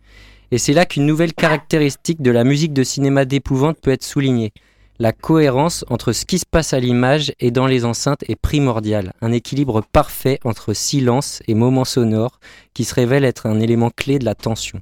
Et 0.51 0.57
c'est 0.57 0.73
là 0.73 0.85
qu'une 0.85 1.05
nouvelle 1.05 1.33
caractéristique 1.33 2.21
de 2.21 2.31
la 2.31 2.43
musique 2.43 2.73
de 2.73 2.83
cinéma 2.83 3.25
d'épouvante 3.25 3.77
peut 3.81 3.91
être 3.91 4.03
soulignée. 4.03 4.53
La 4.99 5.11
cohérence 5.11 5.83
entre 5.89 6.13
ce 6.13 6.23
qui 6.23 6.37
se 6.37 6.45
passe 6.49 6.71
à 6.73 6.79
l'image 6.79 7.33
et 7.39 7.49
dans 7.49 7.65
les 7.65 7.83
enceintes 7.83 8.23
est 8.29 8.35
primordiale. 8.35 9.13
Un 9.21 9.31
équilibre 9.31 9.81
parfait 9.91 10.39
entre 10.45 10.73
silence 10.73 11.41
et 11.47 11.55
moments 11.55 11.83
sonores 11.85 12.39
qui 12.75 12.83
se 12.83 12.93
révèle 12.93 13.25
être 13.25 13.47
un 13.47 13.59
élément 13.59 13.89
clé 13.89 14.19
de 14.19 14.25
la 14.25 14.35
tension. 14.35 14.81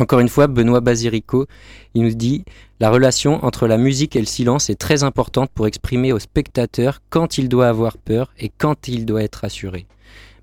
Encore 0.00 0.20
une 0.20 0.28
fois, 0.28 0.46
Benoît 0.46 0.80
Basirico, 0.80 1.46
nous 1.94 2.14
dit 2.14 2.44
la 2.80 2.90
relation 2.90 3.44
entre 3.44 3.66
la 3.66 3.78
musique 3.78 4.16
et 4.16 4.20
le 4.20 4.26
silence 4.26 4.70
est 4.70 4.80
très 4.80 5.04
importante 5.04 5.50
pour 5.54 5.66
exprimer 5.66 6.12
au 6.12 6.18
spectateur 6.18 7.00
quand 7.10 7.38
il 7.38 7.48
doit 7.48 7.68
avoir 7.68 7.98
peur 7.98 8.32
et 8.38 8.48
quand 8.48 8.88
il 8.88 9.06
doit 9.06 9.22
être 9.22 9.36
rassuré. 9.36 9.86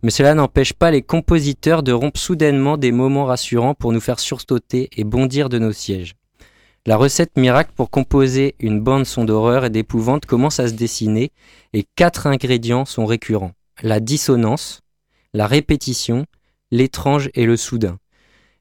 Mais 0.03 0.11
cela 0.11 0.33
n'empêche 0.33 0.73
pas 0.73 0.91
les 0.91 1.01
compositeurs 1.01 1.83
de 1.83 1.91
rompre 1.91 2.19
soudainement 2.19 2.77
des 2.77 2.91
moments 2.91 3.25
rassurants 3.25 3.73
pour 3.73 3.91
nous 3.91 3.99
faire 3.99 4.19
sursauter 4.19 4.89
et 4.95 5.03
bondir 5.03 5.49
de 5.49 5.59
nos 5.59 5.73
sièges. 5.73 6.15
La 6.85 6.95
recette 6.95 7.37
miracle 7.37 7.71
pour 7.75 7.89
composer 7.89 8.55
une 8.59 8.79
bande 8.79 9.05
son 9.05 9.25
d'horreur 9.25 9.65
et 9.65 9.69
d'épouvante 9.69 10.25
commence 10.25 10.59
à 10.61 10.69
se 10.69 10.73
dessiner 10.73 11.31
et 11.73 11.85
quatre 11.95 12.25
ingrédients 12.25 12.85
sont 12.85 13.05
récurrents. 13.05 13.51
La 13.83 13.99
dissonance, 13.99 14.79
la 15.33 15.45
répétition, 15.45 16.25
l'étrange 16.71 17.29
et 17.33 17.45
le 17.45 17.57
soudain. 17.57 17.97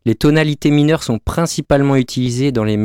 Les 0.04 0.14
tonalités 0.14 0.70
mineures 0.70 1.02
sont 1.02 1.18
principalement 1.18 1.96
utilisées 1.96 2.50
dans, 2.50 2.64
des 2.64 2.76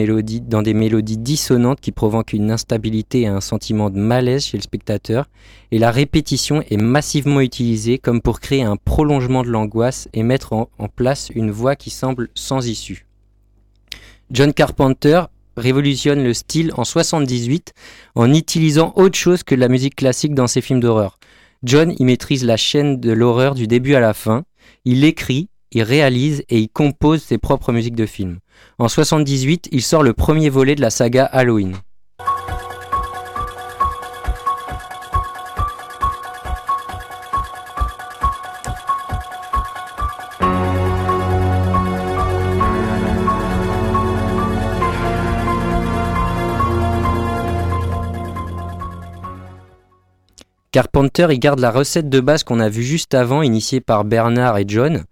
mélodies 0.74 1.18
dissonantes 1.18 1.80
qui 1.80 1.92
provoquent 1.92 2.34
une 2.34 2.52
instabilité 2.52 3.22
et 3.22 3.28
un 3.28 3.40
sentiment 3.40 3.90
de 3.90 3.98
malaise 3.98 4.46
chez 4.46 4.58
le 4.58 4.64
spectateur, 4.64 5.30
et 5.72 5.80
la 5.80 5.92
répétition 5.92 6.64
est 6.70 6.78
massivement 6.78 7.40
utilisée 7.40 7.98
comme 7.98 8.22
pour 8.22 8.40
créer 8.40 8.64
un 8.64 8.76
prolongement 8.76 9.44
de 9.44 9.50
l'angoisse 9.50 10.10
et 10.14 10.24
mettre 10.24 10.54
en, 10.54 10.70
en 10.80 10.88
place 10.90 11.30
une 11.34 11.52
voix 11.52 11.76
qui 11.76 11.92
semble 11.92 12.30
sans 12.34 12.68
issue. 12.68 13.06
John 14.32 14.52
Carpenter 14.52 15.24
révolutionne 15.56 16.24
le 16.24 16.34
style 16.34 16.72
en 16.76 16.84
78 16.84 17.74
en 18.16 18.34
utilisant 18.34 18.92
autre 18.96 19.18
chose 19.18 19.44
que 19.44 19.56
la 19.56 19.68
musique 19.68 19.96
classique 19.96 20.34
dans 20.34 20.48
ses 20.48 20.62
films 20.62 20.80
d'horreur. 20.80 21.20
John 21.64 21.94
y 21.98 22.04
maîtrise 22.04 22.44
la 22.44 22.58
chaîne 22.58 23.00
de 23.00 23.12
l'horreur 23.12 23.56
du 23.56 23.68
début 23.68 23.96
à 23.96 24.00
la 24.00 24.14
fin, 24.14 24.44
il 24.84 25.06
écrit, 25.06 25.50
il 25.74 25.84
réalise 25.84 26.44
et 26.50 26.60
il 26.60 26.70
compose 26.70 27.22
ses 27.22 27.38
propres 27.38 27.72
musiques 27.72 27.96
de 27.96 28.06
films. 28.06 28.40
En 28.78 28.88
78, 28.88 29.70
il 29.72 29.82
sort 29.82 30.04
le 30.04 30.14
premier 30.14 30.50
volet 30.50 30.76
de 30.76 30.82
la 30.82 30.90
saga 30.90 31.26
Halloween. 31.26 31.76
Carpenter, 50.74 51.28
il 51.30 51.40
garde 51.40 51.60
la 51.60 51.70
recette 51.70 52.10
de 52.10 52.20
base 52.20 52.44
qu'on 52.44 52.60
a 52.60 52.68
vue 52.68 52.82
juste 52.82 53.14
avant, 53.14 53.44
initiée 53.44 53.80
par 53.80 54.06
Bernard 54.06 54.58
et 54.58 54.66
John, 54.68 55.04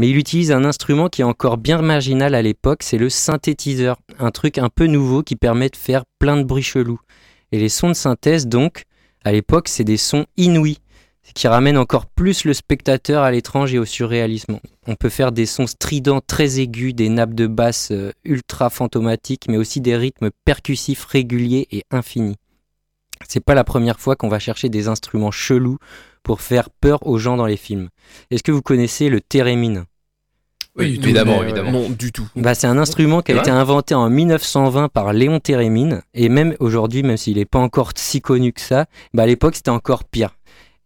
mais 0.00 0.08
il 0.08 0.16
utilise 0.16 0.50
un 0.50 0.64
instrument 0.64 1.10
qui 1.10 1.20
est 1.20 1.24
encore 1.24 1.58
bien 1.58 1.82
marginal 1.82 2.34
à 2.34 2.40
l'époque, 2.40 2.82
c'est 2.82 2.96
le 2.96 3.10
synthétiseur, 3.10 3.98
un 4.18 4.30
truc 4.30 4.56
un 4.56 4.70
peu 4.70 4.86
nouveau 4.86 5.22
qui 5.22 5.36
permet 5.36 5.68
de 5.68 5.76
faire 5.76 6.04
plein 6.18 6.38
de 6.38 6.42
bruits 6.42 6.62
chelous. 6.62 7.00
Et 7.52 7.58
les 7.58 7.68
sons 7.68 7.88
de 7.88 7.94
synthèse, 7.94 8.46
donc, 8.46 8.84
à 9.26 9.32
l'époque, 9.32 9.68
c'est 9.68 9.84
des 9.84 9.98
sons 9.98 10.24
inouïs, 10.38 10.78
qui 11.34 11.48
ramènent 11.48 11.76
encore 11.76 12.06
plus 12.06 12.44
le 12.44 12.54
spectateur 12.54 13.22
à 13.22 13.30
l'étrange 13.30 13.74
et 13.74 13.78
au 13.78 13.84
surréalisme. 13.84 14.58
On 14.86 14.94
peut 14.94 15.10
faire 15.10 15.32
des 15.32 15.44
sons 15.44 15.66
stridents 15.66 16.22
très 16.26 16.60
aigus, 16.60 16.94
des 16.94 17.10
nappes 17.10 17.34
de 17.34 17.46
basse 17.46 17.90
euh, 17.90 18.10
ultra 18.24 18.70
fantomatiques, 18.70 19.48
mais 19.50 19.58
aussi 19.58 19.82
des 19.82 19.96
rythmes 19.96 20.30
percussifs 20.46 21.04
réguliers 21.04 21.68
et 21.72 21.84
infinis. 21.90 22.36
C'est 23.28 23.44
pas 23.44 23.54
la 23.54 23.64
première 23.64 24.00
fois 24.00 24.16
qu'on 24.16 24.28
va 24.28 24.38
chercher 24.38 24.70
des 24.70 24.88
instruments 24.88 25.30
chelous 25.30 25.76
pour 26.22 26.40
faire 26.40 26.70
peur 26.70 27.06
aux 27.06 27.18
gens 27.18 27.36
dans 27.36 27.44
les 27.44 27.58
films. 27.58 27.90
Est-ce 28.30 28.42
que 28.42 28.50
vous 28.50 28.62
connaissez 28.62 29.10
le 29.10 29.20
thérémine 29.20 29.84
Oui, 30.76 30.98
évidemment, 31.02 31.42
évidemment. 31.42 31.72
Non, 31.72 31.90
du 31.90 32.12
tout. 32.12 32.28
bah, 32.36 32.54
c'est 32.54 32.66
un 32.66 32.78
instrument 32.78 33.22
qui 33.22 33.32
a 33.32 33.36
été 33.38 33.50
inventé 33.50 33.94
en 33.94 34.08
1920 34.08 34.88
par 34.88 35.12
Léon 35.12 35.40
Thérémine, 35.40 36.02
et 36.14 36.28
même 36.28 36.54
aujourd'hui, 36.60 37.02
même 37.02 37.16
s'il 37.16 37.36
n'est 37.36 37.44
pas 37.44 37.58
encore 37.58 37.90
si 37.96 38.20
connu 38.20 38.52
que 38.52 38.60
ça, 38.60 38.86
bah, 39.12 39.24
à 39.24 39.26
l'époque 39.26 39.56
c'était 39.56 39.70
encore 39.70 40.04
pire. 40.04 40.36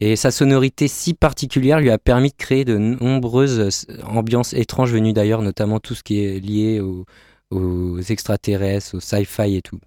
Et 0.00 0.16
sa 0.16 0.30
sonorité 0.30 0.88
si 0.88 1.14
particulière 1.14 1.80
lui 1.80 1.90
a 1.90 1.98
permis 1.98 2.30
de 2.30 2.34
créer 2.36 2.64
de 2.64 2.76
nombreuses 2.76 3.86
euh, 3.88 4.02
ambiances 4.04 4.52
étranges 4.52 4.92
venues 4.92 5.12
d'ailleurs, 5.12 5.42
notamment 5.42 5.80
tout 5.80 5.94
ce 5.94 6.02
qui 6.02 6.24
est 6.24 6.40
lié 6.40 6.80
aux, 6.80 7.04
aux 7.50 8.00
extraterrestres, 8.00 8.96
au 8.96 9.00
sci-fi 9.00 9.56
et 9.56 9.62
tout. 9.62 9.78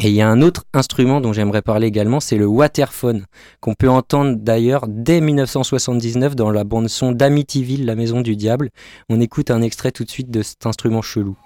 Et 0.00 0.08
il 0.08 0.14
y 0.14 0.20
a 0.20 0.28
un 0.28 0.42
autre 0.42 0.64
instrument 0.72 1.20
dont 1.20 1.32
j'aimerais 1.32 1.62
parler 1.62 1.86
également, 1.86 2.18
c'est 2.18 2.36
le 2.36 2.46
waterphone, 2.46 3.26
qu'on 3.60 3.74
peut 3.74 3.88
entendre 3.88 4.36
d'ailleurs 4.36 4.86
dès 4.88 5.20
1979 5.20 6.34
dans 6.34 6.50
la 6.50 6.64
bande 6.64 6.88
son 6.88 7.12
d'Amityville, 7.12 7.86
la 7.86 7.94
maison 7.94 8.20
du 8.20 8.34
diable. 8.34 8.70
On 9.08 9.20
écoute 9.20 9.50
un 9.52 9.62
extrait 9.62 9.92
tout 9.92 10.04
de 10.04 10.10
suite 10.10 10.30
de 10.30 10.42
cet 10.42 10.66
instrument 10.66 11.00
chelou. 11.00 11.36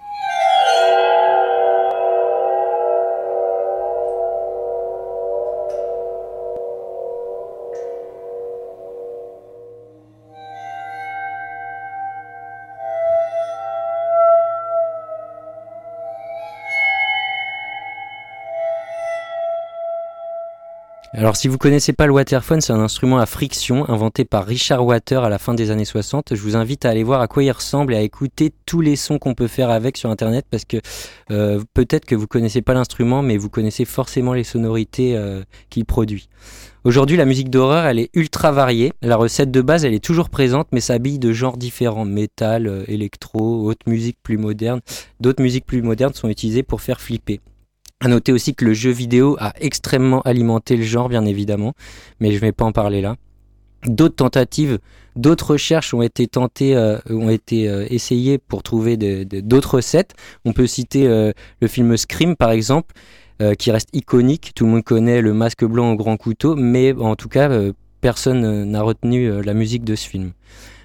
Alors 21.11 21.35
si 21.35 21.47
vous 21.47 21.57
connaissez 21.57 21.91
pas 21.91 22.05
le 22.05 22.13
waterphone, 22.13 22.61
c'est 22.61 22.71
un 22.71 22.79
instrument 22.79 23.17
à 23.17 23.25
friction 23.25 23.89
inventé 23.89 24.25
par 24.25 24.45
Richard 24.45 24.85
Water 24.85 25.23
à 25.23 25.29
la 25.29 25.39
fin 25.39 25.55
des 25.55 25.71
années 25.71 25.83
60. 25.83 26.35
Je 26.35 26.41
vous 26.41 26.55
invite 26.55 26.85
à 26.85 26.91
aller 26.91 27.01
voir 27.03 27.19
à 27.19 27.27
quoi 27.27 27.43
il 27.43 27.49
ressemble 27.49 27.95
et 27.95 27.97
à 27.97 28.01
écouter 28.01 28.53
tous 28.67 28.79
les 28.79 28.95
sons 28.95 29.17
qu'on 29.17 29.33
peut 29.33 29.47
faire 29.47 29.71
avec 29.71 29.97
sur 29.97 30.11
internet 30.11 30.45
parce 30.51 30.65
que 30.65 30.77
euh, 31.31 31.63
peut-être 31.73 32.05
que 32.05 32.13
vous 32.13 32.27
connaissez 32.27 32.61
pas 32.61 32.75
l'instrument 32.75 33.23
mais 33.23 33.37
vous 33.37 33.49
connaissez 33.49 33.85
forcément 33.85 34.33
les 34.33 34.43
sonorités 34.43 35.17
euh, 35.17 35.41
qu'il 35.71 35.85
produit. 35.85 36.29
Aujourd'hui, 36.83 37.17
la 37.17 37.25
musique 37.25 37.49
d'horreur, 37.49 37.87
elle 37.87 37.99
est 37.99 38.11
ultra 38.13 38.51
variée. 38.51 38.93
La 39.01 39.17
recette 39.17 39.49
de 39.49 39.61
base, 39.61 39.83
elle 39.83 39.93
est 39.93 40.03
toujours 40.03 40.29
présente, 40.29 40.67
mais 40.71 40.79
s'habille 40.79 41.19
de 41.19 41.33
genres 41.33 41.57
différents. 41.57 42.05
Métal, 42.05 42.67
euh, 42.67 42.83
électro, 42.87 43.65
haute 43.65 43.85
musique 43.87 44.17
plus 44.21 44.37
moderne. 44.37 44.79
D'autres 45.19 45.43
musiques 45.43 45.65
plus 45.65 45.81
modernes 45.81 46.13
sont 46.13 46.29
utilisées 46.29 46.63
pour 46.63 46.81
faire 46.81 47.01
flipper. 47.01 47.41
À 48.01 48.07
noter 48.07 48.31
aussi 48.31 48.55
que 48.55 48.63
le 48.63 48.73
jeu 48.73 48.91
vidéo 48.91 49.35
a 49.39 49.53
extrêmement 49.59 50.21
alimenté 50.21 50.77
le 50.77 50.83
genre, 50.83 51.09
bien 51.09 51.25
évidemment, 51.25 51.73
mais 52.21 52.29
je 52.29 52.35
ne 52.35 52.39
vais 52.39 52.51
pas 52.53 52.63
en 52.63 52.71
parler 52.71 53.01
là. 53.01 53.17
D'autres 53.85 54.15
tentatives, 54.15 54.79
d'autres 55.17 55.51
recherches 55.51 55.93
ont 55.93 56.01
été 56.01 56.27
tentées, 56.27 56.75
euh, 56.75 56.97
ont 57.09 57.29
été 57.29 57.69
euh, 57.69 57.85
essayées 57.89 58.37
pour 58.37 58.63
trouver 58.63 58.97
d'autres 58.97 59.75
recettes. 59.75 60.15
On 60.45 60.53
peut 60.53 60.67
citer 60.67 61.07
euh, 61.07 61.31
le 61.61 61.67
film 61.67 61.95
Scream, 61.97 62.35
par 62.35 62.51
exemple, 62.51 62.93
qui 63.57 63.71
reste 63.71 63.87
iconique. 63.93 64.51
Tout 64.53 64.65
le 64.65 64.71
monde 64.71 64.83
connaît 64.83 65.21
le 65.21 65.33
masque 65.33 65.63
blanc 65.63 65.93
au 65.93 65.95
grand 65.95 66.17
couteau, 66.17 66.57
mais 66.57 66.91
en 66.91 67.15
tout 67.15 67.29
cas, 67.29 67.49
personne 68.01 68.65
n'a 68.65 68.81
retenu 68.81 69.41
la 69.41 69.53
musique 69.53 69.85
de 69.85 69.95
ce 69.95 70.09
film. 70.09 70.33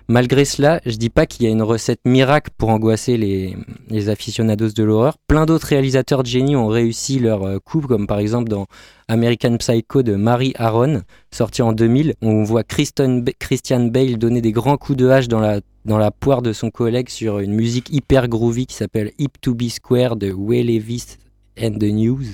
Malgré 0.07 0.45
cela, 0.45 0.83
je 0.85 0.97
dis 0.97 1.09
pas 1.09 1.25
qu'il 1.25 1.47
y 1.47 1.49
a 1.49 1.51
une 1.51 1.63
recette 1.63 2.01
miracle 2.05 2.51
pour 2.59 2.69
angoisser 2.69 3.17
les, 3.17 3.57
les 3.89 4.11
aficionados 4.11 4.71
de 4.71 4.83
l'horreur. 4.83 5.17
Plein 5.27 5.47
d'autres 5.47 5.69
réalisateurs 5.69 6.23
de 6.23 6.29
génie 6.29 6.57
ont 6.57 6.69
réussi 6.69 7.19
leur 7.19 7.43
euh, 7.45 7.59
coup, 7.59 7.81
comme 7.81 8.07
par 8.07 8.19
exemple 8.19 8.51
dans 8.51 8.67
American 9.09 9.57
Psycho 9.57 10.03
de 10.03 10.15
Mary 10.15 10.53
Aaron, 10.59 11.03
sorti 11.31 11.63
en 11.63 11.73
2000, 11.73 12.15
où 12.21 12.29
on 12.29 12.45
voit 12.45 12.65
Christian 12.65 13.87
Bale 13.87 14.19
donner 14.19 14.43
des 14.43 14.53
grands 14.53 14.77
coups 14.77 14.99
de 14.99 15.09
hache 15.09 15.29
dans 15.29 15.41
la, 15.41 15.61
dans 15.87 15.99
la 15.99 16.11
poire 16.11 16.43
de 16.43 16.53
son 16.53 16.71
collègue 16.71 17.09
sur 17.09 17.39
une 17.39 17.55
musique 17.55 17.89
hyper 17.91 18.29
groovy 18.29 18.67
qui 18.67 18.75
s'appelle 18.75 19.13
Hip 19.19 19.39
to 19.41 19.55
Be 19.55 19.69
Square 19.69 20.17
de 20.17 20.33
Way 20.33 20.65
Levis 20.65 21.17
and 21.59 21.79
the 21.81 21.85
News, 21.85 22.25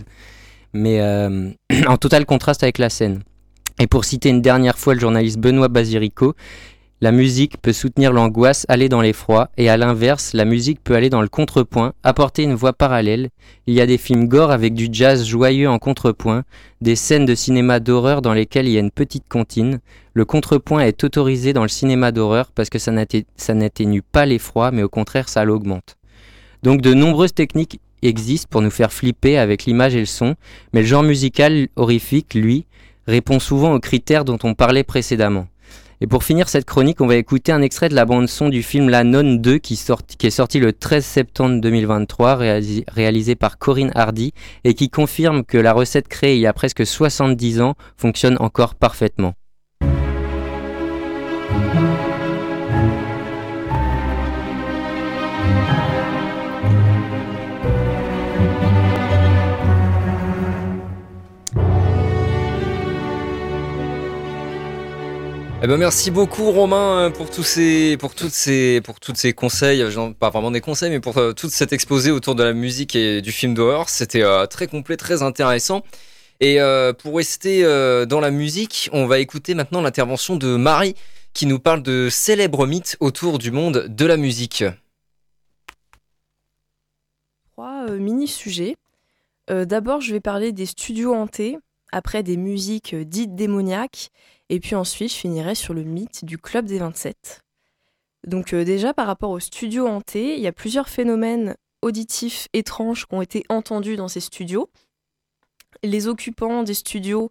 mais 0.72 1.00
euh, 1.00 1.50
en 1.86 1.96
total 1.98 2.26
contraste 2.26 2.64
avec 2.64 2.78
la 2.78 2.90
scène. 2.90 3.20
Et 3.80 3.86
pour 3.86 4.04
citer 4.04 4.28
une 4.28 4.42
dernière 4.42 4.76
fois 4.76 4.94
le 4.94 5.00
journaliste 5.00 5.38
Benoît 5.38 5.68
Basirico, 5.68 6.34
la 7.02 7.12
musique 7.12 7.56
peut 7.62 7.72
soutenir 7.72 8.12
l'angoisse, 8.12 8.66
aller 8.68 8.90
dans 8.90 9.00
l'effroi, 9.00 9.48
et 9.56 9.70
à 9.70 9.78
l'inverse, 9.78 10.34
la 10.34 10.44
musique 10.44 10.84
peut 10.84 10.94
aller 10.94 11.08
dans 11.08 11.22
le 11.22 11.28
contrepoint, 11.28 11.94
apporter 12.02 12.42
une 12.42 12.54
voix 12.54 12.74
parallèle. 12.74 13.30
Il 13.66 13.72
y 13.72 13.80
a 13.80 13.86
des 13.86 13.96
films 13.96 14.28
gore 14.28 14.50
avec 14.50 14.74
du 14.74 14.88
jazz 14.92 15.24
joyeux 15.24 15.70
en 15.70 15.78
contrepoint, 15.78 16.44
des 16.82 16.96
scènes 16.96 17.24
de 17.24 17.34
cinéma 17.34 17.80
d'horreur 17.80 18.20
dans 18.20 18.34
lesquelles 18.34 18.68
il 18.68 18.74
y 18.74 18.76
a 18.76 18.80
une 18.80 18.90
petite 18.90 19.28
comptine. 19.30 19.80
Le 20.12 20.26
contrepoint 20.26 20.80
est 20.80 21.02
autorisé 21.02 21.54
dans 21.54 21.62
le 21.62 21.68
cinéma 21.68 22.12
d'horreur 22.12 22.52
parce 22.54 22.68
que 22.68 22.78
ça 22.78 22.92
n'atténue 22.92 24.02
pas 24.02 24.26
l'effroi, 24.26 24.70
mais 24.70 24.82
au 24.82 24.90
contraire, 24.90 25.30
ça 25.30 25.42
l'augmente. 25.44 25.96
Donc 26.62 26.82
de 26.82 26.92
nombreuses 26.92 27.32
techniques 27.32 27.80
existent 28.02 28.48
pour 28.50 28.60
nous 28.60 28.70
faire 28.70 28.92
flipper 28.92 29.38
avec 29.38 29.64
l'image 29.64 29.94
et 29.94 30.00
le 30.00 30.06
son, 30.06 30.34
mais 30.74 30.82
le 30.82 30.86
genre 30.86 31.02
musical 31.02 31.68
horrifique, 31.76 32.34
lui, 32.34 32.66
répond 33.06 33.38
souvent 33.38 33.72
aux 33.72 33.80
critères 33.80 34.26
dont 34.26 34.38
on 34.42 34.52
parlait 34.52 34.84
précédemment. 34.84 35.46
Et 36.02 36.06
pour 36.06 36.24
finir 36.24 36.48
cette 36.48 36.64
chronique, 36.64 37.02
on 37.02 37.06
va 37.06 37.16
écouter 37.16 37.52
un 37.52 37.60
extrait 37.60 37.90
de 37.90 37.94
la 37.94 38.06
bande-son 38.06 38.48
du 38.48 38.62
film 38.62 38.88
La 38.88 39.04
Nonne 39.04 39.38
2 39.42 39.58
qui, 39.58 39.74
est 39.74 40.30
sorti 40.30 40.58
le 40.58 40.72
13 40.72 41.04
septembre 41.04 41.60
2023, 41.60 42.36
réalisé, 42.36 42.84
réalisé 42.88 43.34
par 43.34 43.58
Corinne 43.58 43.92
Hardy, 43.94 44.32
et 44.64 44.72
qui 44.72 44.88
confirme 44.88 45.44
que 45.44 45.58
la 45.58 45.74
recette 45.74 46.08
créée 46.08 46.36
il 46.36 46.40
y 46.40 46.46
a 46.46 46.54
presque 46.54 46.86
70 46.86 47.60
ans 47.60 47.74
fonctionne 47.98 48.38
encore 48.40 48.76
parfaitement. 48.76 49.34
Eh 65.62 65.66
ben 65.66 65.76
merci 65.76 66.10
beaucoup 66.10 66.50
Romain 66.52 67.00
euh, 67.00 67.10
pour 67.10 67.28
tous 67.28 67.42
ces 67.42 67.98
pour 67.98 68.14
toutes 68.14 68.30
ces 68.30 68.80
pour 68.80 68.98
toutes 68.98 69.18
ces 69.18 69.34
conseils, 69.34 69.84
pas 70.18 70.30
vraiment 70.30 70.50
des 70.50 70.62
conseils 70.62 70.88
mais 70.88 71.00
pour 71.00 71.18
euh, 71.18 71.34
tout 71.34 71.50
cet 71.50 71.74
exposé 71.74 72.10
autour 72.10 72.34
de 72.34 72.42
la 72.42 72.54
musique 72.54 72.96
et 72.96 73.20
du 73.20 73.30
film 73.30 73.52
d'horreur, 73.52 73.90
c'était 73.90 74.22
euh, 74.22 74.46
très 74.46 74.68
complet, 74.68 74.96
très 74.96 75.22
intéressant. 75.22 75.82
Et 76.40 76.58
pour 76.96 77.16
rester 77.16 77.62
dans 78.06 78.18
la 78.18 78.30
musique, 78.30 78.88
on 78.94 79.04
va 79.04 79.18
écouter 79.18 79.52
maintenant 79.52 79.82
l'intervention 79.82 80.36
de 80.36 80.56
Marie 80.56 80.94
qui 81.34 81.44
nous 81.44 81.58
parle 81.58 81.82
de 81.82 82.08
célèbres 82.10 82.66
mythes 82.66 82.96
autour 83.00 83.36
du 83.36 83.50
monde 83.50 83.84
de 83.90 84.06
la 84.06 84.16
musique. 84.16 84.64
Trois 87.52 87.90
mini 87.90 88.26
sujets. 88.26 88.76
D'abord, 89.48 90.00
je 90.00 90.14
vais 90.14 90.20
parler 90.20 90.52
des 90.52 90.64
studios 90.64 91.12
hantés, 91.14 91.58
après 91.92 92.22
des 92.22 92.38
musiques 92.38 92.94
dites 92.94 93.34
démoniaques 93.34 94.10
et 94.50 94.58
puis 94.58 94.74
ensuite, 94.74 95.12
je 95.12 95.16
finirai 95.16 95.54
sur 95.54 95.72
le 95.72 95.84
mythe 95.84 96.24
du 96.24 96.36
Club 96.36 96.66
des 96.66 96.78
27. 96.78 97.42
Donc 98.26 98.52
euh, 98.52 98.64
déjà, 98.64 98.92
par 98.92 99.06
rapport 99.06 99.30
au 99.30 99.38
studio 99.38 99.86
hanté, 99.86 100.34
il 100.34 100.40
y 100.40 100.48
a 100.48 100.52
plusieurs 100.52 100.88
phénomènes 100.88 101.56
auditifs 101.82 102.48
étranges 102.52 103.06
qui 103.06 103.14
ont 103.14 103.22
été 103.22 103.44
entendus 103.48 103.96
dans 103.96 104.08
ces 104.08 104.20
studios. 104.20 104.68
Les 105.84 106.08
occupants 106.08 106.64
des 106.64 106.74
studios 106.74 107.30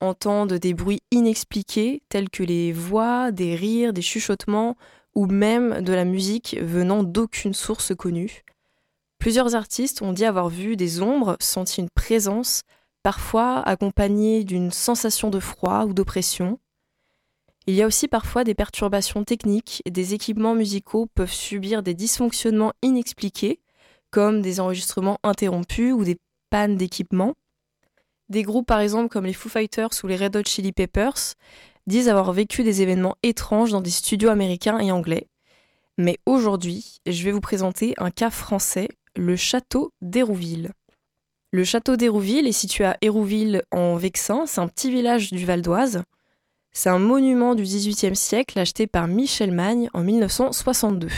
entendent 0.00 0.54
des 0.54 0.74
bruits 0.74 1.02
inexpliqués, 1.12 2.02
tels 2.08 2.28
que 2.28 2.42
les 2.42 2.72
voix, 2.72 3.30
des 3.30 3.54
rires, 3.54 3.92
des 3.92 4.02
chuchotements, 4.02 4.76
ou 5.14 5.26
même 5.26 5.82
de 5.82 5.92
la 5.92 6.04
musique 6.04 6.58
venant 6.60 7.04
d'aucune 7.04 7.54
source 7.54 7.94
connue. 7.94 8.42
Plusieurs 9.18 9.54
artistes 9.54 10.02
ont 10.02 10.12
dit 10.12 10.24
avoir 10.24 10.48
vu 10.48 10.76
des 10.76 11.00
ombres, 11.00 11.36
senti 11.40 11.80
une 11.80 11.88
présence, 11.90 12.62
parfois 13.06 13.60
accompagné 13.60 14.42
d'une 14.42 14.72
sensation 14.72 15.30
de 15.30 15.38
froid 15.38 15.84
ou 15.84 15.94
d'oppression. 15.94 16.58
Il 17.68 17.74
y 17.76 17.82
a 17.84 17.86
aussi 17.86 18.08
parfois 18.08 18.42
des 18.42 18.56
perturbations 18.56 19.22
techniques, 19.22 19.80
des 19.88 20.12
équipements 20.12 20.56
musicaux 20.56 21.06
peuvent 21.14 21.32
subir 21.32 21.84
des 21.84 21.94
dysfonctionnements 21.94 22.72
inexpliqués, 22.82 23.60
comme 24.10 24.42
des 24.42 24.58
enregistrements 24.58 25.20
interrompus 25.22 25.92
ou 25.92 26.02
des 26.02 26.18
pannes 26.50 26.76
d'équipement. 26.76 27.34
Des 28.28 28.42
groupes 28.42 28.66
par 28.66 28.80
exemple 28.80 29.08
comme 29.08 29.26
les 29.26 29.34
Foo 29.34 29.48
Fighters 29.48 30.02
ou 30.02 30.08
les 30.08 30.16
Red 30.16 30.34
Hot 30.34 30.42
Chili 30.44 30.72
Peppers 30.72 31.36
disent 31.86 32.08
avoir 32.08 32.32
vécu 32.32 32.64
des 32.64 32.82
événements 32.82 33.18
étranges 33.22 33.70
dans 33.70 33.82
des 33.82 33.90
studios 33.90 34.30
américains 34.30 34.80
et 34.80 34.90
anglais. 34.90 35.28
Mais 35.96 36.18
aujourd'hui, 36.26 36.98
je 37.06 37.22
vais 37.22 37.30
vous 37.30 37.40
présenter 37.40 37.94
un 37.98 38.10
cas 38.10 38.30
français, 38.30 38.88
le 39.14 39.36
château 39.36 39.92
d'Hérouville. 40.02 40.72
Le 41.56 41.64
château 41.64 41.96
d'Hérouville 41.96 42.46
est 42.46 42.52
situé 42.52 42.84
à 42.84 42.98
Hérouville 43.00 43.62
en 43.70 43.96
Vexin, 43.96 44.44
c'est 44.44 44.60
un 44.60 44.68
petit 44.68 44.90
village 44.90 45.32
du 45.32 45.46
Val 45.46 45.62
d'Oise. 45.62 46.02
C'est 46.72 46.90
un 46.90 46.98
monument 46.98 47.54
du 47.54 47.62
XVIIIe 47.62 48.14
siècle 48.14 48.58
acheté 48.58 48.86
par 48.86 49.08
Michel 49.08 49.52
Magne 49.52 49.88
en 49.94 50.02
1962. 50.02 51.08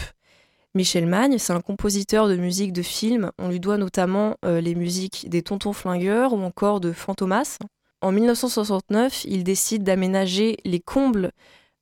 Michel 0.76 1.06
Magne, 1.06 1.38
c'est 1.38 1.52
un 1.52 1.60
compositeur 1.60 2.28
de 2.28 2.36
musique 2.36 2.72
de 2.72 2.82
film. 2.82 3.32
On 3.40 3.48
lui 3.48 3.58
doit 3.58 3.78
notamment 3.78 4.36
euh, 4.44 4.60
les 4.60 4.76
musiques 4.76 5.28
des 5.28 5.42
Tontons 5.42 5.72
Flingueurs 5.72 6.32
ou 6.32 6.40
encore 6.40 6.78
de 6.78 6.92
Fantomas. 6.92 7.58
En 8.00 8.12
1969, 8.12 9.24
il 9.24 9.42
décide 9.42 9.82
d'aménager 9.82 10.58
les 10.64 10.78
combles 10.78 11.32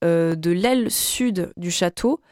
euh, 0.03 0.35
de 0.35 0.51
l'aile 0.51 0.91
sud 0.91 1.53
du 1.59 1.71
château 1.71 2.23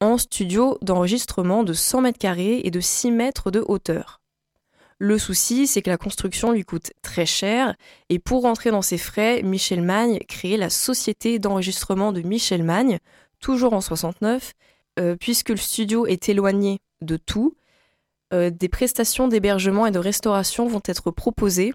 en 0.00 0.18
studio 0.18 0.76
d'enregistrement 0.82 1.62
de 1.62 1.72
100 1.72 2.00
mètres 2.00 2.18
carrés 2.18 2.62
et 2.64 2.72
de 2.72 2.80
6 2.80 3.12
mètres 3.12 3.52
de 3.52 3.62
hauteur. 3.64 4.21
Le 5.04 5.18
souci, 5.18 5.66
c'est 5.66 5.82
que 5.82 5.90
la 5.90 5.96
construction 5.96 6.52
lui 6.52 6.62
coûte 6.62 6.92
très 7.02 7.26
cher 7.26 7.74
et 8.08 8.20
pour 8.20 8.42
rentrer 8.42 8.70
dans 8.70 8.82
ses 8.82 8.98
frais, 8.98 9.42
Michel 9.42 9.82
Magne 9.82 10.20
crée 10.28 10.56
la 10.56 10.70
société 10.70 11.40
d'enregistrement 11.40 12.12
de 12.12 12.22
Michel 12.22 12.62
Magne, 12.62 13.00
toujours 13.40 13.72
en 13.72 13.80
69, 13.80 14.52
euh, 15.00 15.16
puisque 15.18 15.48
le 15.48 15.56
studio 15.56 16.06
est 16.06 16.28
éloigné 16.28 16.78
de 17.00 17.16
tout. 17.16 17.56
Euh, 18.32 18.50
des 18.50 18.68
prestations 18.68 19.26
d'hébergement 19.26 19.86
et 19.86 19.90
de 19.90 19.98
restauration 19.98 20.68
vont 20.68 20.82
être 20.84 21.10
proposées 21.10 21.74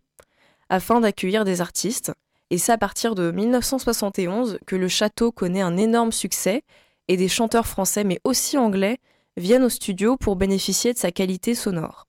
afin 0.70 1.02
d'accueillir 1.02 1.44
des 1.44 1.60
artistes. 1.60 2.14
Et 2.50 2.58
c'est 2.58 2.72
à 2.72 2.78
partir 2.78 3.14
de 3.14 3.32
1971 3.32 4.58
que 4.66 4.78
le 4.78 4.88
château 4.88 5.34
connaît 5.34 5.60
un 5.60 5.76
énorme 5.76 6.14
succès 6.14 6.62
et 7.10 7.18
des 7.18 7.28
chanteurs 7.28 7.68
français 7.68 8.06
mais 8.06 8.22
aussi 8.24 8.58
anglais 8.58 9.00
viennent 9.36 9.66
au 9.66 9.70
studio 9.70 10.16
pour 10.16 10.38
bénéficier 10.38 10.94
de 10.94 10.98
sa 10.98 11.12
qualité 11.12 11.56
sonore. 11.56 12.08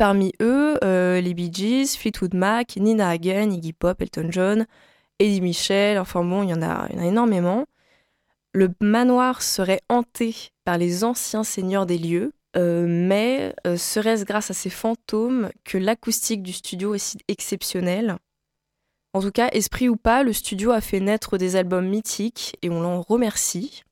Parmi 0.00 0.32
eux, 0.40 0.78
euh, 0.82 1.20
les 1.20 1.34
Bee 1.34 1.52
Gees, 1.52 1.94
Fleetwood 1.98 2.32
Mac, 2.32 2.76
Nina 2.76 3.10
Hagen, 3.10 3.50
Iggy 3.52 3.74
Pop, 3.74 4.00
Elton 4.00 4.28
John, 4.30 4.66
Eddie 5.18 5.42
Michel, 5.42 5.98
enfin 5.98 6.24
bon, 6.24 6.42
il 6.42 6.48
y, 6.48 6.54
en 6.54 6.62
a, 6.62 6.88
énormément. 6.90 7.66
Le 8.54 8.70
manoir 8.80 9.42
serait 9.42 9.82
hanté 9.90 10.52
par 10.64 10.78
les 10.78 11.04
anciens 11.04 11.44
seigneurs 11.44 11.84
des 11.84 11.98
lieux, 11.98 12.32
euh, 12.56 12.86
mais 12.88 13.54
euh, 13.66 13.76
serait-ce 13.76 14.24
grâce 14.24 14.50
à 14.50 14.54
ces 14.54 14.70
fantômes 14.70 15.50
que 15.64 15.76
l'acoustique 15.76 16.42
du 16.42 16.54
studio 16.54 16.94
est 16.94 16.98
si 16.98 17.18
exceptionnelle? 17.28 18.16
En 19.12 19.20
tout 19.20 19.32
cas, 19.32 19.50
esprit 19.52 19.90
ou 19.90 19.96
pas, 19.96 20.22
le 20.22 20.32
studio 20.32 20.70
a 20.70 20.80
fait 20.80 21.00
naître 21.00 21.36
des 21.36 21.56
albums 21.56 21.86
mythiques 21.86 22.56
et 22.62 22.70
on 22.70 22.80
l'en 22.80 23.02
remercie. 23.02 23.82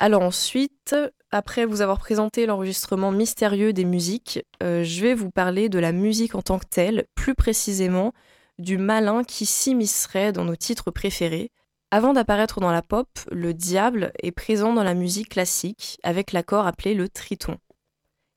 Alors 0.00 0.22
ensuite, 0.22 0.96
après 1.30 1.66
vous 1.66 1.80
avoir 1.80 1.98
présenté 1.98 2.46
l'enregistrement 2.46 3.12
mystérieux 3.12 3.72
des 3.72 3.84
musiques, 3.84 4.40
euh, 4.62 4.82
je 4.82 5.02
vais 5.02 5.14
vous 5.14 5.30
parler 5.30 5.68
de 5.68 5.78
la 5.78 5.92
musique 5.92 6.34
en 6.34 6.42
tant 6.42 6.58
que 6.58 6.66
telle, 6.66 7.06
plus 7.14 7.34
précisément 7.34 8.12
du 8.58 8.78
malin 8.78 9.24
qui 9.24 9.46
s'immiscerait 9.46 10.32
dans 10.32 10.44
nos 10.44 10.56
titres 10.56 10.90
préférés. 10.90 11.50
Avant 11.90 12.12
d'apparaître 12.12 12.60
dans 12.60 12.70
la 12.70 12.82
pop, 12.82 13.08
le 13.30 13.54
diable 13.54 14.12
est 14.22 14.32
présent 14.32 14.72
dans 14.72 14.82
la 14.82 14.94
musique 14.94 15.30
classique 15.30 15.98
avec 16.02 16.32
l'accord 16.32 16.66
appelé 16.66 16.94
le 16.94 17.08
triton 17.08 17.58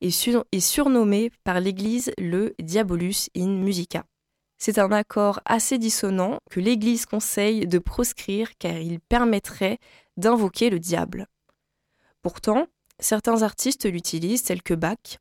et, 0.01 0.09
est 0.51 0.59
surnommé 0.59 1.31
par 1.43 1.59
l'Église 1.59 2.11
le 2.17 2.53
Diabolus 2.59 3.29
in 3.35 3.49
Musica. 3.49 4.03
C'est 4.57 4.79
un 4.79 4.91
accord 4.91 5.39
assez 5.45 5.77
dissonant 5.77 6.37
que 6.49 6.59
l'Église 6.59 7.05
conseille 7.05 7.67
de 7.67 7.79
proscrire 7.79 8.51
car 8.59 8.77
il 8.77 8.99
permettrait 8.99 9.79
d'invoquer 10.17 10.69
le 10.69 10.79
diable. 10.79 11.27
Pourtant, 12.21 12.67
certains 13.01 13.41
artistes 13.41 13.85
l'utilisent, 13.85 14.43
tels 14.43 14.63
que 14.63 14.73
Bach, 14.73 15.19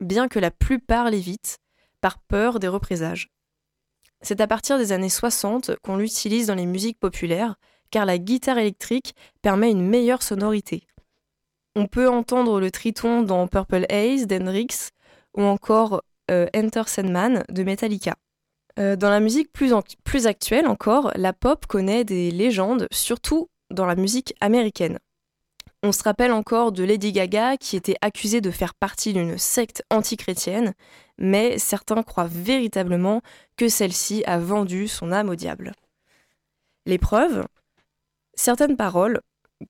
bien 0.00 0.26
que 0.26 0.38
la 0.38 0.50
plupart 0.50 1.10
l'évitent, 1.10 1.58
par 2.00 2.18
peur 2.18 2.58
des 2.58 2.68
représailles. 2.68 3.26
C'est 4.20 4.40
à 4.40 4.46
partir 4.46 4.78
des 4.78 4.92
années 4.92 5.08
60 5.08 5.76
qu'on 5.82 5.96
l'utilise 5.96 6.48
dans 6.48 6.54
les 6.54 6.66
musiques 6.66 6.98
populaires, 6.98 7.56
car 7.90 8.04
la 8.04 8.18
guitare 8.18 8.58
électrique 8.58 9.14
permet 9.42 9.70
une 9.70 9.86
meilleure 9.86 10.22
sonorité. 10.22 10.86
On 11.76 11.86
peut 11.86 12.08
entendre 12.08 12.60
le 12.60 12.70
triton 12.70 13.22
dans 13.22 13.46
Purple 13.46 13.86
Haze 13.88 14.26
d'Hendrix 14.26 14.90
ou 15.36 15.42
encore 15.42 16.02
euh, 16.30 16.46
Enter 16.56 16.82
Sandman 16.86 17.44
de 17.48 17.62
Metallica. 17.62 18.16
Euh, 18.78 18.96
dans 18.96 19.10
la 19.10 19.20
musique 19.20 19.52
plus 19.52 20.26
actuelle 20.26 20.66
encore, 20.66 21.12
la 21.14 21.32
pop 21.32 21.66
connaît 21.66 22.04
des 22.04 22.30
légendes, 22.30 22.88
surtout 22.90 23.48
dans 23.70 23.86
la 23.86 23.96
musique 23.96 24.34
américaine. 24.40 24.98
On 25.84 25.92
se 25.92 26.02
rappelle 26.02 26.32
encore 26.32 26.72
de 26.72 26.82
Lady 26.82 27.12
Gaga 27.12 27.56
qui 27.56 27.76
était 27.76 27.96
accusée 28.00 28.40
de 28.40 28.50
faire 28.50 28.74
partie 28.74 29.12
d'une 29.12 29.38
secte 29.38 29.84
antichrétienne, 29.90 30.74
mais 31.18 31.58
certains 31.58 32.02
croient 32.02 32.26
véritablement 32.26 33.22
que 33.56 33.68
celle-ci 33.68 34.24
a 34.26 34.38
vendu 34.38 34.88
son 34.88 35.12
âme 35.12 35.28
au 35.28 35.36
diable. 35.36 35.72
Les 36.86 36.98
preuves 36.98 37.46
Certaines 38.34 38.76
paroles, 38.76 39.20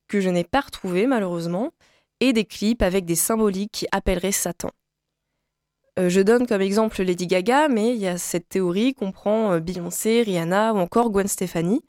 que 0.08 0.20
je 0.20 0.28
n'ai 0.28 0.44
pas 0.44 0.60
retrouvées 0.60 1.06
malheureusement, 1.06 1.72
et 2.20 2.32
des 2.32 2.44
clips 2.44 2.82
avec 2.82 3.04
des 3.04 3.14
symboliques 3.14 3.72
qui 3.72 3.86
appelleraient 3.92 4.32
Satan. 4.32 4.70
Euh, 5.98 6.08
je 6.08 6.20
donne 6.20 6.46
comme 6.46 6.60
exemple 6.60 7.02
Lady 7.02 7.26
Gaga, 7.26 7.68
mais 7.68 7.94
il 7.94 8.00
y 8.00 8.06
a 8.06 8.18
cette 8.18 8.48
théorie 8.48 8.94
qu'on 8.94 9.12
prend 9.12 9.52
euh, 9.52 9.60
Beyoncé, 9.60 10.22
Rihanna 10.22 10.74
ou 10.74 10.78
encore 10.78 11.10
Gwen 11.10 11.28
Stefani. 11.28 11.82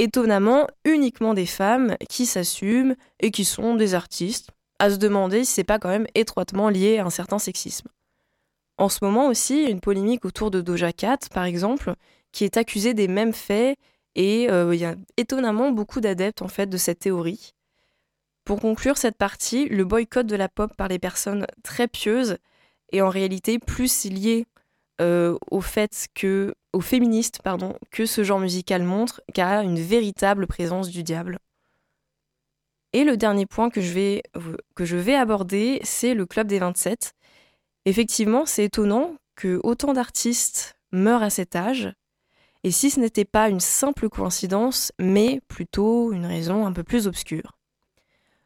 Étonnamment, 0.00 0.66
uniquement 0.86 1.34
des 1.34 1.44
femmes 1.44 1.94
qui 2.08 2.24
s'assument 2.24 2.96
et 3.20 3.30
qui 3.30 3.44
sont 3.44 3.74
des 3.74 3.92
artistes, 3.92 4.48
à 4.78 4.88
se 4.88 4.96
demander 4.96 5.44
si 5.44 5.52
c'est 5.52 5.62
pas 5.62 5.78
quand 5.78 5.90
même 5.90 6.06
étroitement 6.14 6.70
lié 6.70 6.96
à 6.96 7.04
un 7.04 7.10
certain 7.10 7.38
sexisme. 7.38 7.88
En 8.78 8.88
ce 8.88 9.04
moment 9.04 9.26
aussi, 9.26 9.64
une 9.64 9.82
polémique 9.82 10.24
autour 10.24 10.50
de 10.50 10.62
Doja 10.62 10.94
Cat, 10.94 11.18
par 11.34 11.44
exemple, 11.44 11.92
qui 12.32 12.44
est 12.44 12.56
accusée 12.56 12.94
des 12.94 13.08
mêmes 13.08 13.34
faits, 13.34 13.76
et 14.14 14.50
euh, 14.50 14.74
il 14.74 14.80
y 14.80 14.86
a 14.86 14.94
étonnamment 15.18 15.70
beaucoup 15.70 16.00
d'adeptes 16.00 16.40
en 16.40 16.48
fait 16.48 16.66
de 16.66 16.78
cette 16.78 17.00
théorie. 17.00 17.52
Pour 18.46 18.58
conclure 18.58 18.96
cette 18.96 19.18
partie, 19.18 19.68
le 19.68 19.84
boycott 19.84 20.26
de 20.26 20.34
la 20.34 20.48
pop 20.48 20.74
par 20.78 20.88
les 20.88 20.98
personnes 20.98 21.46
très 21.62 21.88
pieuses 21.88 22.38
est 22.90 23.02
en 23.02 23.10
réalité 23.10 23.58
plus 23.58 24.06
lié 24.06 24.46
euh, 25.00 25.36
au 25.50 25.60
fait 25.60 26.08
que, 26.14 26.54
aux 26.72 26.80
féministes 26.80 27.40
pardon, 27.42 27.74
que 27.90 28.06
ce 28.06 28.22
genre 28.22 28.40
musical 28.40 28.82
montre 28.82 29.22
qu'à 29.34 29.62
une 29.62 29.80
véritable 29.80 30.46
présence 30.46 30.88
du 30.88 31.02
diable. 31.02 31.38
Et 32.92 33.04
le 33.04 33.16
dernier 33.16 33.46
point 33.46 33.70
que 33.70 33.80
je 33.80 33.92
vais, 33.92 34.22
que 34.74 34.84
je 34.84 34.96
vais 34.96 35.14
aborder, 35.14 35.80
c'est 35.84 36.14
le 36.14 36.26
Club 36.26 36.48
des 36.48 36.58
27. 36.58 37.12
Effectivement, 37.84 38.46
c'est 38.46 38.64
étonnant 38.64 39.14
que 39.36 39.60
autant 39.62 39.92
d'artistes 39.92 40.76
meurent 40.92 41.22
à 41.22 41.30
cet 41.30 41.56
âge, 41.56 41.92
et 42.62 42.70
si 42.70 42.90
ce 42.90 43.00
n'était 43.00 43.24
pas 43.24 43.48
une 43.48 43.60
simple 43.60 44.08
coïncidence, 44.08 44.92
mais 44.98 45.40
plutôt 45.48 46.12
une 46.12 46.26
raison 46.26 46.66
un 46.66 46.72
peu 46.72 46.82
plus 46.82 47.06
obscure. 47.06 47.56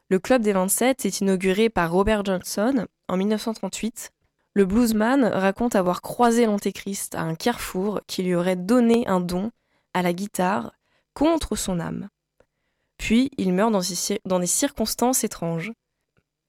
Le 0.08 0.18
Club 0.18 0.42
des 0.42 0.52
27 0.52 1.04
est 1.06 1.20
inauguré 1.20 1.68
par 1.68 1.90
Robert 1.90 2.24
Johnson 2.24 2.86
en 3.08 3.16
1938. 3.16 4.12
Le 4.54 4.64
bluesman 4.64 5.24
raconte 5.24 5.74
avoir 5.74 6.00
croisé 6.00 6.46
l'Antéchrist 6.46 7.16
à 7.16 7.22
un 7.22 7.34
carrefour 7.34 8.00
qui 8.06 8.22
lui 8.22 8.36
aurait 8.36 8.56
donné 8.56 9.06
un 9.08 9.20
don 9.20 9.50
à 9.94 10.02
la 10.02 10.12
guitare 10.12 10.72
contre 11.12 11.56
son 11.56 11.80
âme. 11.80 12.08
Puis 12.96 13.30
il 13.36 13.52
meurt 13.52 13.72
dans, 13.72 14.38
des 14.38 14.46
circonstances 14.46 15.24
étranges. 15.24 15.72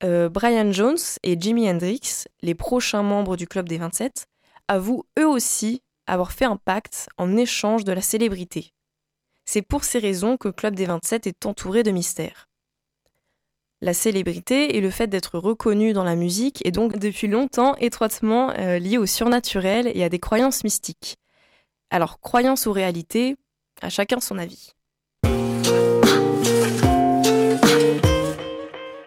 Euh, 0.04 0.30
Brian 0.30 0.72
Jones 0.72 0.98
et 1.24 1.40
Jimi 1.40 1.68
Hendrix, 1.68 2.26
les 2.44 2.54
prochains 2.54 3.02
membres 3.02 3.38
du 3.38 3.48
Club 3.48 3.68
des 3.68 3.80
27, 3.80 4.28
avouent 4.68 5.06
eux 5.18 5.28
aussi 5.28 5.82
avoir 6.06 6.32
fait 6.32 6.46
un 6.46 6.58
pacte 6.58 7.10
en 7.18 7.36
échange 7.36 7.86
de 7.86 7.92
la 7.92 8.02
célébrité. 8.02 8.74
C'est 9.46 9.64
pour 9.64 9.84
ces 9.84 10.00
raisons 10.00 10.38
que 10.38 10.50
le 10.50 10.54
Club 10.54 10.76
des 10.76 10.86
27 10.86 11.26
est 11.26 11.46
entouré 11.46 11.82
de 11.82 11.92
mystères. 11.92 12.50
La 13.82 13.94
célébrité 13.94 14.78
et 14.78 14.82
le 14.82 14.90
fait 14.90 15.08
d'être 15.08 15.38
reconnu 15.38 15.92
dans 15.92 16.06
la 16.06 16.16
musique 16.16 16.66
est 16.66 16.72
donc 16.72 16.98
depuis 16.98 17.28
longtemps 17.28 17.76
étroitement 17.76 18.52
euh, 18.58 18.80
lié 18.80 18.98
au 18.98 19.06
surnaturel 19.06 19.92
et 19.94 20.04
à 20.04 20.10
des 20.10 20.20
croyances 20.20 20.64
mystiques. 20.64 21.18
Alors, 21.90 22.22
croyance 22.22 22.68
ou 22.68 22.72
réalité, 22.72 23.36
à 23.82 23.90
chacun 23.90 24.22
son 24.22 24.38
avis. 24.38 24.72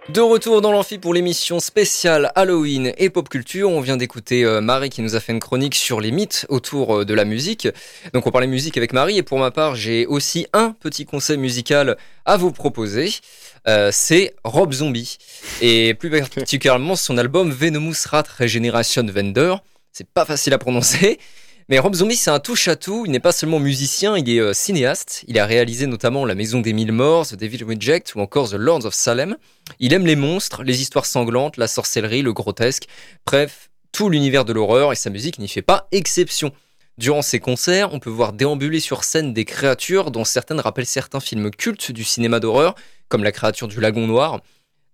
De 0.09 0.23
retour 0.23 0.63
dans 0.63 0.73
l'amphi 0.73 0.99
pour 0.99 1.13
l'émission 1.13 1.61
spéciale 1.61 2.33
Halloween 2.35 2.93
et 2.97 3.11
pop 3.11 3.29
culture. 3.29 3.71
On 3.71 3.81
vient 3.81 3.99
d'écouter 3.99 4.43
euh, 4.43 4.63
Marie 4.63 4.89
qui 4.89 5.03
nous 5.03 5.15
a 5.15 5.21
fait 5.21 5.33
une 5.33 5.39
chronique 5.39 5.75
sur 5.75 6.01
les 6.01 6.11
mythes 6.13 6.47
autour 6.49 7.01
euh, 7.01 7.05
de 7.05 7.13
la 7.13 7.27
musique. 7.27 7.69
Donc 8.15 8.27
on 8.27 8.31
parlait 8.31 8.47
musique 8.47 8.79
avec 8.79 8.95
Marie 8.95 9.19
et 9.19 9.23
pour 9.23 9.39
ma 9.39 9.51
part 9.51 9.77
j'ai 9.77 10.07
aussi 10.07 10.47
un 10.55 10.73
petit 10.73 11.05
conseil 11.05 11.37
musical 11.37 11.99
à 12.25 12.39
vous 12.39 12.53
proposer. 12.53 13.11
Euh, 13.67 13.91
c'est 13.93 14.35
Rob 14.45 14.73
Zombie 14.73 15.19
et 15.61 15.95
plus 15.95 16.11
particulièrement 16.11 16.97
son 16.97 17.19
album 17.19 17.51
Venomous 17.51 17.95
Rat 18.07 18.25
Regeneration 18.39 19.05
Vendor. 19.05 19.63
C'est 19.93 20.09
pas 20.09 20.25
facile 20.25 20.53
à 20.53 20.59
prononcer. 20.59 21.19
Mais 21.71 21.79
Rob 21.79 21.95
Zombie, 21.95 22.17
c'est 22.17 22.31
un 22.31 22.41
touche-à-tout. 22.41 23.05
Il 23.05 23.13
n'est 23.13 23.21
pas 23.21 23.33
seulement 23.33 23.59
musicien, 23.59 24.17
il 24.17 24.29
est 24.31 24.55
cinéaste. 24.55 25.25
Il 25.29 25.39
a 25.39 25.45
réalisé 25.45 25.87
notamment 25.87 26.25
La 26.25 26.35
Maison 26.35 26.61
des 26.61 26.73
Mille 26.73 26.93
Morts, 26.93 27.27
The 27.27 27.35
Devil 27.35 27.65
Reject 27.65 28.15
ou 28.15 28.21
encore 28.21 28.49
The 28.49 28.55
Lords 28.55 28.87
of 28.87 28.95
Salem. 28.95 29.37
Il 29.79 29.93
aime 29.93 30.07
les 30.07 30.17
monstres, 30.17 30.63
les 30.63 30.81
histoires 30.81 31.05
sanglantes, 31.05 31.59
la 31.59 31.69
sorcellerie, 31.69 32.23
le 32.23 32.33
grotesque, 32.33 32.85
bref, 33.27 33.69
tout 33.93 34.09
l'univers 34.09 34.45
de 34.45 34.53
l'horreur 34.53 34.93
et 34.93 34.97
sa 34.97 35.11
musique 35.11 35.39
n'y 35.39 35.49
fait 35.49 35.63
pas 35.63 35.89
exception. 35.93 36.53
Durant 36.99 37.23
ses 37.23 37.39
concerts, 37.39 37.93
on 37.93 38.01
peut 38.01 38.11
voir 38.11 38.33
déambuler 38.33 38.81
sur 38.81 39.05
scène 39.05 39.33
des 39.33 39.45
créatures 39.45 40.11
dont 40.11 40.25
certaines 40.25 40.59
rappellent 40.59 40.87
certains 40.87 41.21
films 41.21 41.51
cultes 41.51 41.93
du 41.93 42.03
cinéma 42.03 42.41
d'horreur, 42.41 42.75
comme 43.09 43.25
la 43.25 43.33
créature 43.33 43.69
du 43.69 43.81
lagon 43.81 44.07
noir. 44.07 44.41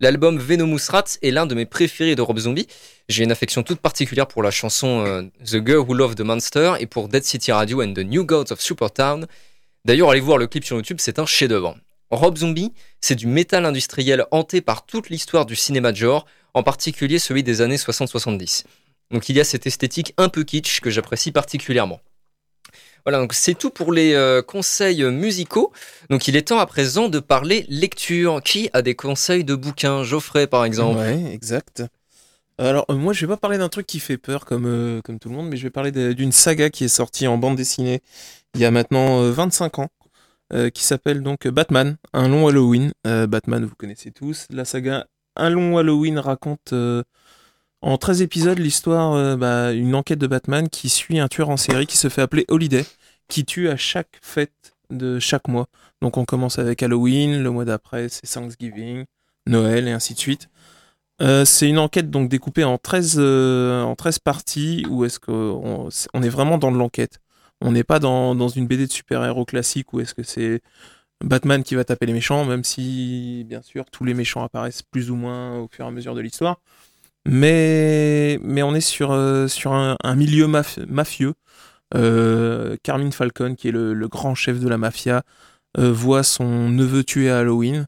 L'album 0.01 0.39
Venomous 0.39 0.91
Rat 0.91 1.05
est 1.23 1.31
l'un 1.31 1.47
de 1.47 1.55
mes 1.55 1.67
préférés 1.67 2.17
de 2.17 2.23
Rob 2.23 2.39
Zombie. 2.39 2.67
J'ai 3.09 3.23
une 3.23 3.33
affection 3.33 3.63
toute 3.63 3.81
particulière 3.81 4.27
pour 4.27 4.43
la 4.43 4.51
chanson 4.51 5.05
euh, 5.07 5.23
The 5.45 5.65
Girl 5.65 5.79
Who 5.79 5.95
Loved 5.95 6.19
the 6.19 6.23
Monster 6.23 6.75
et 6.81 6.87
pour 6.87 7.09
Dead 7.09 7.25
City 7.25 7.53
Radio 7.53 7.83
and 7.83 7.95
the 7.95 8.01
New 8.01 8.25
Gods 8.25 8.51
of 8.51 8.61
Supertown. 8.61 9.27
D'ailleurs, 9.85 10.11
allez 10.11 10.21
voir 10.21 10.39
le 10.39 10.47
clip 10.47 10.65
sur 10.65 10.77
YouTube, 10.77 10.97
c'est 11.01 11.19
un 11.19 11.27
chef-d'œuvre. 11.27 11.77
Rob 12.11 12.37
Zombie, 12.39 12.73
c'est 13.01 13.15
du 13.15 13.27
métal 13.27 13.65
industriel 13.65 14.27
hanté 14.31 14.61
par 14.61 14.87
toute 14.87 15.11
l'histoire 15.11 15.47
du 15.47 15.57
cinéma 15.57 15.93
de 15.93 15.97
genre, 15.97 16.27
en 16.55 16.63
particulier 16.63 17.19
celui 17.19 17.43
des 17.43 17.61
années 17.61 17.77
60-70. 17.77 18.65
Donc 19.11 19.29
il 19.29 19.37
y 19.37 19.41
a 19.41 19.45
cette 19.45 19.67
esthétique 19.67 20.15
un 20.17 20.29
peu 20.29 20.45
kitsch 20.45 20.81
que 20.81 20.91
j'apprécie 20.91 21.33
particulièrement. 21.33 22.01
Voilà, 23.05 23.19
donc 23.19 23.35
c'est 23.35 23.55
tout 23.55 23.69
pour 23.69 23.93
les 23.93 24.15
euh, 24.15 24.41
conseils 24.41 25.05
musicaux. 25.05 25.73
Donc 26.09 26.27
il 26.27 26.37
est 26.37 26.49
temps 26.49 26.59
à 26.59 26.67
présent 26.67 27.09
de 27.09 27.19
parler 27.21 27.67
lecture. 27.69 28.41
Qui 28.43 28.71
a 28.73 28.81
des 28.81 28.95
conseils 28.95 29.45
de 29.45 29.55
bouquins? 29.55 30.03
Geoffrey 30.05 30.47
par 30.47 30.65
exemple. 30.65 30.99
Ouais, 30.99 31.33
exact. 31.33 31.83
Alors 32.57 32.87
euh, 32.91 32.95
moi 32.95 33.13
je 33.13 33.27
vais 33.27 33.33
pas 33.33 33.37
parler 33.37 33.59
d'un 33.59 33.69
truc 33.69 33.87
qui 33.87 34.01
fait 34.01 34.17
peur 34.17 34.47
comme, 34.47 34.65
euh, 34.67 35.03
tout 35.21 35.29
le 35.29 35.35
monde, 35.35 35.49
mais 35.49 35.57
je 35.57 35.65
vais 35.65 35.71
parler 35.71 35.93
d'une 36.15 36.33
saga 36.33 36.71
qui 36.71 36.85
est 36.85 36.89
sortie 36.89 37.27
en 37.27 37.37
bande 37.37 37.57
dessinée 37.57 38.01
il 38.55 38.61
y 38.61 38.65
a 38.65 38.71
maintenant 38.71 39.21
25 39.31 39.81
ans. 39.81 39.89
Qui 40.73 40.85
s'appelle 40.85 41.21
donc 41.21 41.49
Batman, 41.49 41.97
un 42.13 42.29
long 42.29 42.47
Halloween. 42.47 42.93
Batman, 43.05 43.65
vous 43.65 43.75
connaissez 43.75 44.13
tous. 44.13 44.47
La 44.51 44.65
saga 44.65 45.09
Un 45.35 45.51
long 45.51 45.79
Halloween 45.79 46.17
raconte 46.17 46.73
en 47.85 47.99
13 47.99 48.23
épisodes 48.23 48.59
l'histoire, 48.59 49.37
bah, 49.37 49.73
une 49.73 49.95
enquête 49.95 50.19
de 50.19 50.27
Batman 50.27 50.69
qui 50.69 50.89
suit 50.89 51.19
un 51.19 51.29
tueur 51.29 51.51
en 51.51 51.57
série 51.57 51.87
qui 51.87 51.97
se 51.97 52.09
fait 52.09 52.23
appeler 52.23 52.45
Holiday, 52.49 52.85
qui 53.29 53.45
tue 53.45 53.69
à 53.69 53.77
chaque 53.77 54.19
fête 54.23 54.75
de 54.91 55.19
chaque 55.19 55.49
mois. 55.49 55.67
Donc 56.01 56.17
on 56.17 56.25
commence 56.25 56.59
avec 56.59 56.83
Halloween, 56.83 57.43
le 57.43 57.51
mois 57.51 57.65
d'après 57.65 58.09
c'est 58.09 58.27
Thanksgiving, 58.27 59.05
Noël 59.47 59.87
et 59.87 59.93
ainsi 59.93 60.15
de 60.15 60.19
suite. 60.19 60.49
c'est 61.21 61.69
une 61.69 61.79
enquête 61.79 62.11
donc 62.11 62.29
découpée 62.31 62.65
en 62.65 62.79
13, 62.79 63.19
en 63.19 63.95
13 63.95 64.19
parties 64.19 64.87
où 64.89 65.05
est-ce 65.05 65.21
qu'on 65.21 65.89
on 66.15 66.23
est 66.23 66.29
vraiment 66.29 66.59
dans 66.59 66.73
de 66.73 66.79
l'enquête. 66.79 67.21
On 67.61 67.73
n'est 67.73 67.85
pas 67.85 67.99
dans, 67.99 68.49
une 68.49 68.67
BD 68.67 68.87
de 68.87 68.93
super-héros 68.93 69.45
classique 69.45 69.93
où 69.93 70.01
est-ce 70.01 70.15
que 70.15 70.23
c'est 70.23 70.61
Batman 71.23 71.63
qui 71.63 71.75
va 71.75 71.85
taper 71.85 72.07
les 72.07 72.13
méchants, 72.13 72.45
même 72.45 72.65
si, 72.65 73.45
bien 73.47 73.63
sûr, 73.63 73.85
tous 73.91 74.05
les 74.05 74.15
méchants 74.15 74.43
apparaissent 74.43 74.83
plus 74.83 75.11
ou 75.11 75.17
moins 75.17 75.59
au 75.61 75.69
fur 75.69 75.85
et 75.85 75.89
à 75.89 75.91
mesure 75.91 76.15
de 76.15 76.21
l'histoire. 76.21 76.61
Mais, 77.27 78.39
on 78.63 78.75
est 78.75 78.81
sur, 78.81 79.13
euh, 79.13 79.47
un, 80.03 80.17
milieu 80.17 80.47
mafieux. 80.47 81.35
Euh, 81.95 82.77
Carmine 82.83 83.13
Falcon, 83.13 83.55
qui 83.55 83.69
est 83.69 83.73
le, 83.73 84.09
grand 84.09 84.35
chef 84.35 84.61
de 84.61 84.69
la 84.69 84.79
mafia, 84.79 85.23
euh, 85.79 85.93
voit 85.93 86.23
son 86.23 86.69
neveu 86.71 87.05
tué 87.05 87.31
à 87.31 87.39
Halloween. 87.39 87.87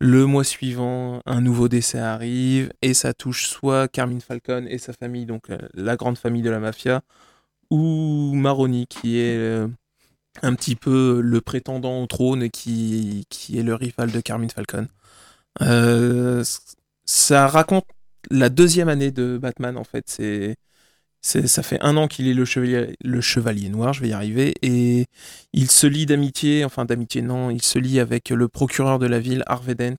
Le 0.00 0.24
mois 0.24 0.44
suivant, 0.44 1.20
un 1.26 1.40
nouveau 1.40 1.68
décès 1.68 1.98
arrive 1.98 2.72
et 2.80 2.94
ça 2.94 3.12
touche 3.12 3.48
soit 3.48 3.88
Carmine 3.88 4.22
Falcon 4.22 4.66
et 4.66 4.78
sa 4.78 4.94
famille, 4.94 5.26
donc 5.26 5.48
la 5.74 5.96
grande 5.96 6.16
famille 6.16 6.42
de 6.42 6.48
la 6.48 6.58
mafia, 6.58 7.02
ou 7.70 8.34
Maroni, 8.34 8.86
qui 8.86 9.18
est 9.18 9.66
un 10.42 10.54
petit 10.54 10.76
peu 10.76 11.20
le 11.20 11.40
prétendant 11.42 12.02
au 12.02 12.06
trône 12.06 12.42
et 12.42 12.50
qui, 12.50 13.26
est 13.54 13.62
le 13.62 13.74
rival 13.74 14.10
de 14.10 14.20
Carmine 14.20 14.50
Falcon. 14.50 14.88
Ça 17.04 17.46
raconte 17.48 17.84
la 18.30 18.48
deuxième 18.48 18.88
année 18.88 19.10
de 19.10 19.38
Batman, 19.38 19.76
en 19.76 19.84
fait. 19.84 20.04
C'est 20.08 20.56
C'est, 21.22 21.46
ça 21.46 21.62
fait 21.62 21.78
un 21.82 21.96
an 21.98 22.08
qu'il 22.08 22.28
est 22.28 22.34
le 22.34 22.46
chevalier, 22.46 22.96
le 23.04 23.20
chevalier 23.20 23.68
noir, 23.68 23.92
je 23.92 24.00
vais 24.00 24.08
y 24.08 24.12
arriver, 24.14 24.54
et 24.62 25.04
il 25.52 25.70
se 25.70 25.86
lie 25.86 26.06
d'amitié, 26.06 26.64
enfin 26.64 26.86
d'amitié 26.86 27.20
non, 27.20 27.50
il 27.50 27.60
se 27.62 27.78
lie 27.78 28.00
avec 28.00 28.30
le 28.30 28.48
procureur 28.48 28.98
de 28.98 29.06
la 29.06 29.18
ville, 29.20 29.42
Harvey 29.46 29.74
Dent. 29.74 29.96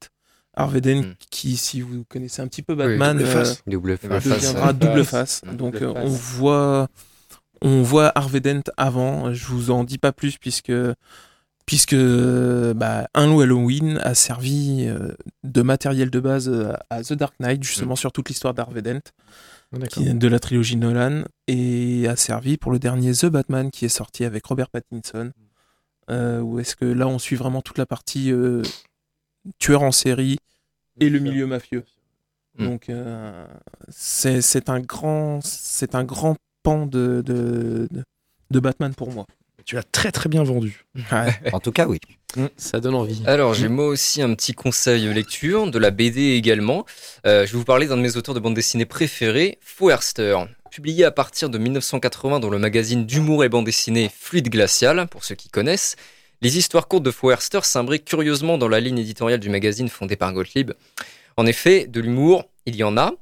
Harvey 0.55 0.81
Dent, 0.81 1.01
Hmm. 1.03 1.13
qui, 1.29 1.57
si 1.57 1.79
vous 1.81 2.03
connaissez 2.09 2.41
un 2.41 2.47
petit 2.47 2.63
peu 2.63 2.73
Batman, 2.75 3.17
double 3.17 3.29
face. 3.29 3.51
euh, 3.67 3.71
Double 3.71 3.97
face. 3.97 4.23
deviendra 4.27 4.73
double 4.73 5.05
face. 5.05 5.41
Donc 5.53 5.73
Double 5.75 5.85
euh, 5.85 5.93
face. 5.93 6.03
on 6.05 6.09
voit, 6.09 6.87
on 7.61 7.81
voit 7.83 8.11
Harvey 8.15 8.39
Dent 8.41 8.63
avant. 8.75 9.31
Je 9.31 9.45
vous 9.45 9.69
en 9.69 9.83
dis 9.83 9.99
pas 9.99 10.11
plus 10.13 10.37
puisque 10.39 10.73
puisque 11.65 11.95
bah, 11.95 13.07
un 13.13 13.27
loup 13.27 13.41
Halloween 13.41 13.99
a 14.03 14.13
servi 14.13 14.85
euh, 14.87 15.13
de 15.43 15.61
matériel 15.61 16.09
de 16.09 16.19
base 16.19 16.49
euh, 16.49 16.73
à 16.89 17.03
The 17.03 17.13
Dark 17.13 17.35
Knight, 17.39 17.63
justement 17.63 17.95
sur 17.95 18.11
toute 18.11 18.29
l'histoire 18.29 18.53
d'Harvey 18.53 18.81
Dent, 18.81 19.01
qui 19.89 20.07
est 20.07 20.13
de 20.13 20.27
la 20.27 20.39
trilogie 20.39 20.75
Nolan, 20.75 21.23
et 21.47 22.07
a 22.07 22.15
servi 22.15 22.57
pour 22.57 22.71
le 22.71 22.79
dernier 22.79 23.13
The 23.13 23.27
Batman 23.27 23.71
qui 23.71 23.85
est 23.85 23.89
sorti 23.89 24.25
avec 24.25 24.45
Robert 24.45 24.69
Pattinson. 24.69 25.31
Euh, 26.09 26.41
où 26.41 26.59
est-ce 26.59 26.75
que 26.75 26.85
là 26.85 27.07
on 27.07 27.19
suit 27.19 27.35
vraiment 27.35 27.61
toute 27.61 27.77
la 27.77 27.85
partie 27.85 28.31
euh, 28.31 28.63
tueur 29.59 29.83
en 29.83 29.91
série 29.91 30.37
et 30.99 31.09
le 31.09 31.19
milieu 31.19 31.47
mafieux. 31.47 31.85
Mm. 32.57 32.65
Donc 32.65 32.89
euh, 32.89 33.47
c'est 33.89 34.69
un 34.69 34.81
grand 34.81 35.39
c'est 35.41 35.95
un 35.95 36.03
grand 36.03 36.35
pan 36.63 36.85
de, 36.85 37.23
de 37.25 38.59
Batman 38.59 38.93
pour 38.93 39.11
moi. 39.11 39.25
Tu 39.65 39.75
l'as 39.75 39.83
très 39.83 40.11
très 40.11 40.29
bien 40.29 40.43
vendu. 40.43 40.85
En 41.51 41.59
tout 41.59 41.71
cas, 41.71 41.87
oui. 41.87 41.99
Ça 42.57 42.79
donne 42.79 42.95
envie. 42.95 43.21
Alors, 43.25 43.53
j'ai 43.53 43.67
moi 43.67 43.87
aussi 43.87 44.21
un 44.21 44.33
petit 44.35 44.53
conseil 44.53 45.13
lecture, 45.13 45.69
de 45.69 45.79
la 45.79 45.91
BD 45.91 46.31
également. 46.31 46.85
Euh, 47.25 47.45
je 47.45 47.51
vais 47.51 47.57
vous 47.57 47.65
parler 47.65 47.87
d'un 47.87 47.97
de 47.97 48.01
mes 48.01 48.15
auteurs 48.15 48.33
de 48.33 48.39
bande 48.39 48.53
dessinée 48.53 48.85
préférés, 48.85 49.57
Forster. 49.61 50.37
Publié 50.71 51.03
à 51.03 51.11
partir 51.11 51.49
de 51.49 51.57
1980 51.57 52.39
dans 52.39 52.49
le 52.49 52.57
magazine 52.57 53.05
d'humour 53.05 53.43
et 53.43 53.49
bande 53.49 53.65
dessinée 53.65 54.09
Fluide 54.17 54.49
Glacial, 54.49 55.07
pour 55.07 55.25
ceux 55.25 55.35
qui 55.35 55.49
connaissent, 55.49 55.97
les 56.41 56.57
histoires 56.57 56.87
courtes 56.87 57.03
de 57.03 57.11
Forster 57.11 57.59
s'imbriquent 57.63 58.05
curieusement 58.05 58.57
dans 58.57 58.69
la 58.69 58.79
ligne 58.79 58.97
éditoriale 58.97 59.39
du 59.39 59.49
magazine 59.49 59.89
fondé 59.89 60.15
par 60.15 60.31
Gottlieb. 60.31 60.71
En 61.37 61.45
effet, 61.45 61.87
de 61.87 61.99
l'humour, 61.99 62.45
il 62.65 62.75
y 62.75 62.83
en 62.83 62.97
a, 62.97 63.13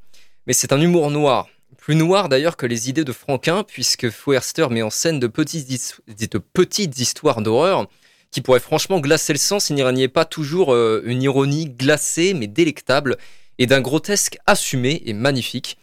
mais 0.46 0.54
c'est 0.54 0.72
un 0.72 0.80
humour 0.80 1.10
noir. 1.10 1.48
Plus 1.80 1.96
noir 1.96 2.28
d'ailleurs 2.28 2.58
que 2.58 2.66
les 2.66 2.90
idées 2.90 3.06
de 3.06 3.14
Franquin, 3.14 3.64
puisque 3.64 4.10
Forster 4.10 4.68
met 4.70 4.82
en 4.82 4.90
scène 4.90 5.20
de 5.20 5.28
petites, 5.28 7.00
histoires 7.00 7.42
d'horreur 7.42 7.88
qui 8.32 8.42
pourraient 8.42 8.60
franchement 8.60 9.00
glacer 9.00 9.34
le 9.34 9.40
sang 9.40 9.60
s'il 9.60 9.76
n'y 9.78 10.08
pas 10.08 10.26
toujours 10.26 10.74
euh, 10.74 11.02
une 11.06 11.24
ironie 11.24 11.68
glacée 11.68 12.34
mais 12.34 12.48
délectable 12.48 13.18
et 13.58 13.66
d'un 13.66 13.82
grotesque 13.82 14.38
assumé 14.46 15.02
et 15.06 15.14
magnifique. 15.14 15.78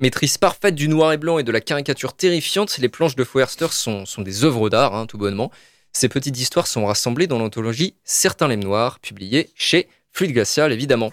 Maîtrise 0.00 0.36
parfaite 0.36 0.74
du 0.74 0.88
noir 0.88 1.12
et 1.12 1.16
blanc 1.16 1.38
et 1.38 1.42
de 1.42 1.52
la 1.52 1.60
caricature 1.60 2.12
terrifiante, 2.14 2.76
les 2.78 2.88
planches 2.88 3.16
de 3.16 3.24
Forster 3.24 3.68
sont, 3.70 4.04
des 4.18 4.44
œuvres 4.44 4.68
d'art, 4.68 4.94
hein, 4.94 5.06
tout 5.06 5.16
bonnement. 5.16 5.50
Ces 5.92 6.08
petites 6.08 6.38
histoires 6.38 6.66
sont 6.66 6.84
rassemblées 6.84 7.28
dans 7.28 7.38
l'anthologie 7.38 7.94
Certains 8.04 8.48
Lemmes 8.48 8.64
Noirs, 8.64 8.98
publiée 8.98 9.50
chez 9.54 9.88
Fluide 10.12 10.32
Glacial 10.32 10.72
évidemment. 10.72 11.12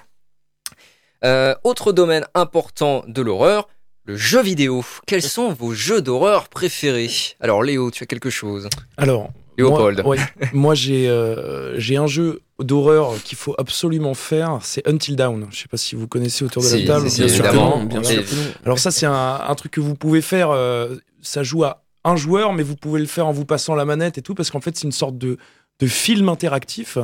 Euh, 1.24 1.56
autre 1.64 1.94
domaine 1.94 2.26
important 2.34 3.06
de 3.08 3.22
l'horreur, 3.22 3.70
le 4.06 4.16
jeu 4.18 4.42
vidéo. 4.42 4.84
Quels 5.08 5.22
sont 5.22 5.54
vos 5.54 5.74
jeux 5.74 6.02
d'horreur 6.02 6.50
préférés? 6.50 7.10
Alors 7.40 7.64
Léo, 7.64 7.90
tu 7.92 8.04
as 8.04 8.06
quelque 8.06 8.30
chose 8.30 8.68
Alors, 8.98 9.30
Léopold. 9.58 10.02
Moi, 10.04 10.16
ouais, 10.16 10.22
moi, 10.54 10.76
j'ai 10.76 11.08
euh, 11.10 11.80
j'ai 11.80 11.96
un 11.98 12.08
jeu 12.08 12.42
d'horreur 12.60 13.14
qu'il 13.24 13.38
faut 13.38 13.56
absolument 13.58 14.14
faire, 14.14 14.60
c'est 14.62 14.88
Until 14.88 15.16
Dawn. 15.16 15.48
Je 15.52 15.60
sais 15.62 15.68
pas 15.68 15.78
si 15.78 15.96
vous 15.96 16.08
connaissez 16.08 16.44
autour 16.46 16.64
de 16.64 16.68
Si, 16.68 16.84
la 16.86 16.96
table. 16.96 17.10
si, 17.10 17.16
si, 17.18 17.24
évidemment, 17.24 17.84
bien 17.84 18.04
sûr 18.04 18.24
que 18.26 18.36
non. 18.36 18.42
Alors 18.66 18.80
ça, 18.80 18.92
c'est 18.92 19.06
un, 19.06 19.42
un 19.48 19.56
truc 19.56 19.72
que 19.72 19.82
vous 19.82 19.96
pouvez 19.96 20.22
faire. 20.22 20.50
euh, 20.52 20.96
ça 21.22 21.44
joue 21.44 21.64
à 21.64 21.84
un 22.04 22.16
joueur, 22.18 22.52
mais 22.52 22.64
vous 22.64 22.76
pouvez 22.76 23.00
le 23.00 23.06
faire 23.06 23.28
en 23.28 23.32
vous 23.32 23.46
passant 23.46 23.76
la 23.76 23.86
manette 23.86 24.18
et 24.18 24.22
tout, 24.22 24.36
parce 24.36 24.52
qu'en 24.52 24.60
fait, 24.60 24.76
c'est 24.76 24.84
une 24.84 24.92
sorte 24.92 25.18
de, 25.18 25.38
de 25.80 25.88
film 25.88 26.30
interactif 26.30 26.98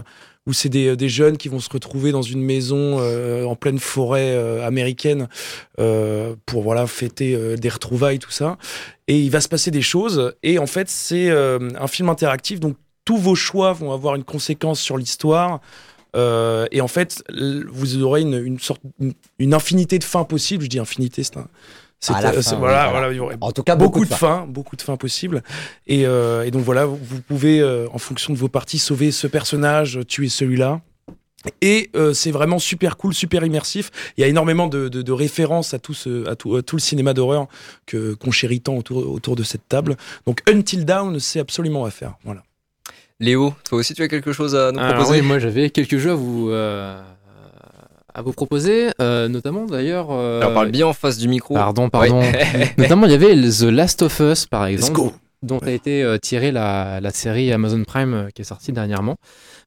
où 0.47 0.53
c'est 0.53 0.69
des, 0.69 0.95
des 0.95 1.09
jeunes 1.09 1.37
qui 1.37 1.47
vont 1.47 1.59
se 1.59 1.69
retrouver 1.69 2.11
dans 2.11 2.23
une 2.23 2.41
maison 2.41 2.97
euh, 2.99 3.43
en 3.45 3.55
pleine 3.55 3.77
forêt 3.77 4.31
euh, 4.31 4.65
américaine 4.65 5.27
euh, 5.79 6.35
pour 6.45 6.63
voilà 6.63 6.87
fêter 6.87 7.35
euh, 7.35 7.55
des 7.55 7.69
retrouvailles 7.69 8.19
tout 8.19 8.31
ça. 8.31 8.57
Et 9.07 9.19
il 9.19 9.29
va 9.29 9.41
se 9.41 9.47
passer 9.47 9.69
des 9.69 9.81
choses. 9.83 10.33
Et 10.41 10.57
en 10.57 10.65
fait 10.65 10.89
c'est 10.89 11.29
euh, 11.29 11.69
un 11.79 11.87
film 11.87 12.09
interactif. 12.09 12.59
Donc 12.59 12.77
tous 13.05 13.17
vos 13.17 13.35
choix 13.35 13.73
vont 13.73 13.91
avoir 13.91 14.15
une 14.15 14.23
conséquence 14.23 14.79
sur 14.79 14.97
l'histoire. 14.97 15.61
Euh, 16.15 16.65
et 16.71 16.81
en 16.81 16.87
fait 16.87 17.21
vous 17.71 18.01
aurez 18.01 18.21
une, 18.21 18.57
une, 18.99 19.13
une 19.37 19.53
infinité 19.53 19.99
de 19.99 20.03
fins 20.03 20.23
possibles. 20.23 20.63
Je 20.63 20.69
dis 20.69 20.79
infinité 20.79 21.23
c'est 21.23 21.37
un 21.37 21.47
c'est- 21.99 22.13
À 22.13 22.21
la 22.21 22.29
euh, 22.29 22.41
voilà, 22.41 22.57
voilà. 22.59 22.89
voilà, 22.91 23.11
il 23.11 23.15
y 23.17 23.19
aurait 23.19 23.37
En 23.41 23.51
tout 23.51 23.63
cas, 23.63 23.75
beaucoup, 23.75 23.99
beaucoup 23.99 24.05
de 24.05 24.09
de 24.11 24.15
fins, 24.15 24.45
beaucoup 24.47 24.75
de 24.75 24.81
fins 24.81 24.97
possibles. 24.97 25.43
Et, 25.87 26.05
euh, 26.05 26.43
et 26.45 26.51
donc 26.51 26.63
voilà, 26.63 26.85
vous, 26.85 26.97
vous 27.01 27.21
pouvez, 27.21 27.59
euh, 27.59 27.87
en 27.93 27.97
fonction 27.97 28.33
de 28.33 28.37
vos 28.39 28.47
parties, 28.49 28.79
sauver 28.79 29.11
ce 29.11 29.27
personnage, 29.27 29.99
tuer 30.07 30.29
celui-là. 30.29 30.81
Et 31.61 31.89
euh, 31.95 32.13
c'est 32.13 32.31
vraiment 32.31 32.59
super 32.59 32.97
cool, 32.97 33.13
super 33.13 33.45
immersif. 33.45 33.91
Il 34.17 34.21
y 34.21 34.23
a 34.25 34.27
énormément 34.27 34.67
de, 34.67 34.89
de- 34.89 35.01
de 35.01 35.11
références 35.13 35.73
à 35.73 35.79
tout, 35.79 35.93
ce, 35.93 36.27
à 36.27 36.35
tout, 36.35 36.55
à 36.57 36.61
tout 36.61 36.75
le 36.75 36.81
cinéma 36.81 37.13
d'horreur 37.13 37.47
que 37.85 38.13
qu'on 38.13 38.31
chérit 38.31 38.59
tant 38.59 38.75
autour, 38.75 39.09
autour 39.09 39.37
de 39.37 39.43
cette 39.43 39.65
table. 39.69 39.95
Donc 40.27 40.41
Until 40.49 40.83
Dawn, 40.83 41.17
c'est 41.21 41.39
absolument 41.39 41.85
à 41.85 41.91
faire. 41.91 42.15
Voilà. 42.25 42.43
Léo, 43.21 43.53
toi 43.63 43.79
aussi 43.79 43.93
tu 43.93 44.01
as 44.03 44.07
quelque 44.09 44.31
chose 44.33 44.53
à 44.55 44.71
nous 44.73 44.79
Alors 44.79 44.95
proposer? 44.95 45.21
oui, 45.21 45.25
moi 45.27 45.39
j'avais 45.39 45.69
quelques 45.69 45.97
jeux 45.97 46.11
à 46.11 46.15
vous, 46.15 46.49
euh, 46.51 47.01
à 48.13 48.21
vous 48.21 48.33
proposer, 48.33 48.89
euh, 49.01 49.27
notamment 49.27 49.65
d'ailleurs. 49.65 50.07
euh, 50.11 50.39
Alors 50.41 50.53
parle 50.53 50.71
bien 50.71 50.87
en 50.87 50.93
face 50.93 51.17
du 51.17 51.27
micro. 51.27 51.53
Pardon, 51.53 51.89
pardon. 51.89 52.21
Notamment, 52.77 53.05
il 53.05 53.11
y 53.11 53.15
avait 53.15 53.35
The 53.35 53.63
Last 53.63 54.01
of 54.01 54.19
Us, 54.19 54.45
par 54.45 54.65
exemple, 54.65 54.93
go. 54.93 55.13
dont 55.43 55.59
a 55.59 55.71
été 55.71 56.03
euh, 56.03 56.17
tirée 56.17 56.51
la, 56.51 56.99
la 57.01 57.11
série 57.11 57.51
Amazon 57.51 57.83
Prime 57.83 58.13
euh, 58.13 58.29
qui 58.33 58.41
est 58.41 58.45
sortie 58.45 58.71
dernièrement. 58.71 59.15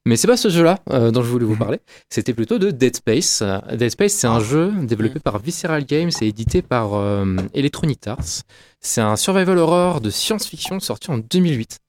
Mais 0.05 0.17
c'est 0.17 0.27
pas 0.27 0.35
ce 0.35 0.49
jeu-là 0.49 0.79
euh, 0.91 1.11
dont 1.11 1.23
je 1.23 1.29
voulais 1.29 1.45
vous 1.45 1.55
parler. 1.55 1.79
C'était 2.09 2.33
plutôt 2.33 2.59
de 2.59 2.71
Dead 2.71 2.95
Space. 2.95 3.41
Euh, 3.41 3.59
Dead 3.73 3.89
Space, 3.89 4.11
c'est 4.11 4.27
un 4.27 4.41
jeu 4.41 4.71
développé 4.81 5.19
par 5.19 5.39
Visceral 5.39 5.85
Games 5.85 6.11
et 6.21 6.27
édité 6.27 6.61
par 6.61 6.95
euh, 6.95 7.25
Electronic 7.53 8.05
Arts. 8.07 8.41
C'est 8.81 8.99
un 9.01 9.15
survival 9.15 9.57
horror 9.57 10.01
de 10.01 10.09
science-fiction 10.09 10.81
sorti 10.81 11.09
en 11.09 11.19
2008. 11.19 11.79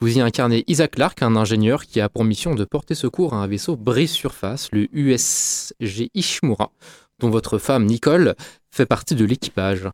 Vous 0.00 0.16
y 0.16 0.20
incarnez 0.20 0.62
Isaac 0.68 0.92
Clarke, 0.92 1.22
un 1.22 1.34
ingénieur 1.34 1.84
qui 1.84 2.00
a 2.00 2.08
pour 2.08 2.22
mission 2.22 2.54
de 2.54 2.64
porter 2.64 2.94
secours 2.94 3.34
à 3.34 3.38
un 3.38 3.48
vaisseau 3.48 3.74
brise-surface, 3.74 4.68
le 4.70 4.86
USG 4.92 6.10
Ishimura, 6.14 6.70
dont 7.18 7.30
votre 7.30 7.58
femme 7.58 7.84
Nicole 7.84 8.36
fait 8.70 8.86
partie 8.86 9.16
de 9.16 9.24
l'équipage, 9.24 9.88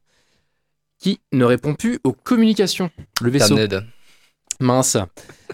qui 0.99 1.21
ne 1.33 1.47
répond 1.47 1.75
plus 1.75 2.01
aux 2.05 2.13
communications. 2.13 2.91
Le 3.23 3.31
vaisseau. 3.31 3.55
Ned. 3.55 3.83
Mince. 4.61 4.99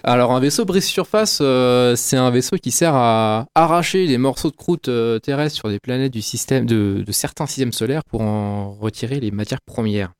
Alors 0.03 0.33
un 0.33 0.41
vaisseau 0.41 0.65
brise-surface, 0.65 1.39
euh, 1.41 1.95
c'est 1.95 2.17
un 2.17 2.29
vaisseau 2.29 2.57
qui 2.57 2.71
sert 2.71 2.93
à 2.93 3.45
arracher 3.55 4.05
des 4.05 4.17
morceaux 4.17 4.51
de 4.51 4.55
croûte 4.57 4.89
euh, 4.89 5.17
terrestre 5.19 5.55
sur 5.55 5.69
des 5.69 5.79
planètes 5.79 6.11
du 6.11 6.21
système 6.21 6.65
de, 6.65 7.05
de 7.07 7.11
certains 7.13 7.45
systèmes 7.45 7.71
solaires 7.71 8.03
pour 8.03 8.19
en 8.19 8.73
retirer 8.73 9.21
les 9.21 9.31
matières 9.31 9.61
premières. 9.61 10.11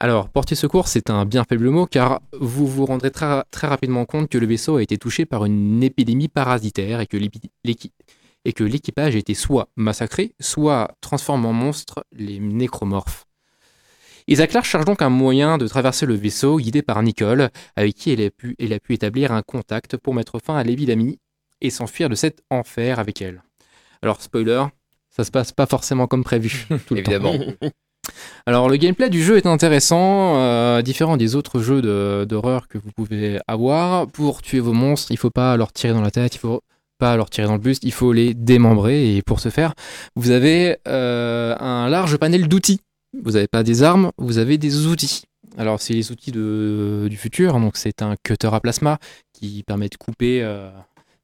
Alors, 0.00 0.28
porter 0.28 0.54
secours, 0.54 0.86
c'est 0.86 1.10
un 1.10 1.24
bien 1.24 1.42
faible 1.42 1.70
mot 1.70 1.86
car 1.86 2.20
vous 2.32 2.68
vous 2.68 2.86
rendrez 2.86 3.10
très, 3.10 3.42
très 3.50 3.66
rapidement 3.66 4.04
compte 4.04 4.28
que 4.28 4.38
le 4.38 4.46
vaisseau 4.46 4.76
a 4.76 4.82
été 4.82 4.96
touché 4.96 5.26
par 5.26 5.44
une 5.44 5.82
épidémie 5.82 6.28
parasitaire 6.28 7.00
et 7.00 7.06
que 7.06 8.64
l'équipage 8.64 9.16
a 9.16 9.18
été 9.18 9.34
soit 9.34 9.68
massacré, 9.74 10.34
soit 10.38 10.94
transformé 11.00 11.48
en 11.48 11.52
monstre, 11.52 12.04
les 12.12 12.38
nécromorphes. 12.38 13.24
Isaac 14.28 14.50
Clarke 14.50 14.66
cherche 14.66 14.84
donc 14.84 15.02
un 15.02 15.08
moyen 15.08 15.58
de 15.58 15.66
traverser 15.66 16.06
le 16.06 16.14
vaisseau 16.14 16.58
guidé 16.58 16.82
par 16.82 17.02
Nicole, 17.02 17.48
avec 17.74 17.96
qui 17.96 18.12
elle 18.12 18.22
a 18.22 18.30
pu, 18.30 18.54
elle 18.60 18.74
a 18.74 18.78
pu 18.78 18.94
établir 18.94 19.32
un 19.32 19.42
contact 19.42 19.96
pour 19.96 20.14
mettre 20.14 20.38
fin 20.38 20.56
à 20.56 20.62
l'épidémie 20.62 21.18
et 21.60 21.70
s'enfuir 21.70 22.08
de 22.08 22.14
cet 22.14 22.42
enfer 22.50 23.00
avec 23.00 23.20
elle. 23.20 23.42
Alors, 24.00 24.22
spoiler, 24.22 24.64
ça 25.10 25.24
se 25.24 25.32
passe 25.32 25.50
pas 25.50 25.66
forcément 25.66 26.06
comme 26.06 26.22
prévu. 26.22 26.66
tout 26.86 26.94
le 26.94 27.02
temps. 27.02 27.68
Alors 28.46 28.68
le 28.68 28.76
gameplay 28.76 29.10
du 29.10 29.22
jeu 29.22 29.36
est 29.36 29.46
intéressant, 29.46 30.36
euh, 30.36 30.80
différent 30.82 31.16
des 31.16 31.34
autres 31.36 31.60
jeux 31.60 31.82
d'horreur 32.26 32.68
que 32.68 32.78
vous 32.78 32.90
pouvez 32.92 33.38
avoir. 33.46 34.06
Pour 34.06 34.42
tuer 34.42 34.60
vos 34.60 34.72
monstres, 34.72 35.12
il 35.12 35.18
faut 35.18 35.30
pas 35.30 35.56
leur 35.56 35.72
tirer 35.72 35.92
dans 35.92 36.00
la 36.00 36.10
tête, 36.10 36.34
il 36.34 36.38
faut 36.38 36.62
pas 36.98 37.16
leur 37.16 37.30
tirer 37.30 37.46
dans 37.46 37.54
le 37.54 37.60
buste, 37.60 37.84
il 37.84 37.92
faut 37.92 38.12
les 38.12 38.34
démembrer. 38.34 39.16
Et 39.16 39.22
pour 39.22 39.40
ce 39.40 39.50
faire, 39.50 39.74
vous 40.16 40.30
avez 40.30 40.78
euh, 40.88 41.54
un 41.60 41.88
large 41.88 42.16
panel 42.16 42.48
d'outils. 42.48 42.80
Vous 43.22 43.32
n'avez 43.32 43.48
pas 43.48 43.62
des 43.62 43.82
armes, 43.82 44.12
vous 44.18 44.38
avez 44.38 44.58
des 44.58 44.86
outils. 44.86 45.24
Alors 45.56 45.80
c'est 45.80 45.94
les 45.94 46.10
outils 46.12 46.32
du 46.32 47.16
futur, 47.16 47.58
donc 47.58 47.76
c'est 47.76 48.02
un 48.02 48.14
cutter 48.22 48.48
à 48.52 48.60
plasma 48.60 48.98
qui 49.32 49.62
permet 49.66 49.88
de 49.88 49.96
couper. 49.96 50.42
euh, 50.42 50.70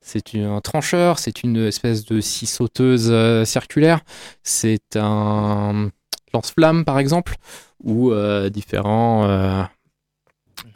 c'est 0.01 0.35
un 0.35 0.61
trancheur, 0.61 1.19
c'est 1.19 1.43
une 1.43 1.57
espèce 1.57 2.05
de 2.05 2.21
scie 2.21 2.45
sauteuse 2.45 3.11
circulaire, 3.45 4.01
c'est 4.43 4.97
un 4.97 5.89
lance-flamme 6.35 6.85
par 6.85 6.99
exemple, 6.99 7.37
ou 7.83 8.13
euh, 8.13 8.51
différents 8.51 9.25
euh, 9.25 9.63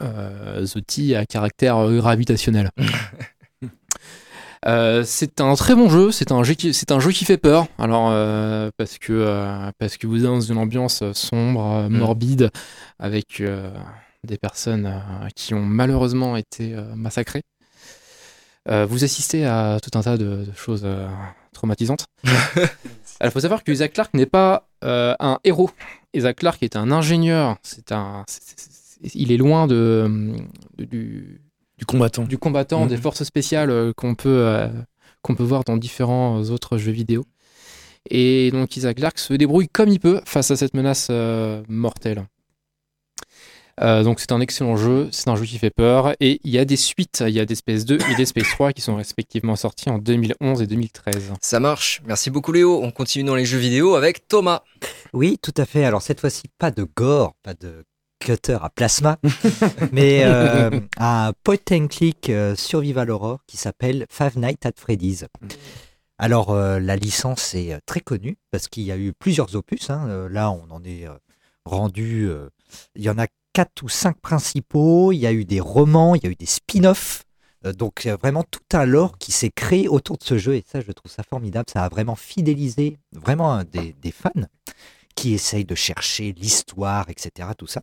euh, 0.01 0.65
outils 0.75 1.15
à 1.15 1.25
caractère 1.25 1.87
gravitationnel. 1.91 2.71
Euh, 4.65 5.03
c'est 5.05 5.39
un 5.39 5.55
très 5.55 5.73
bon 5.73 5.89
jeu, 5.89 6.11
c'est 6.11 6.33
un 6.33 6.43
jeu 6.43 6.53
qui, 6.53 6.73
c'est 6.73 6.91
un 6.91 6.99
jeu 6.99 7.11
qui 7.11 7.23
fait 7.23 7.37
peur. 7.37 7.67
Alors 7.77 8.09
euh, 8.11 8.71
parce 8.75 8.97
que 8.97 9.13
euh, 9.13 9.71
parce 9.77 9.95
que 9.95 10.05
vous 10.05 10.17
êtes 10.17 10.23
dans 10.23 10.41
une 10.41 10.57
ambiance 10.57 11.01
sombre, 11.13 11.87
Mm. 11.89 11.97
morbide, 11.97 12.51
avec 12.99 13.41
des 14.25 14.37
personnes 14.37 15.01
qui 15.35 15.53
ont 15.53 15.63
malheureusement 15.63 16.35
été 16.35 16.75
massacrées. 16.95 17.43
Vous 18.67 19.03
assistez 19.03 19.45
à 19.45 19.79
tout 19.81 19.97
un 19.97 20.01
tas 20.01 20.17
de, 20.17 20.43
de 20.43 20.51
choses 20.55 20.85
traumatisantes. 21.53 22.05
Il 23.23 23.31
faut 23.31 23.39
savoir 23.39 23.63
que 23.63 23.71
Isaac 23.71 23.93
Clarke 23.93 24.13
n'est 24.13 24.25
pas 24.25 24.68
euh, 24.83 25.15
un 25.19 25.39
héros. 25.43 25.69
Isaac 26.13 26.37
Clarke 26.37 26.63
est 26.63 26.75
un 26.75 26.91
ingénieur. 26.91 27.57
C'est 27.63 27.91
un, 27.91 28.25
il 29.13 29.31
est 29.31 29.37
loin 29.37 29.67
de, 29.67 30.33
de- 30.77 30.85
du, 30.85 31.41
Du 31.77 31.85
combattant. 31.85 32.23
du 32.23 32.37
combattant, 32.37 32.85
des 32.87 32.97
forces 32.97 33.23
spéciales 33.23 33.69
euh, 33.69 33.93
qu'on 33.93 34.15
peut, 34.15 34.29
euh, 34.47 34.67
qu'on 35.21 35.35
peut 35.35 35.43
voir 35.43 35.63
dans 35.63 35.77
différents 35.77 36.41
autres 36.49 36.77
jeux 36.77 36.91
vidéo. 36.91 37.25
Et 38.09 38.49
donc 38.51 38.75
Isaac 38.77 38.97
Clarke 38.97 39.19
se 39.19 39.33
débrouille 39.33 39.67
comme 39.69 39.89
il 39.89 39.99
peut 39.99 40.21
face 40.25 40.51
à 40.51 40.55
cette 40.55 40.73
menace 40.73 41.11
mortelle. 41.67 42.25
Euh, 43.81 44.03
donc 44.03 44.19
c'est 44.19 44.31
un 44.33 44.41
excellent 44.41 44.75
jeu, 44.75 45.07
c'est 45.11 45.29
un 45.29 45.35
jeu 45.35 45.45
qui 45.45 45.57
fait 45.57 45.69
peur, 45.69 46.13
et 46.19 46.41
il 46.43 46.51
y 46.51 46.57
a 46.57 46.65
des 46.65 46.75
suites, 46.75 47.23
il 47.25 47.33
y 47.33 47.39
a 47.39 47.45
des 47.45 47.55
Space 47.55 47.85
2 47.85 47.97
et 48.11 48.15
des 48.15 48.25
Space 48.25 48.49
3 48.49 48.73
qui 48.73 48.81
sont 48.81 48.95
respectivement 48.97 49.55
sortis 49.55 49.89
en 49.89 49.97
2011 49.99 50.61
et 50.61 50.67
2013. 50.67 51.33
Ça 51.41 51.59
marche. 51.61 52.01
Merci 52.05 52.29
beaucoup 52.29 52.51
Léo. 52.51 52.81
On 52.83 52.91
continue 52.91 53.23
dans 53.23 53.35
les 53.35 53.45
jeux 53.45 53.57
vidéo 53.57 53.95
avec 53.95 54.27
Thomas. 54.27 54.63
Oui, 55.13 55.37
tout 55.41 55.53
à 55.55 55.65
fait. 55.65 55.85
Alors 55.85 56.01
cette 56.01 56.19
fois-ci, 56.19 56.43
pas 56.57 56.71
de 56.71 56.85
gore, 56.95 57.35
pas 57.41 57.53
de 57.53 57.85
cutter 58.19 58.57
à 58.61 58.69
plasma, 58.69 59.17
mais 59.93 60.23
euh, 60.25 60.69
un 60.97 61.31
point 61.43 61.55
and 61.71 61.87
click 61.87 62.29
euh, 62.29 62.55
survival 62.57 63.09
horror 63.11 63.39
qui 63.47 63.55
s'appelle 63.55 64.05
Five 64.09 64.37
Nights 64.37 64.65
at 64.65 64.73
Freddy's. 64.75 65.25
Alors 66.17 66.51
euh, 66.51 66.79
la 66.79 66.97
licence 66.97 67.55
est 67.55 67.71
euh, 67.73 67.79
très 67.85 68.01
connue 68.01 68.37
parce 68.51 68.67
qu'il 68.67 68.83
y 68.83 68.91
a 68.91 68.97
eu 68.97 69.13
plusieurs 69.17 69.55
opus. 69.55 69.89
hein. 69.89 70.05
Euh, 70.09 70.27
là, 70.27 70.51
on 70.51 70.69
en 70.69 70.83
est 70.83 71.07
euh, 71.07 71.13
rendu. 71.63 72.27
euh, 72.27 72.49
il 72.95 73.01
y 73.03 73.09
en 73.09 73.17
a 73.17 73.25
quatre 73.53 73.83
ou 73.83 73.89
cinq 73.89 74.19
principaux. 74.21 75.11
Il 75.11 75.17
y 75.19 75.27
a 75.27 75.33
eu 75.33 75.45
des 75.45 75.59
romans, 75.59 76.15
il 76.15 76.23
y 76.23 76.27
a 76.27 76.29
eu 76.29 76.35
des 76.35 76.45
spin-offs. 76.45 77.23
Euh, 77.65 77.73
donc 77.73 78.01
il 78.05 78.07
y 78.07 78.11
a 78.11 78.15
vraiment 78.15 78.43
tout 78.43 78.61
un 78.73 78.85
lore 78.85 79.17
qui 79.17 79.31
s'est 79.31 79.51
créé 79.53 79.87
autour 79.87 80.17
de 80.17 80.23
ce 80.23 80.37
jeu 80.37 80.55
et 80.55 80.63
ça, 80.65 80.79
je 80.81 80.91
trouve 80.91 81.11
ça 81.11 81.23
formidable. 81.23 81.65
Ça 81.71 81.83
a 81.83 81.89
vraiment 81.89 82.15
fidélisé 82.15 82.97
vraiment 83.11 83.63
des, 83.63 83.93
des 84.01 84.11
fans 84.11 84.29
qui 85.15 85.33
essayent 85.33 85.65
de 85.65 85.75
chercher 85.75 86.33
l'histoire, 86.37 87.09
etc. 87.09 87.49
Tout 87.57 87.67
ça. 87.67 87.81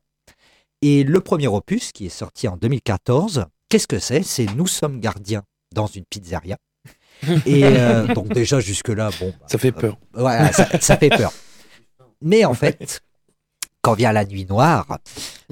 Et 0.83 1.05
le 1.05 1.21
premier 1.21 1.49
opus, 1.49 1.93
qui 1.93 2.07
est 2.07 2.11
sorti 2.11 2.49
en 2.49 2.57
2014, 2.57 3.47
qu'est-ce 3.69 3.87
que 3.87 3.99
c'est? 3.99 4.23
C'est 4.23 4.47
Nous 4.55 4.67
sommes 4.67 5.01
gardiens 5.01 5.43
dans 5.75 5.87
une 5.87 6.05
pizzeria. 6.05 6.57
Et 7.47 7.65
euh, 7.65 8.07
donc 8.15 8.29
déjà 8.29 8.61
jusque-là, 8.61 9.11
bon... 9.19 9.31
bah, 9.41 9.47
Ça 9.49 9.59
fait 9.59 9.73
peur. 9.73 9.99
euh, 10.17 10.23
ouais, 10.23 10.53
ça, 10.53 10.69
ça 10.81 10.97
fait 10.97 11.09
peur. 11.11 11.33
Mais 12.23 12.45
en 12.45 12.55
fait, 12.55 13.01
quand 13.87 13.95
vient 13.95 14.13
la 14.13 14.25
nuit 14.25 14.47
noire, 14.47 14.99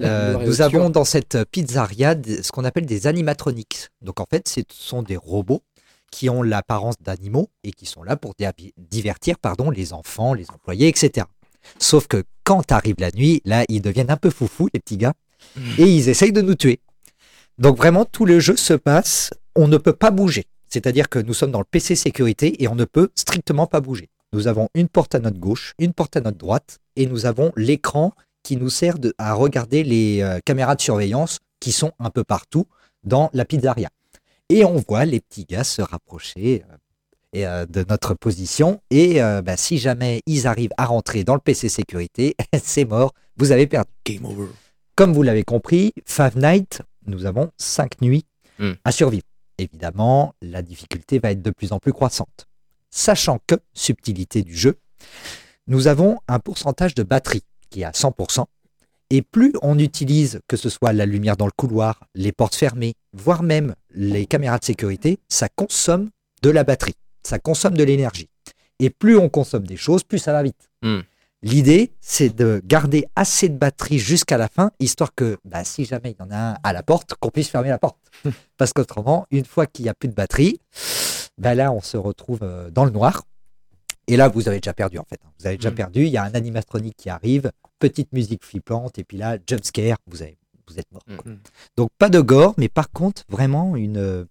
euh, 0.01 0.32
nous 0.45 0.61
avons 0.61 0.91
dans 0.91 1.05
cette 1.05 1.39
pizzeria 1.53 2.16
ce 2.43 2.51
qu'on 2.51 2.64
appelle 2.64 2.85
des 2.85 3.07
animatronics. 3.07 3.91
Donc 4.03 4.18
en 4.18 4.26
fait, 4.28 4.49
ce 4.49 4.61
sont 4.72 5.05
des 5.05 5.16
robots 5.16 5.62
qui 6.11 6.28
ont 6.28 6.43
l'apparence 6.43 6.97
d'animaux 7.01 7.49
et 7.62 7.70
qui 7.70 7.87
sont 7.87 8.03
là 8.03 8.16
pour 8.16 8.35
di- 8.37 8.72
divertir 8.76 9.39
pardon, 9.39 9.70
les 9.70 9.93
enfants, 9.93 10.35
les 10.35 10.51
employés, 10.51 10.89
etc. 10.89 11.28
Sauf 11.78 12.09
que 12.09 12.24
quand 12.43 12.72
arrive 12.72 12.97
la 12.99 13.12
nuit, 13.12 13.41
là, 13.45 13.64
ils 13.68 13.80
deviennent 13.80 14.11
un 14.11 14.16
peu 14.16 14.30
foufous, 14.30 14.68
les 14.74 14.80
petits 14.80 14.97
gars, 14.97 15.14
et 15.78 15.85
ils 15.85 16.09
essayent 16.09 16.32
de 16.32 16.43
nous 16.43 16.57
tuer. 16.57 16.80
Donc 17.59 17.76
vraiment, 17.76 18.05
tout 18.05 18.26
le 18.26 18.41
jeu 18.41 18.57
se 18.57 18.74
passe, 18.74 19.30
on 19.55 19.68
ne 19.68 19.76
peut 19.78 19.93
pas 19.93 20.11
bouger. 20.11 20.45
C'est-à-dire 20.68 21.09
que 21.09 21.20
nous 21.20 21.35
sommes 21.35 21.53
dans 21.53 21.61
le 21.61 21.70
PC 21.70 21.95
sécurité 21.95 22.61
et 22.62 22.66
on 22.66 22.74
ne 22.74 22.85
peut 22.85 23.11
strictement 23.14 23.68
pas 23.68 23.80
bouger. 23.80 24.09
Nous 24.35 24.49
avons 24.49 24.68
une 24.74 24.89
porte 24.89 25.14
à 25.14 25.20
notre 25.20 25.39
gauche, 25.39 25.74
une 25.78 25.93
porte 25.93 26.16
à 26.16 26.20
notre 26.20 26.39
droite, 26.39 26.78
et 26.97 27.07
nous 27.07 27.24
avons 27.24 27.53
l'écran 27.57 28.12
qui 28.43 28.57
nous 28.57 28.68
sert 28.68 28.99
de- 28.99 29.14
à 29.16 29.32
regarder 29.32 29.85
les 29.85 30.22
euh, 30.22 30.41
caméras 30.45 30.74
de 30.74 30.80
surveillance 30.82 31.39
qui 31.61 31.70
sont 31.70 31.93
un 32.01 32.11
peu 32.11 32.24
partout 32.24 32.66
dans 33.05 33.30
la 33.32 33.45
pizzeria. 33.45 33.91
Et 34.49 34.64
on 34.64 34.74
voit 34.89 35.05
les 35.05 35.20
petits 35.20 35.45
gars 35.45 35.62
se 35.62 35.82
rapprocher 35.82 36.64
euh, 36.68 36.76
et, 37.32 37.47
euh, 37.47 37.64
de 37.66 37.85
notre 37.89 38.14
position. 38.14 38.80
Et 38.91 39.20
bah, 39.20 39.57
si 39.57 39.78
jamais 39.78 40.20
ils 40.26 40.47
arrivent 40.49 40.74
à 40.78 40.87
rentrer 40.87 41.22
dans 41.22 41.35
le 41.35 41.41
PC 41.41 41.68
sécurité, 41.68 42.35
c'est 42.62 42.85
mort, 42.85 43.12
vous 43.37 43.53
avez 43.53 43.68
perdu. 43.68 43.89
Game 44.05 44.24
over. 44.26 44.49
Comme 44.97 45.12
vous 45.12 45.22
l'avez 45.22 45.45
compris, 45.45 45.93
Five 46.07 46.37
Nights, 46.37 46.82
nous 47.07 47.24
avons 47.24 47.51
cinq 47.57 48.01
nuits 48.03 48.24
Hmm. 48.59 48.72
à 48.85 48.93
survivre. 48.93 49.24
Évidemment, 49.59 50.32
la 50.43 50.62
difficulté 50.62 51.18
va 51.18 51.30
être 51.32 51.43
de 51.43 51.51
plus 51.51 51.72
en 51.72 51.78
plus 51.80 51.93
croissante. 51.93 52.47
Sachant 52.97 53.41
que, 53.49 53.57
subtilité 53.73 54.45
du 54.45 54.57
jeu, 54.57 54.79
nous 55.67 55.89
avons 55.89 56.21
un 56.29 56.39
pourcentage 56.39 56.95
de 56.95 57.03
batterie 57.03 57.43
qui 57.69 57.81
est 57.81 57.85
à 57.85 57.91
100%. 57.91 58.45
Et 59.11 59.21
plus 59.21 59.53
on 59.63 59.81
utilise, 59.81 60.39
que 60.47 60.57
ce 60.57 60.69
soit 60.69 60.93
la 60.93 61.05
lumière 61.05 61.37
dans 61.37 61.47
le 61.47 61.53
couloir, 61.57 62.05
les 62.15 62.31
portes 62.31 62.55
fermées, 62.55 62.95
voire 63.13 63.43
même 63.43 63.75
les 63.91 64.27
caméras 64.27 64.61
de 64.61 64.65
sécurité, 64.65 65.19
ça 65.29 65.49
consomme 65.49 66.11
de 66.43 66.51
la 66.51 66.63
batterie, 66.63 66.95
ça 67.25 67.41
consomme 67.41 67.77
de 67.77 67.83
l'énergie. 67.83 68.29
Et 68.79 68.91
plus 68.91 69.17
on 69.17 69.29
consomme 69.29 69.67
des 69.67 69.77
choses, 69.77 70.05
plus 70.05 70.21
ça 70.21 70.33
va 70.33 70.45
vite. 70.45 70.71
Hmm. 70.83 71.01
L'idée, 71.43 71.91
c'est 72.01 72.35
de 72.35 72.63
garder 72.65 73.07
assez 73.17 73.49
de 73.49 73.59
batterie 73.59 73.99
jusqu'à 73.99 74.39
la 74.39 74.47
fin, 74.47 74.71
histoire 74.79 75.13
que 75.17 75.37
bah, 75.45 75.65
si 75.65 75.85
jamais 75.85 76.13
il 76.13 76.23
y 76.23 76.27
en 76.27 76.31
a 76.31 76.53
un 76.53 76.57
à 76.63 76.73
la 76.73 76.85
porte, 76.85 77.15
qu'on 77.15 77.31
puisse 77.31 77.49
fermer 77.49 77.71
la 77.71 77.79
porte. 77.79 77.99
Parce 78.57 78.73
qu'autrement, 78.73 79.27
une 79.33 79.45
fois 79.45 79.67
qu'il 79.67 79.83
n'y 79.83 79.89
a 79.89 79.95
plus 79.95 80.09
de 80.09 80.15
batterie, 80.15 80.61
bah, 81.39 81.55
là, 81.55 81.72
on 81.72 81.80
se 81.80 81.97
retrouve 81.97 82.41
euh, 82.43 82.70
dans 82.70 82.85
le 82.85 82.91
noir. 82.91 83.22
Et 84.07 84.16
là, 84.16 84.28
vous 84.28 84.49
avez 84.49 84.59
déjà 84.61 84.74
perdu, 84.74 84.99
en 84.99 85.05
fait. 85.05 85.18
Vous 85.39 85.47
avez 85.47 85.57
déjà 85.57 85.70
Mm. 85.70 85.74
perdu. 85.74 86.03
Il 86.05 86.11
y 86.11 86.16
a 86.18 86.24
un 86.24 86.32
animatronique 86.35 86.97
qui 86.97 87.09
arrive, 87.11 87.51
petite 87.78 88.12
musique 88.12 88.45
flippante, 88.45 88.99
et 88.99 89.05
puis 89.05 89.16
là, 89.16 89.39
jump 89.47 89.64
scare, 89.64 89.97
vous, 90.07 90.20
avez, 90.22 90.37
vous 90.68 90.78
êtes 90.78 90.91
mort. 90.93 91.03
Mm. 91.09 91.35
Donc, 91.76 91.91
pas 91.99 92.09
de 92.11 92.20
gore, 92.20 92.55
mais 92.59 92.68
par 92.68 92.91
contre, 92.91 93.22
vraiment 93.30 93.76
une, 93.76 93.97
euh, 93.97 94.24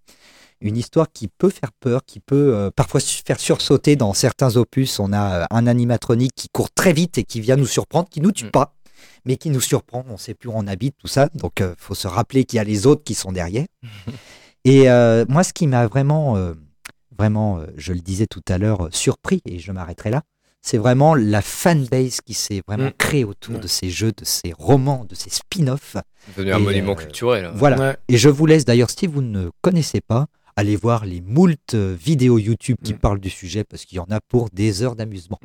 une 0.62 0.78
histoire 0.78 1.12
qui 1.12 1.28
peut 1.28 1.50
faire 1.50 1.72
peur, 1.80 2.06
qui 2.06 2.20
peut 2.20 2.56
euh, 2.56 2.70
parfois 2.70 3.00
faire 3.02 3.40
sursauter 3.40 3.96
dans 3.96 4.14
certains 4.14 4.56
opus. 4.58 5.00
On 5.00 5.12
a 5.12 5.42
euh, 5.42 5.46
un 5.50 5.66
animatronique 5.68 6.34
qui 6.36 6.50
court 6.50 6.70
très 6.72 6.94
vite 6.94 7.18
et 7.18 7.24
qui 7.24 7.42
vient 7.42 7.56
nous 7.56 7.66
surprendre, 7.66 8.08
qui 8.10 8.22
nous 8.22 8.32
tue 8.32 8.46
Mm. 8.46 8.52
pas, 8.52 8.76
mais 9.26 9.38
qui 9.38 9.50
nous 9.50 9.62
surprend. 9.62 10.06
On 10.08 10.18
sait 10.18 10.36
plus 10.36 10.50
où 10.50 10.54
on 10.56 10.68
habite, 10.68 10.96
tout 11.00 11.08
ça. 11.08 11.30
Donc, 11.34 11.54
il 11.62 11.74
faut 11.78 11.96
se 11.96 12.08
rappeler 12.08 12.46
qu'il 12.46 12.58
y 12.58 12.60
a 12.60 12.64
les 12.64 12.86
autres 12.86 13.04
qui 13.04 13.16
sont 13.16 13.32
derrière. 13.32 13.66
et 14.66 14.84
moi, 15.30 15.44
ce 15.44 15.52
qui 15.52 15.66
m'a 15.66 15.88
vraiment, 15.88 16.38
vraiment, 17.18 17.60
euh, 17.60 17.68
je 17.78 17.94
le 17.94 18.00
disais 18.00 18.28
tout 18.28 18.42
à 18.50 18.58
l'heure, 18.58 18.88
surpris, 18.92 19.42
et 19.46 19.60
je 19.60 19.72
m'arrêterai 19.72 20.10
là, 20.10 20.24
c'est 20.62 20.78
vraiment 20.78 21.14
la 21.16 21.42
fanbase 21.42 22.22
qui 22.22 22.34
s'est 22.34 22.62
vraiment 22.68 22.88
Mm. 22.90 22.94
créée 22.98 23.24
autour 23.26 23.56
Ouais. 23.56 23.60
de 23.62 23.68
ces 23.68 23.90
jeux, 23.90 24.12
de 24.16 24.24
ces 24.24 24.54
romans, 24.58 25.06
de 25.06 25.14
ces 25.16 25.30
spin-offs. 25.30 25.98
Devenu 26.38 26.54
un 26.54 26.60
monument 26.60 26.94
euh, 26.94 26.96
culturel. 26.96 27.46
hein. 27.46 27.52
Voilà. 27.56 27.78
Ouais. 27.80 27.98
Et 28.08 28.18
je 28.18 28.30
vous 28.30 28.46
laisse 28.46 28.64
d'ailleurs, 28.66 28.90
si 28.90 29.06
vous 29.08 29.22
ne 29.22 29.50
connaissez 29.62 30.00
pas, 30.02 30.28
aller 30.56 30.76
voir 30.76 31.06
les 31.06 31.20
moult 31.20 31.74
euh, 31.74 31.96
vidéos 32.00 32.38
YouTube 32.38 32.78
qui 32.84 32.94
Mm. 32.94 32.98
parlent 33.00 33.20
du 33.20 33.30
sujet 33.30 33.64
parce 33.66 33.84
qu'il 33.86 33.98
y 33.98 34.00
en 34.00 34.08
a 34.10 34.22
pour 34.22 34.50
des 34.52 34.84
heures 34.84 34.96
d'amusement. 34.96 35.40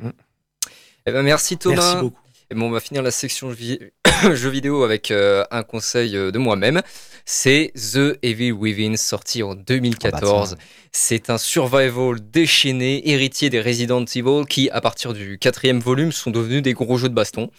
Eh 1.05 1.11
ben, 1.11 1.23
merci 1.23 1.57
Thomas. 1.57 1.75
Merci 1.75 1.95
beaucoup. 2.01 2.21
Et 2.51 2.55
bon, 2.55 2.65
on 2.65 2.71
va 2.71 2.79
finir 2.79 3.03
la 3.03 3.11
section 3.11 3.53
jeux 4.33 4.49
vidéo 4.49 4.83
avec 4.83 5.11
euh, 5.11 5.43
un 5.51 5.61
conseil 5.61 6.17
euh, 6.17 6.31
de 6.31 6.39
moi-même. 6.39 6.81
C'est 7.23 7.71
The 7.75 8.17
Evil 8.23 8.53
Within, 8.53 8.97
sorti 8.97 9.43
en 9.43 9.53
2014. 9.53 10.53
Ah 10.53 10.55
bah 10.55 10.61
c'est 10.91 11.29
un 11.29 11.37
survival 11.37 12.15
déchaîné, 12.19 13.07
héritier 13.07 13.51
des 13.51 13.61
Resident 13.61 14.03
Evil, 14.03 14.45
qui, 14.49 14.67
à 14.71 14.81
partir 14.81 15.13
du 15.13 15.37
quatrième 15.37 15.79
volume, 15.79 16.11
sont 16.11 16.31
devenus 16.31 16.63
des 16.63 16.73
gros 16.73 16.97
jeux 16.97 17.09
de 17.09 17.13
baston. 17.13 17.51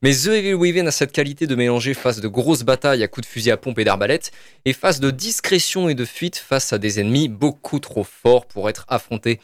Mais 0.00 0.14
The 0.14 0.28
Evil 0.28 0.54
Within 0.54 0.86
a 0.86 0.92
cette 0.92 1.12
qualité 1.12 1.46
de 1.46 1.54
mélanger 1.54 1.92
face 1.92 2.20
de 2.20 2.28
grosses 2.28 2.62
batailles 2.62 3.02
à 3.02 3.08
coups 3.08 3.26
de 3.26 3.30
fusil 3.30 3.50
à 3.50 3.58
pompe 3.58 3.78
et 3.78 3.84
d'arbalète, 3.84 4.30
et 4.64 4.72
face 4.72 4.98
de 4.98 5.10
discrétion 5.10 5.90
et 5.90 5.94
de 5.94 6.06
fuite 6.06 6.36
face 6.36 6.72
à 6.72 6.78
des 6.78 7.00
ennemis 7.00 7.28
beaucoup 7.28 7.80
trop 7.80 8.04
forts 8.04 8.46
pour 8.46 8.70
être 8.70 8.86
affrontés. 8.88 9.40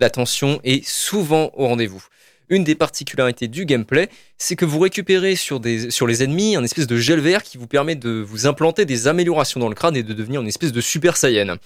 La 0.00 0.08
tension 0.08 0.60
est 0.64 0.86
souvent 0.86 1.50
au 1.54 1.66
rendez-vous. 1.66 2.06
Une 2.48 2.64
des 2.64 2.74
particularités 2.74 3.48
du 3.48 3.66
gameplay, 3.66 4.08
c'est 4.38 4.54
que 4.54 4.64
vous 4.64 4.78
récupérez 4.78 5.34
sur, 5.34 5.60
les 5.60 6.22
ennemis 6.22 6.56
un 6.56 6.62
espèce 6.62 6.86
de 6.86 6.96
gel 6.96 7.20
vert 7.20 7.42
qui 7.42 7.58
vous 7.58 7.66
permet 7.66 7.96
de 7.96 8.10
vous 8.10 8.46
implanter 8.46 8.84
des 8.84 9.08
améliorations 9.08 9.58
dans 9.58 9.68
le 9.68 9.74
crâne 9.74 9.96
et 9.96 10.02
de 10.02 10.12
devenir 10.12 10.42
une 10.42 10.48
espèce 10.48 10.72
de 10.72 10.80
super 10.80 11.16
saiyan. 11.16 11.56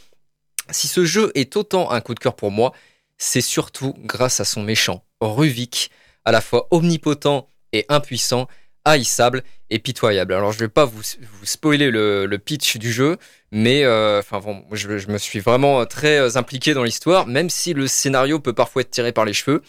Si 0.71 0.89
ce 0.89 1.05
jeu 1.05 1.33
est 1.35 1.57
autant 1.57 1.91
un 1.91 2.01
coup 2.01 2.15
de 2.15 2.21
cœur 2.21 2.35
pour 2.35 2.51
moi, 2.51 2.73
c'est 3.19 3.43
surtout 3.43 3.95
grâce 3.99 4.41
à 4.41 4.45
son 4.45 4.63
méchant, 4.63 5.05
Ruvik, 5.21 5.91
à 6.25 6.33
la 6.33 6.41
fois 6.41 6.67
omnipotent 6.71 7.49
et 7.73 7.85
impuissant, 7.89 8.49
haïssable 8.87 9.43
et 9.69 9.79
pitoyable. 9.79 10.33
Alors 10.33 10.53
je 10.53 10.59
vais 10.59 10.69
pas 10.69 10.87
vous, 10.87 11.03
spoiler 11.43 11.91
le, 11.91 12.39
pitch 12.39 12.79
du 12.79 12.93
jeu, 12.93 13.19
mais 13.53 13.85
euh, 13.85 14.23
bon, 14.31 14.65
je, 14.73 14.97
je 14.97 15.09
me 15.09 15.19
suis 15.19 15.41
vraiment 15.41 15.85
très 15.85 16.19
euh, 16.19 16.37
impliqué 16.37 16.73
dans 16.73 16.85
l'histoire, 16.85 17.27
même 17.27 17.51
si 17.51 17.75
le 17.75 17.87
scénario 17.87 18.41
peut 18.41 18.55
parfois 18.55 18.83
être 18.83 18.91
tiré 18.91 19.13
par 19.13 19.27
les 19.27 19.35
cheveux. 19.35 19.63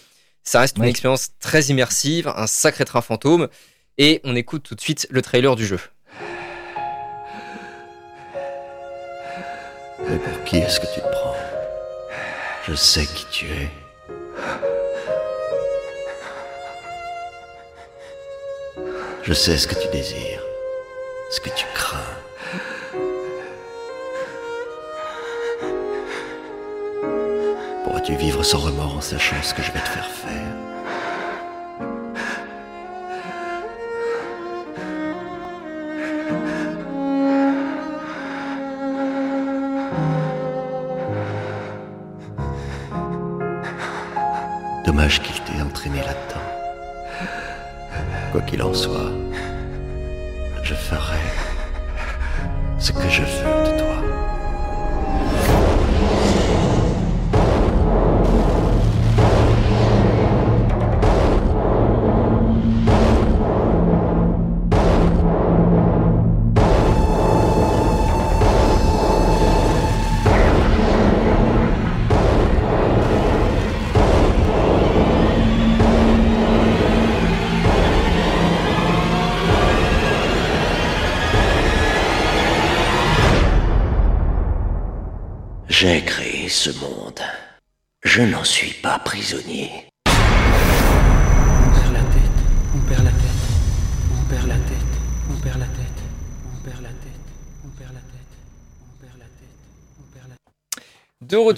Ça 0.44 0.62
reste 0.62 0.78
une 0.78 0.86
expérience 0.86 1.30
très 1.40 1.66
immersive, 1.66 2.28
un 2.36 2.48
sacré 2.48 2.84
train 2.86 3.02
fantôme, 3.02 3.48
et 3.98 4.22
on 4.24 4.36
écoute 4.36 4.64
tout 4.64 4.76
de 4.76 4.82
suite 4.82 5.08
le 5.10 5.22
trailer 5.22 5.56
du 5.56 5.66
jeu. 5.66 5.80
Mais 10.08 10.18
pour 10.18 10.44
qui 10.44 10.58
est-ce 10.58 10.80
que 10.80 10.88
tu 10.94 11.00
te 11.00 11.08
prends? 11.08 11.36
Je 12.68 12.74
sais 12.74 13.06
qui 13.06 13.26
tu 13.32 13.46
es. 13.46 13.70
Je 19.24 19.34
sais 19.34 19.58
ce 19.58 19.68
que 19.68 19.76
tu 19.76 19.88
désires, 19.90 20.44
ce 21.30 21.40
que 21.40 21.50
tu 21.50 21.66
crains. 21.76 22.00
Pourras-tu 28.02 28.16
vivre 28.16 28.42
sans 28.42 28.58
remords 28.58 28.98
en 28.98 29.02
sachant 29.02 29.36
ce 29.44 29.54
que 29.54 29.62
je 29.62 29.72
vais 29.72 29.80
te 29.80 29.88
faire 29.90 30.10
faire 30.10 30.56
Dommage 44.84 45.22
qu'il 45.22 45.40
t'ait 45.44 45.62
entraîné 45.62 46.00
là-dedans. 46.00 46.42
Quoi 48.32 48.42
qu'il 48.42 48.64
en 48.64 48.74
soit, 48.74 49.12
je 50.64 50.74
ferai 50.74 51.20
ce 52.80 52.92
que 52.92 53.10
je 53.10 53.22
veux 53.22 53.51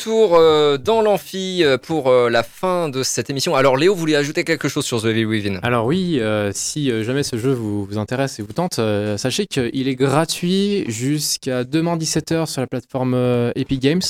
retour 0.04 0.36
euh, 0.36 0.78
dans 0.78 1.02
l'amphi 1.02 1.64
euh, 1.64 1.78
pour 1.78 2.10
euh, 2.10 2.30
la 2.30 2.44
fin 2.44 2.90
de 2.90 3.04
cette 3.04 3.30
émission. 3.30 3.56
Alors 3.56 3.78
Léo 3.78 3.96
voulait 3.96 4.16
ajouter 4.16 4.44
quelque 4.44 4.68
chose 4.68 4.86
sur 4.86 5.02
The 5.02 5.06
Evil 5.06 5.26
Within? 5.26 5.60
Alors 5.64 5.86
oui, 5.86 6.20
euh, 6.20 6.52
si 6.54 6.90
jamais 7.04 7.24
ce 7.24 7.38
jeu 7.38 7.52
vous, 7.54 7.86
vous 7.86 7.98
intéresse 7.98 8.40
et 8.40 8.44
vous 8.44 8.52
tente, 8.54 8.80
euh, 8.80 9.18
sachez 9.18 9.46
qu'il 9.48 9.88
est 9.88 9.96
gratuit 9.96 10.84
jusqu'à 10.90 11.64
demain 11.64 11.96
17h 11.98 12.48
sur 12.48 12.62
la 12.62 12.68
plateforme 12.68 13.14
euh, 13.14 13.52
Epic 13.56 13.80
Games. 13.80 14.02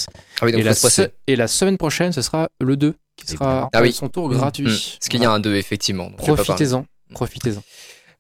Ah 0.41 0.46
oui, 0.46 0.52
donc 0.54 0.62
et, 0.62 0.64
la 0.64 0.74
se 0.74 0.82
presser. 0.82 1.04
se- 1.04 1.10
et 1.28 1.36
la 1.36 1.48
semaine 1.48 1.78
prochaine, 1.78 2.12
ce 2.12 2.22
sera 2.22 2.50
le 2.60 2.76
2 2.76 2.96
qui 3.16 3.28
sera 3.28 3.70
Ah 3.74 3.82
oui. 3.82 3.94
son 3.94 4.10
tour 4.10 4.30
Mmh. 4.30 4.34
gratuit. 4.34 4.64
Mmh. 4.66 4.98
Parce 5.00 5.10
qu'il 5.10 5.22
y 5.22 5.26
a 5.26 5.32
un 5.32 5.39
2 5.39 5.56
effectivement. 5.56 6.10
Profitez-en, 6.18 6.86
profitez-en. 7.14 7.62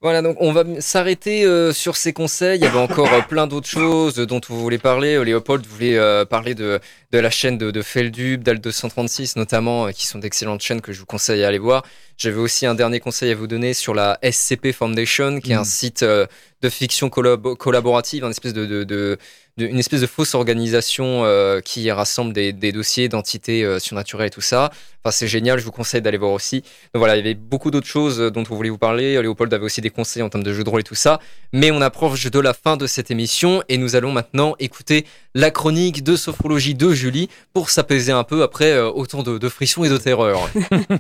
Voilà, 0.03 0.21
donc 0.21 0.35
on 0.41 0.51
va 0.51 0.65
s'arrêter 0.81 1.45
euh, 1.45 1.71
sur 1.71 1.95
ces 1.95 2.11
conseils. 2.11 2.59
Il 2.59 2.63
y 2.63 2.67
avait 2.67 2.77
encore 2.77 3.07
euh, 3.13 3.21
plein 3.21 3.47
d'autres 3.47 3.69
choses 3.69 4.15
dont 4.15 4.41
vous 4.49 4.59
voulez 4.59 4.77
parler. 4.77 5.15
Euh, 5.15 5.23
Léopold 5.23 5.65
voulait 5.65 5.97
euh, 5.97 6.25
parler 6.25 6.55
de, 6.55 6.81
de 7.13 7.17
la 7.19 7.29
chaîne 7.29 7.57
de, 7.57 7.71
de 7.71 7.81
Feldub, 7.81 8.43
d'Al 8.43 8.59
236 8.59 9.37
notamment, 9.37 9.89
qui 9.93 10.05
sont 10.05 10.19
d'excellentes 10.19 10.61
chaînes 10.61 10.81
que 10.81 10.91
je 10.91 10.99
vous 10.99 11.05
conseille 11.05 11.41
à 11.45 11.47
aller 11.47 11.57
voir. 11.57 11.83
J'avais 12.17 12.37
aussi 12.39 12.65
un 12.65 12.75
dernier 12.75 12.99
conseil 12.99 13.31
à 13.31 13.35
vous 13.35 13.47
donner 13.47 13.73
sur 13.73 13.93
la 13.93 14.19
SCP 14.29 14.73
Foundation, 14.73 15.39
qui 15.39 15.53
est 15.53 15.55
un 15.55 15.61
Mm. 15.61 15.65
site 15.65 16.03
euh, 16.03 16.27
de 16.61 16.67
fiction 16.69 17.07
collab- 17.07 17.55
collaborative, 17.55 18.25
une 18.25 18.31
espèce 18.31 18.53
de, 18.53 18.65
de, 18.65 18.83
de- 18.83 19.17
de- 19.57 19.65
une 19.67 19.79
espèce 19.79 20.01
de 20.01 20.07
fausse 20.07 20.33
organisation 20.35 21.23
euh, 21.25 21.59
qui 21.61 21.89
rassemble 21.91 22.33
des, 22.33 22.53
des 22.53 22.71
dossiers 22.71 23.09
d'entités 23.09 23.63
euh, 23.63 23.79
surnaturelles 23.79 24.27
et 24.27 24.31
tout 24.31 24.41
ça. 24.41 24.71
Enfin, 25.05 25.11
c'est 25.11 25.27
génial, 25.27 25.59
je 25.59 25.65
vous 25.65 25.71
conseille 25.71 26.01
d'aller 26.01 26.17
voir 26.17 26.31
aussi. 26.31 26.61
Donc 26.93 26.99
voilà, 26.99 27.15
il 27.15 27.19
y 27.19 27.21
avait 27.21 27.33
beaucoup 27.33 27.69
d'autres 27.71 27.87
choses 27.87 28.19
euh, 28.19 28.31
dont 28.31 28.43
vous 28.43 28.55
voulez 28.55 28.69
vous 28.69 28.77
parler. 28.77 29.21
Léopold 29.21 29.53
avait 29.53 29.65
aussi 29.65 29.81
des 29.81 29.89
conseils 29.89 30.23
en 30.23 30.29
termes 30.29 30.43
de 30.43 30.53
jeux 30.53 30.63
de 30.63 30.69
rôle 30.69 30.79
et 30.81 30.83
tout 30.83 30.95
ça. 30.95 31.19
Mais 31.51 31.71
on 31.71 31.81
approche 31.81 32.29
de 32.31 32.39
la 32.39 32.53
fin 32.53 32.77
de 32.77 32.87
cette 32.87 33.11
émission 33.11 33.61
et 33.69 33.77
nous 33.77 33.95
allons 33.95 34.11
maintenant 34.11 34.55
écouter 34.59 35.05
la 35.35 35.51
chronique 35.51 36.03
de 36.03 36.15
sophrologie 36.15 36.73
de 36.75 36.91
Julie 36.91 37.29
pour 37.53 37.69
s'apaiser 37.69 38.11
un 38.11 38.23
peu 38.23 38.43
après 38.43 38.79
autant 38.79 39.23
de, 39.23 39.37
de 39.37 39.49
frissons 39.49 39.83
et 39.83 39.89
de 39.89 39.97
terreur. 39.97 40.49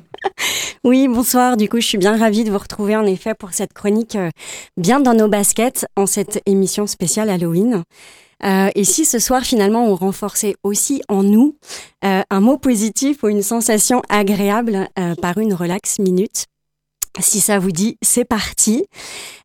Oui, 0.85 1.07
bonsoir. 1.07 1.55
Du 1.55 1.69
coup, 1.69 1.79
je 1.79 1.87
suis 1.87 1.97
bien 1.97 2.17
ravie 2.17 2.43
de 2.43 2.51
vous 2.51 2.57
retrouver 2.57 2.97
en 2.97 3.05
effet 3.05 3.33
pour 3.39 3.53
cette 3.53 3.71
chronique 3.71 4.17
bien 4.75 4.99
dans 4.99 5.13
nos 5.13 5.29
baskets 5.29 5.85
en 5.95 6.05
cette 6.05 6.41
émission 6.45 6.87
spéciale 6.87 7.29
Halloween. 7.29 7.83
Euh, 8.43 8.69
et 8.75 8.83
si 8.83 9.05
ce 9.05 9.19
soir 9.19 9.43
finalement 9.43 9.87
on 9.87 9.95
renforçait 9.95 10.55
aussi 10.63 11.01
en 11.07 11.23
nous 11.23 11.57
euh, 12.03 12.21
un 12.29 12.39
mot 12.41 12.57
positif 12.57 13.23
ou 13.23 13.29
une 13.29 13.41
sensation 13.41 14.01
agréable 14.09 14.89
euh, 14.99 15.15
par 15.15 15.37
une 15.37 15.53
relax 15.53 15.99
minute 15.99 16.45
si 17.19 17.41
ça 17.41 17.59
vous 17.59 17.71
dit, 17.71 17.99
c'est 18.01 18.25
parti. 18.25 18.87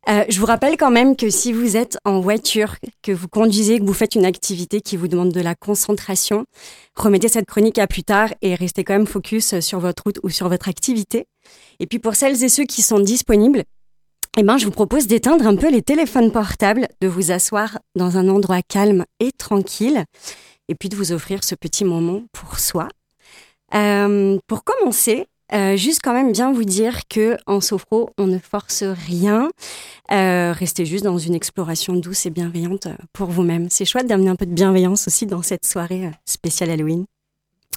Je 0.07 0.39
vous 0.39 0.47
rappelle 0.47 0.75
quand 0.75 0.89
même 0.89 1.15
que 1.15 1.29
si 1.29 1.53
vous 1.53 1.77
êtes 1.77 1.99
en 2.03 2.19
voiture, 2.19 2.77
que 3.03 3.11
vous 3.11 3.27
conduisez, 3.27 3.77
que 3.77 3.83
vous 3.83 3.93
faites 3.93 4.15
une 4.15 4.25
activité 4.25 4.81
qui 4.81 4.97
vous 4.97 5.07
demande 5.07 5.31
de 5.31 5.39
la 5.39 5.53
concentration, 5.53 6.45
remettez 6.95 7.27
cette 7.27 7.45
chronique 7.45 7.77
à 7.77 7.85
plus 7.85 8.03
tard 8.03 8.29
et 8.41 8.55
restez 8.55 8.83
quand 8.83 8.93
même 8.93 9.05
focus 9.05 9.59
sur 9.59 9.79
votre 9.79 10.01
route 10.03 10.17
ou 10.23 10.29
sur 10.29 10.49
votre 10.49 10.67
activité. 10.67 11.27
Et 11.79 11.85
puis 11.85 11.99
pour 11.99 12.15
celles 12.15 12.43
et 12.43 12.49
ceux 12.49 12.65
qui 12.65 12.81
sont 12.81 12.99
disponibles, 12.99 13.63
eh 14.37 14.43
ben, 14.43 14.57
je 14.57 14.65
vous 14.65 14.71
propose 14.71 15.07
d'éteindre 15.07 15.47
un 15.47 15.55
peu 15.55 15.71
les 15.71 15.81
téléphones 15.81 16.31
portables, 16.31 16.87
de 17.01 17.07
vous 17.07 17.31
asseoir 17.31 17.79
dans 17.95 18.17
un 18.17 18.29
endroit 18.29 18.61
calme 18.61 19.05
et 19.19 19.31
tranquille, 19.31 20.05
et 20.67 20.75
puis 20.75 20.89
de 20.89 20.95
vous 20.95 21.11
offrir 21.11 21.43
ce 21.43 21.55
petit 21.55 21.83
moment 21.83 22.23
pour 22.31 22.59
soi. 22.59 22.87
Euh, 23.73 24.37
pour 24.47 24.63
commencer, 24.63 25.25
euh, 25.51 25.75
juste 25.75 26.01
quand 26.03 26.13
même 26.13 26.31
bien 26.31 26.51
vous 26.51 26.63
dire 26.63 27.01
que 27.09 27.37
en 27.47 27.59
sophro, 27.59 28.11
on 28.17 28.27
ne 28.27 28.37
force 28.37 28.83
rien. 28.83 29.49
Euh, 30.11 30.53
restez 30.53 30.85
juste 30.85 31.03
dans 31.03 31.17
une 31.17 31.33
exploration 31.33 31.95
douce 31.95 32.25
et 32.25 32.29
bienveillante 32.29 32.87
pour 33.13 33.29
vous-même. 33.29 33.67
C'est 33.69 33.85
chouette 33.85 34.07
d'amener 34.07 34.29
un 34.29 34.35
peu 34.35 34.45
de 34.45 34.53
bienveillance 34.53 35.07
aussi 35.07 35.25
dans 35.25 35.41
cette 35.41 35.65
soirée 35.65 36.11
spéciale 36.25 36.69
Halloween. 36.69 37.05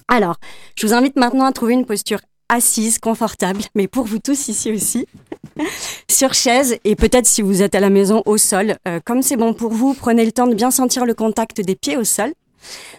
Alors, 0.07 0.37
je 0.75 0.85
vous 0.85 0.93
invite 0.93 1.15
maintenant 1.15 1.45
à 1.45 1.51
trouver 1.51 1.73
une 1.73 1.85
posture 1.85 2.19
assise, 2.49 2.99
confortable, 2.99 3.61
mais 3.73 3.87
pour 3.87 4.05
vous 4.05 4.19
tous 4.19 4.47
ici 4.47 4.71
aussi, 4.71 5.07
sur 6.09 6.33
chaise 6.33 6.77
et 6.83 6.95
peut-être 6.95 7.25
si 7.25 7.41
vous 7.41 7.61
êtes 7.61 7.75
à 7.75 7.79
la 7.79 7.89
maison 7.89 8.23
au 8.25 8.37
sol. 8.37 8.75
Euh, 8.87 8.99
comme 9.03 9.21
c'est 9.21 9.37
bon 9.37 9.53
pour 9.53 9.73
vous, 9.73 9.93
prenez 9.93 10.25
le 10.25 10.31
temps 10.31 10.47
de 10.47 10.55
bien 10.55 10.71
sentir 10.71 11.05
le 11.05 11.13
contact 11.13 11.61
des 11.61 11.75
pieds 11.75 11.97
au 11.97 12.03
sol, 12.03 12.33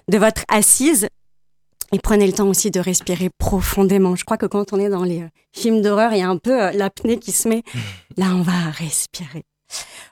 de 0.08 0.18
votre 0.18 0.44
assise 0.48 1.08
et 1.92 1.98
prenez 1.98 2.26
le 2.26 2.32
temps 2.32 2.48
aussi 2.48 2.70
de 2.70 2.80
respirer 2.80 3.30
profondément. 3.38 4.16
Je 4.16 4.24
crois 4.24 4.36
que 4.36 4.46
quand 4.46 4.72
on 4.72 4.80
est 4.80 4.88
dans 4.88 5.04
les 5.04 5.22
euh, 5.22 5.28
films 5.52 5.80
d'horreur, 5.80 6.12
il 6.12 6.18
y 6.18 6.22
a 6.22 6.28
un 6.28 6.38
peu 6.38 6.60
euh, 6.60 6.72
l'apnée 6.72 7.18
qui 7.18 7.30
se 7.30 7.48
met. 7.48 7.62
Là, 8.16 8.34
on 8.34 8.42
va 8.42 8.70
respirer. 8.72 9.44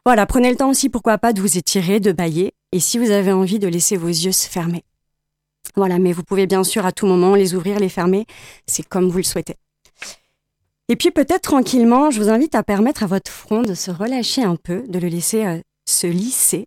Voilà, 0.06 0.26
prenez 0.26 0.50
le 0.50 0.56
temps 0.56 0.70
aussi, 0.70 0.88
pourquoi 0.88 1.18
pas, 1.18 1.32
de 1.32 1.40
vous 1.40 1.58
étirer, 1.58 1.98
de 1.98 2.12
bailler. 2.12 2.52
Et 2.72 2.80
si 2.80 2.98
vous 2.98 3.10
avez 3.10 3.32
envie 3.32 3.58
de 3.58 3.68
laisser 3.68 3.96
vos 3.96 4.08
yeux 4.08 4.32
se 4.32 4.48
fermer. 4.48 4.84
Voilà, 5.76 5.98
mais 5.98 6.12
vous 6.12 6.22
pouvez 6.22 6.46
bien 6.46 6.64
sûr 6.64 6.84
à 6.86 6.92
tout 6.92 7.06
moment 7.06 7.34
les 7.34 7.54
ouvrir, 7.54 7.78
les 7.78 7.88
fermer. 7.88 8.26
C'est 8.66 8.86
comme 8.86 9.08
vous 9.08 9.18
le 9.18 9.24
souhaitez. 9.24 9.56
Et 10.88 10.96
puis 10.96 11.10
peut-être 11.10 11.42
tranquillement, 11.42 12.10
je 12.10 12.20
vous 12.20 12.28
invite 12.28 12.54
à 12.54 12.62
permettre 12.62 13.02
à 13.02 13.06
votre 13.06 13.30
front 13.30 13.62
de 13.62 13.74
se 13.74 13.90
relâcher 13.90 14.42
un 14.42 14.56
peu, 14.56 14.82
de 14.88 14.98
le 14.98 15.08
laisser 15.08 15.46
euh, 15.46 15.60
se 15.88 16.06
lisser. 16.06 16.66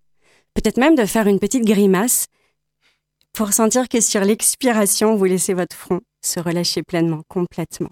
Peut-être 0.53 0.77
même 0.77 0.95
de 0.95 1.05
faire 1.05 1.27
une 1.27 1.39
petite 1.39 1.65
grimace 1.65 2.27
pour 3.33 3.53
sentir 3.53 3.89
que 3.89 3.99
sur 3.99 4.21
l'expiration, 4.21 5.15
vous 5.15 5.25
laissez 5.25 5.53
votre 5.53 5.75
front 5.75 6.01
se 6.21 6.39
relâcher 6.39 6.81
pleinement, 6.81 7.21
complètement. 7.27 7.91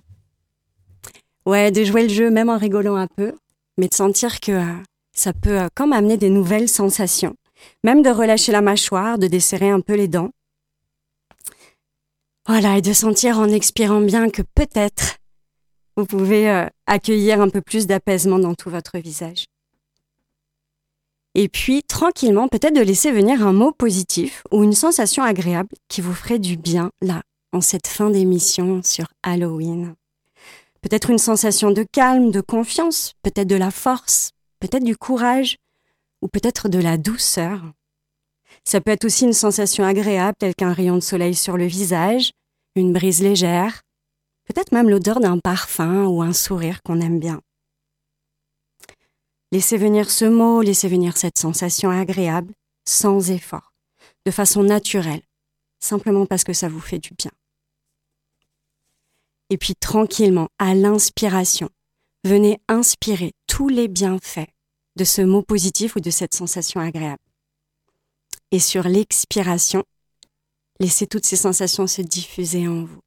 Ouais, 1.45 1.71
de 1.71 1.83
jouer 1.83 2.03
le 2.03 2.09
jeu 2.09 2.31
même 2.31 2.49
en 2.49 2.57
rigolant 2.57 2.95
un 2.95 3.07
peu, 3.07 3.33
mais 3.77 3.87
de 3.87 3.93
sentir 3.93 4.39
que 4.39 4.51
euh, 4.51 4.73
ça 5.13 5.33
peut 5.33 5.59
euh, 5.59 5.67
comme 5.75 5.93
amener 5.93 6.17
des 6.17 6.29
nouvelles 6.29 6.69
sensations. 6.69 7.35
Même 7.83 8.01
de 8.01 8.09
relâcher 8.09 8.51
la 8.51 8.61
mâchoire, 8.61 9.17
de 9.17 9.27
desserrer 9.27 9.69
un 9.69 9.81
peu 9.81 9.93
les 9.93 10.07
dents. 10.07 10.31
Voilà, 12.47 12.77
et 12.77 12.81
de 12.81 12.93
sentir 12.93 13.39
en 13.39 13.49
expirant 13.49 14.01
bien 14.01 14.29
que 14.29 14.41
peut-être 14.41 15.17
vous 15.95 16.05
pouvez 16.05 16.49
euh, 16.49 16.65
accueillir 16.87 17.41
un 17.41 17.49
peu 17.49 17.61
plus 17.61 17.87
d'apaisement 17.87 18.39
dans 18.39 18.55
tout 18.55 18.69
votre 18.69 18.97
visage. 18.97 19.45
Et 21.35 21.49
puis, 21.49 21.81
tranquillement, 21.83 22.47
peut-être 22.47 22.75
de 22.75 22.81
laisser 22.81 23.11
venir 23.11 23.45
un 23.45 23.53
mot 23.53 23.71
positif 23.71 24.43
ou 24.51 24.63
une 24.63 24.73
sensation 24.73 25.23
agréable 25.23 25.69
qui 25.87 26.01
vous 26.01 26.13
ferait 26.13 26.39
du 26.39 26.57
bien, 26.57 26.91
là, 27.01 27.23
en 27.53 27.61
cette 27.61 27.87
fin 27.87 28.09
d'émission 28.09 28.81
sur 28.83 29.07
Halloween. 29.23 29.95
Peut-être 30.81 31.09
une 31.09 31.17
sensation 31.17 31.71
de 31.71 31.85
calme, 31.91 32.29
de 32.29 32.41
confiance, 32.41 33.13
peut-être 33.23 33.47
de 33.47 33.55
la 33.55 33.71
force, 33.71 34.31
peut-être 34.59 34.83
du 34.83 34.95
courage, 34.95 35.57
ou 36.21 36.27
peut-être 36.27 36.69
de 36.69 36.79
la 36.79 36.97
douceur. 36.97 37.61
Ça 38.63 38.79
peut 38.79 38.91
être 38.91 39.05
aussi 39.05 39.25
une 39.25 39.33
sensation 39.33 39.83
agréable, 39.85 40.35
telle 40.37 40.55
qu'un 40.55 40.73
rayon 40.73 40.95
de 40.95 41.01
soleil 41.01 41.35
sur 41.35 41.57
le 41.57 41.65
visage, 41.65 42.31
une 42.75 42.93
brise 42.93 43.21
légère, 43.21 43.81
peut-être 44.53 44.71
même 44.71 44.89
l'odeur 44.89 45.19
d'un 45.19 45.39
parfum 45.39 46.05
ou 46.05 46.21
un 46.21 46.33
sourire 46.33 46.81
qu'on 46.83 47.01
aime 47.01 47.19
bien. 47.19 47.41
Laissez 49.51 49.77
venir 49.77 50.09
ce 50.09 50.25
mot, 50.25 50.61
laissez 50.61 50.87
venir 50.87 51.17
cette 51.17 51.37
sensation 51.37 51.89
agréable, 51.89 52.53
sans 52.87 53.31
effort, 53.31 53.73
de 54.25 54.31
façon 54.31 54.63
naturelle, 54.63 55.21
simplement 55.79 56.25
parce 56.25 56.43
que 56.43 56.53
ça 56.53 56.69
vous 56.69 56.79
fait 56.79 56.99
du 56.99 57.13
bien. 57.13 57.31
Et 59.49 59.57
puis 59.57 59.75
tranquillement, 59.75 60.49
à 60.57 60.73
l'inspiration, 60.73 61.69
venez 62.23 62.59
inspirer 62.67 63.33
tous 63.47 63.69
les 63.69 63.87
bienfaits 63.87 64.49
de 64.95 65.03
ce 65.03 65.21
mot 65.21 65.41
positif 65.41 65.95
ou 65.95 65.99
de 65.99 66.09
cette 66.09 66.33
sensation 66.33 66.79
agréable. 66.79 67.21
Et 68.51 68.59
sur 68.59 68.83
l'expiration, 68.83 69.83
laissez 70.79 71.07
toutes 71.07 71.25
ces 71.25 71.35
sensations 71.35 71.87
se 71.87 72.01
diffuser 72.01 72.67
en 72.67 72.85
vous. 72.85 73.01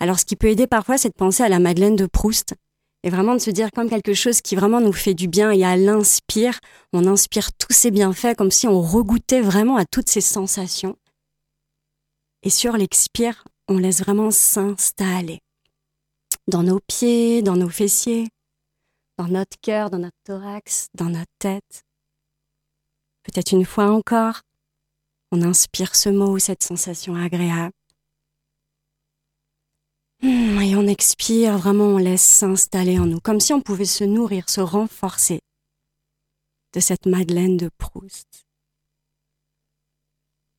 Alors 0.00 0.18
ce 0.18 0.24
qui 0.24 0.36
peut 0.36 0.48
aider 0.48 0.66
parfois, 0.66 0.98
c'est 0.98 1.10
de 1.10 1.14
penser 1.14 1.42
à 1.42 1.48
la 1.48 1.58
Madeleine 1.58 1.96
de 1.96 2.06
Proust 2.06 2.54
et 3.02 3.10
vraiment 3.10 3.34
de 3.34 3.38
se 3.38 3.50
dire 3.50 3.70
comme 3.70 3.88
quelque 3.88 4.14
chose 4.14 4.40
qui 4.40 4.56
vraiment 4.56 4.80
nous 4.80 4.92
fait 4.92 5.14
du 5.14 5.28
bien 5.28 5.50
et 5.50 5.64
à 5.64 5.76
l'inspire, 5.76 6.58
on 6.92 7.06
inspire 7.06 7.52
tous 7.52 7.72
ces 7.72 7.90
bienfaits 7.90 8.34
comme 8.36 8.50
si 8.50 8.66
on 8.66 8.80
regouttait 8.80 9.40
vraiment 9.40 9.76
à 9.76 9.84
toutes 9.84 10.08
ces 10.08 10.20
sensations. 10.20 10.96
Et 12.42 12.50
sur 12.50 12.76
l'expire, 12.76 13.44
on 13.68 13.78
laisse 13.78 14.00
vraiment 14.00 14.30
s'installer 14.30 15.40
dans 16.48 16.62
nos 16.62 16.80
pieds, 16.80 17.42
dans 17.42 17.56
nos 17.56 17.68
fessiers, 17.68 18.28
dans 19.18 19.28
notre 19.28 19.58
cœur, 19.60 19.90
dans 19.90 19.98
notre 19.98 20.16
thorax, 20.24 20.88
dans 20.94 21.10
notre 21.10 21.30
tête. 21.38 21.84
Peut-être 23.22 23.52
une 23.52 23.66
fois 23.66 23.90
encore, 23.90 24.40
on 25.30 25.42
inspire 25.42 25.94
ce 25.94 26.08
mot 26.08 26.38
cette 26.38 26.62
sensation 26.62 27.14
agréable. 27.14 27.74
Hmm, 30.22 30.60
et 30.60 30.76
on 30.76 30.86
expire, 30.86 31.56
vraiment 31.56 31.84
on 31.84 31.96
laisse 31.96 32.22
s'installer 32.22 32.98
en 32.98 33.06
nous, 33.06 33.20
comme 33.20 33.40
si 33.40 33.54
on 33.54 33.62
pouvait 33.62 33.86
se 33.86 34.04
nourrir, 34.04 34.50
se 34.50 34.60
renforcer 34.60 35.40
de 36.74 36.80
cette 36.80 37.06
Madeleine 37.06 37.56
de 37.56 37.70
Proust. 37.78 38.44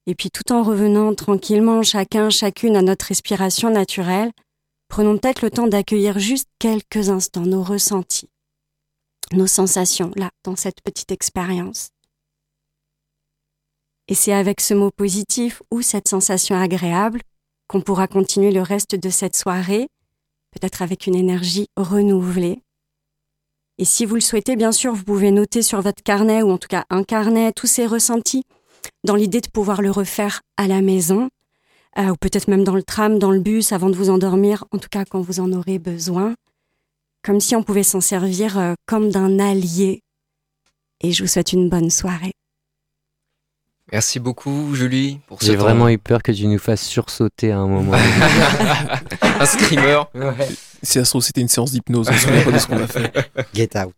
Et 0.07 0.15
puis 0.15 0.31
tout 0.31 0.51
en 0.51 0.63
revenant 0.63 1.13
tranquillement 1.13 1.83
chacun, 1.83 2.31
chacune 2.31 2.75
à 2.75 2.81
notre 2.81 3.05
respiration 3.05 3.69
naturelle, 3.69 4.31
prenons 4.87 5.17
peut-être 5.19 5.43
le 5.43 5.51
temps 5.51 5.67
d'accueillir 5.67 6.17
juste 6.17 6.49
quelques 6.57 7.09
instants 7.09 7.45
nos 7.45 7.61
ressentis, 7.61 8.29
nos 9.31 9.47
sensations 9.47 10.11
là, 10.15 10.31
dans 10.43 10.55
cette 10.55 10.81
petite 10.81 11.11
expérience. 11.11 11.89
Et 14.07 14.15
c'est 14.15 14.33
avec 14.33 14.59
ce 14.59 14.73
mot 14.73 14.89
positif 14.89 15.61
ou 15.69 15.83
cette 15.83 16.07
sensation 16.07 16.59
agréable 16.59 17.21
qu'on 17.71 17.79
pourra 17.79 18.07
continuer 18.07 18.51
le 18.51 18.61
reste 18.61 18.97
de 18.97 19.09
cette 19.09 19.37
soirée, 19.37 19.87
peut-être 20.51 20.81
avec 20.81 21.07
une 21.07 21.15
énergie 21.15 21.69
renouvelée. 21.77 22.59
Et 23.77 23.85
si 23.85 24.05
vous 24.05 24.15
le 24.15 24.21
souhaitez, 24.21 24.57
bien 24.57 24.73
sûr, 24.73 24.93
vous 24.93 25.05
pouvez 25.05 25.31
noter 25.31 25.61
sur 25.61 25.79
votre 25.79 26.03
carnet, 26.03 26.43
ou 26.43 26.51
en 26.51 26.57
tout 26.57 26.67
cas 26.67 26.83
un 26.89 27.05
carnet, 27.05 27.53
tous 27.53 27.67
ces 27.67 27.85
ressentis, 27.85 28.43
dans 29.05 29.15
l'idée 29.15 29.39
de 29.39 29.47
pouvoir 29.47 29.81
le 29.81 29.89
refaire 29.89 30.41
à 30.57 30.67
la 30.67 30.81
maison, 30.81 31.29
euh, 31.97 32.09
ou 32.09 32.15
peut-être 32.17 32.49
même 32.49 32.65
dans 32.65 32.75
le 32.75 32.83
tram, 32.83 33.19
dans 33.19 33.31
le 33.31 33.39
bus, 33.39 33.71
avant 33.71 33.89
de 33.89 33.95
vous 33.95 34.09
endormir, 34.09 34.65
en 34.71 34.77
tout 34.77 34.89
cas 34.91 35.05
quand 35.05 35.21
vous 35.21 35.39
en 35.39 35.53
aurez 35.53 35.79
besoin 35.79 36.35
comme 37.23 37.39
si 37.39 37.55
on 37.55 37.63
pouvait 37.63 37.83
s'en 37.83 38.01
servir 38.01 38.57
euh, 38.57 38.73
comme 38.87 39.09
d'un 39.09 39.39
allié. 39.39 40.01
Et 41.01 41.11
je 41.11 41.23
vous 41.23 41.29
souhaite 41.29 41.53
une 41.53 41.69
bonne 41.69 41.91
soirée. 41.91 42.33
Merci 43.91 44.19
beaucoup, 44.19 44.73
Julie, 44.73 45.19
pour 45.27 45.41
ce 45.41 45.45
J'ai 45.47 45.57
temps. 45.57 45.63
vraiment 45.63 45.89
eu 45.89 45.97
peur 45.97 46.23
que 46.23 46.31
tu 46.31 46.47
nous 46.47 46.59
fasses 46.59 46.83
sursauter 46.85 47.51
à 47.51 47.57
un 47.57 47.67
moment. 47.67 47.91
un 49.21 49.45
screamer. 49.45 50.03
Si 50.81 50.93
ça 50.93 51.03
se 51.05 51.09
trouve, 51.09 51.21
c'était 51.21 51.41
une 51.41 51.49
séance 51.49 51.71
d'hypnose. 51.71 52.07
On 52.09 52.13
se 52.13 52.19
souvient 52.19 52.41
pas 52.43 52.51
de 52.51 52.57
ce 52.57 52.67
qu'on 52.67 52.81
a 52.81 52.87
fait. 52.87 53.11
Get 53.53 53.69
out. 53.77 53.93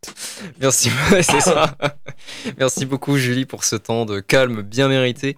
Merci, 0.59 0.89
c'est 1.21 1.41
ça. 1.41 1.77
Merci 2.57 2.85
beaucoup, 2.85 3.17
Julie, 3.17 3.45
pour 3.45 3.63
ce 3.63 3.75
temps 3.75 4.05
de 4.05 4.19
calme 4.19 4.63
bien 4.63 4.87
mérité. 4.87 5.37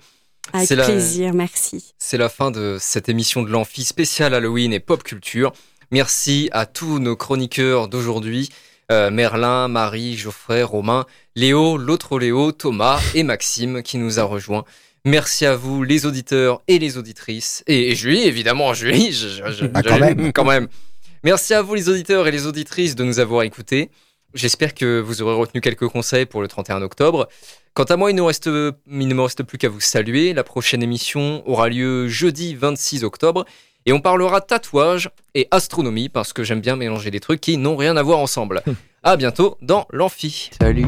Avec 0.54 0.68
C'est 0.68 0.76
la- 0.76 0.86
plaisir, 0.86 1.34
merci. 1.34 1.94
C'est 2.00 2.18
la 2.18 2.30
fin 2.30 2.50
de 2.52 2.78
cette 2.80 3.10
émission 3.10 3.42
de 3.44 3.50
l'Amphi 3.50 3.84
spéciale 3.84 4.34
Halloween 4.34 4.72
et 4.72 4.80
pop 4.80 5.04
culture. 5.04 5.52
Merci 5.92 6.50
à 6.54 6.66
tous 6.66 7.00
nos 7.00 7.16
chroniqueurs 7.16 7.88
d'aujourd'hui. 7.90 8.50
Euh, 8.92 9.10
Merlin, 9.12 9.68
Marie, 9.68 10.16
Geoffrey, 10.18 10.64
Romain, 10.64 11.06
Léo, 11.36 11.78
l'autre 11.78 12.20
Léo, 12.20 12.52
Thomas 12.52 13.02
et 13.14 13.24
Maxime 13.24 13.82
qui 13.84 13.98
nous 13.98 14.20
a 14.20 14.24
rejoints. 14.24 14.64
Merci 15.06 15.46
à 15.46 15.56
vous, 15.56 15.84
les 15.84 16.06
auditeurs 16.06 16.62
et 16.68 16.80
les 16.80 16.98
auditrices. 16.98 17.64
Et, 17.68 17.92
et 17.92 17.96
Julie, 17.96 18.24
évidemment, 18.24 18.74
Julie, 18.74 19.12
je, 19.12 19.28
je- 19.28 19.52
je- 19.52 19.66
Bah, 19.66 19.82
quand 19.84 20.00
même. 20.00 20.34
quand 20.34 20.46
même. 20.46 20.68
Merci 21.24 21.54
à 21.54 21.62
vous, 21.62 21.76
les 21.76 21.90
auditeurs 21.90 22.28
et 22.28 22.32
les 22.32 22.46
auditrices, 22.48 22.96
de 22.96 23.04
nous 23.04 23.20
avoir 23.20 23.44
écoutés. 23.44 23.90
J'espère 24.34 24.74
que 24.74 25.00
vous 25.00 25.22
aurez 25.22 25.36
retenu 25.36 25.62
quelques 25.62 25.88
conseils 25.88 26.26
pour 26.26 26.42
le 26.42 26.48
31 26.48 26.82
octobre. 26.82 27.28
Quant 27.74 27.84
à 27.84 27.98
moi, 27.98 28.12
il, 28.12 28.20
reste, 28.22 28.46
il 28.48 29.08
ne 29.08 29.14
me 29.14 29.22
reste 29.22 29.44
plus 29.44 29.58
qu'à 29.58 29.70
vous 29.70 29.80
saluer. 29.82 30.34
La 30.34 30.44
prochaine 30.44 30.82
émission 30.84 31.44
aura 31.48 31.70
lieu 31.70 32.08
jeudi 32.08 32.56
26 32.56 33.04
octobre. 33.04 33.46
Et 33.88 33.94
on 33.94 34.00
parlera 34.00 34.42
tatouage 34.42 35.12
et 35.36 35.48
astronomie 35.52 36.10
parce 36.10 36.34
que 36.34 36.44
j'aime 36.44 36.60
bien 36.60 36.76
mélanger 36.76 37.12
des 37.12 37.20
trucs 37.20 37.40
qui 37.40 37.58
n'ont 37.58 37.76
rien 37.76 37.96
à 37.98 38.04
voir 38.04 38.18
ensemble. 38.18 38.64
à 39.04 39.16
bientôt 39.16 39.58
dans 39.62 39.86
l'amphi. 39.92 40.50
Salut. 40.60 40.88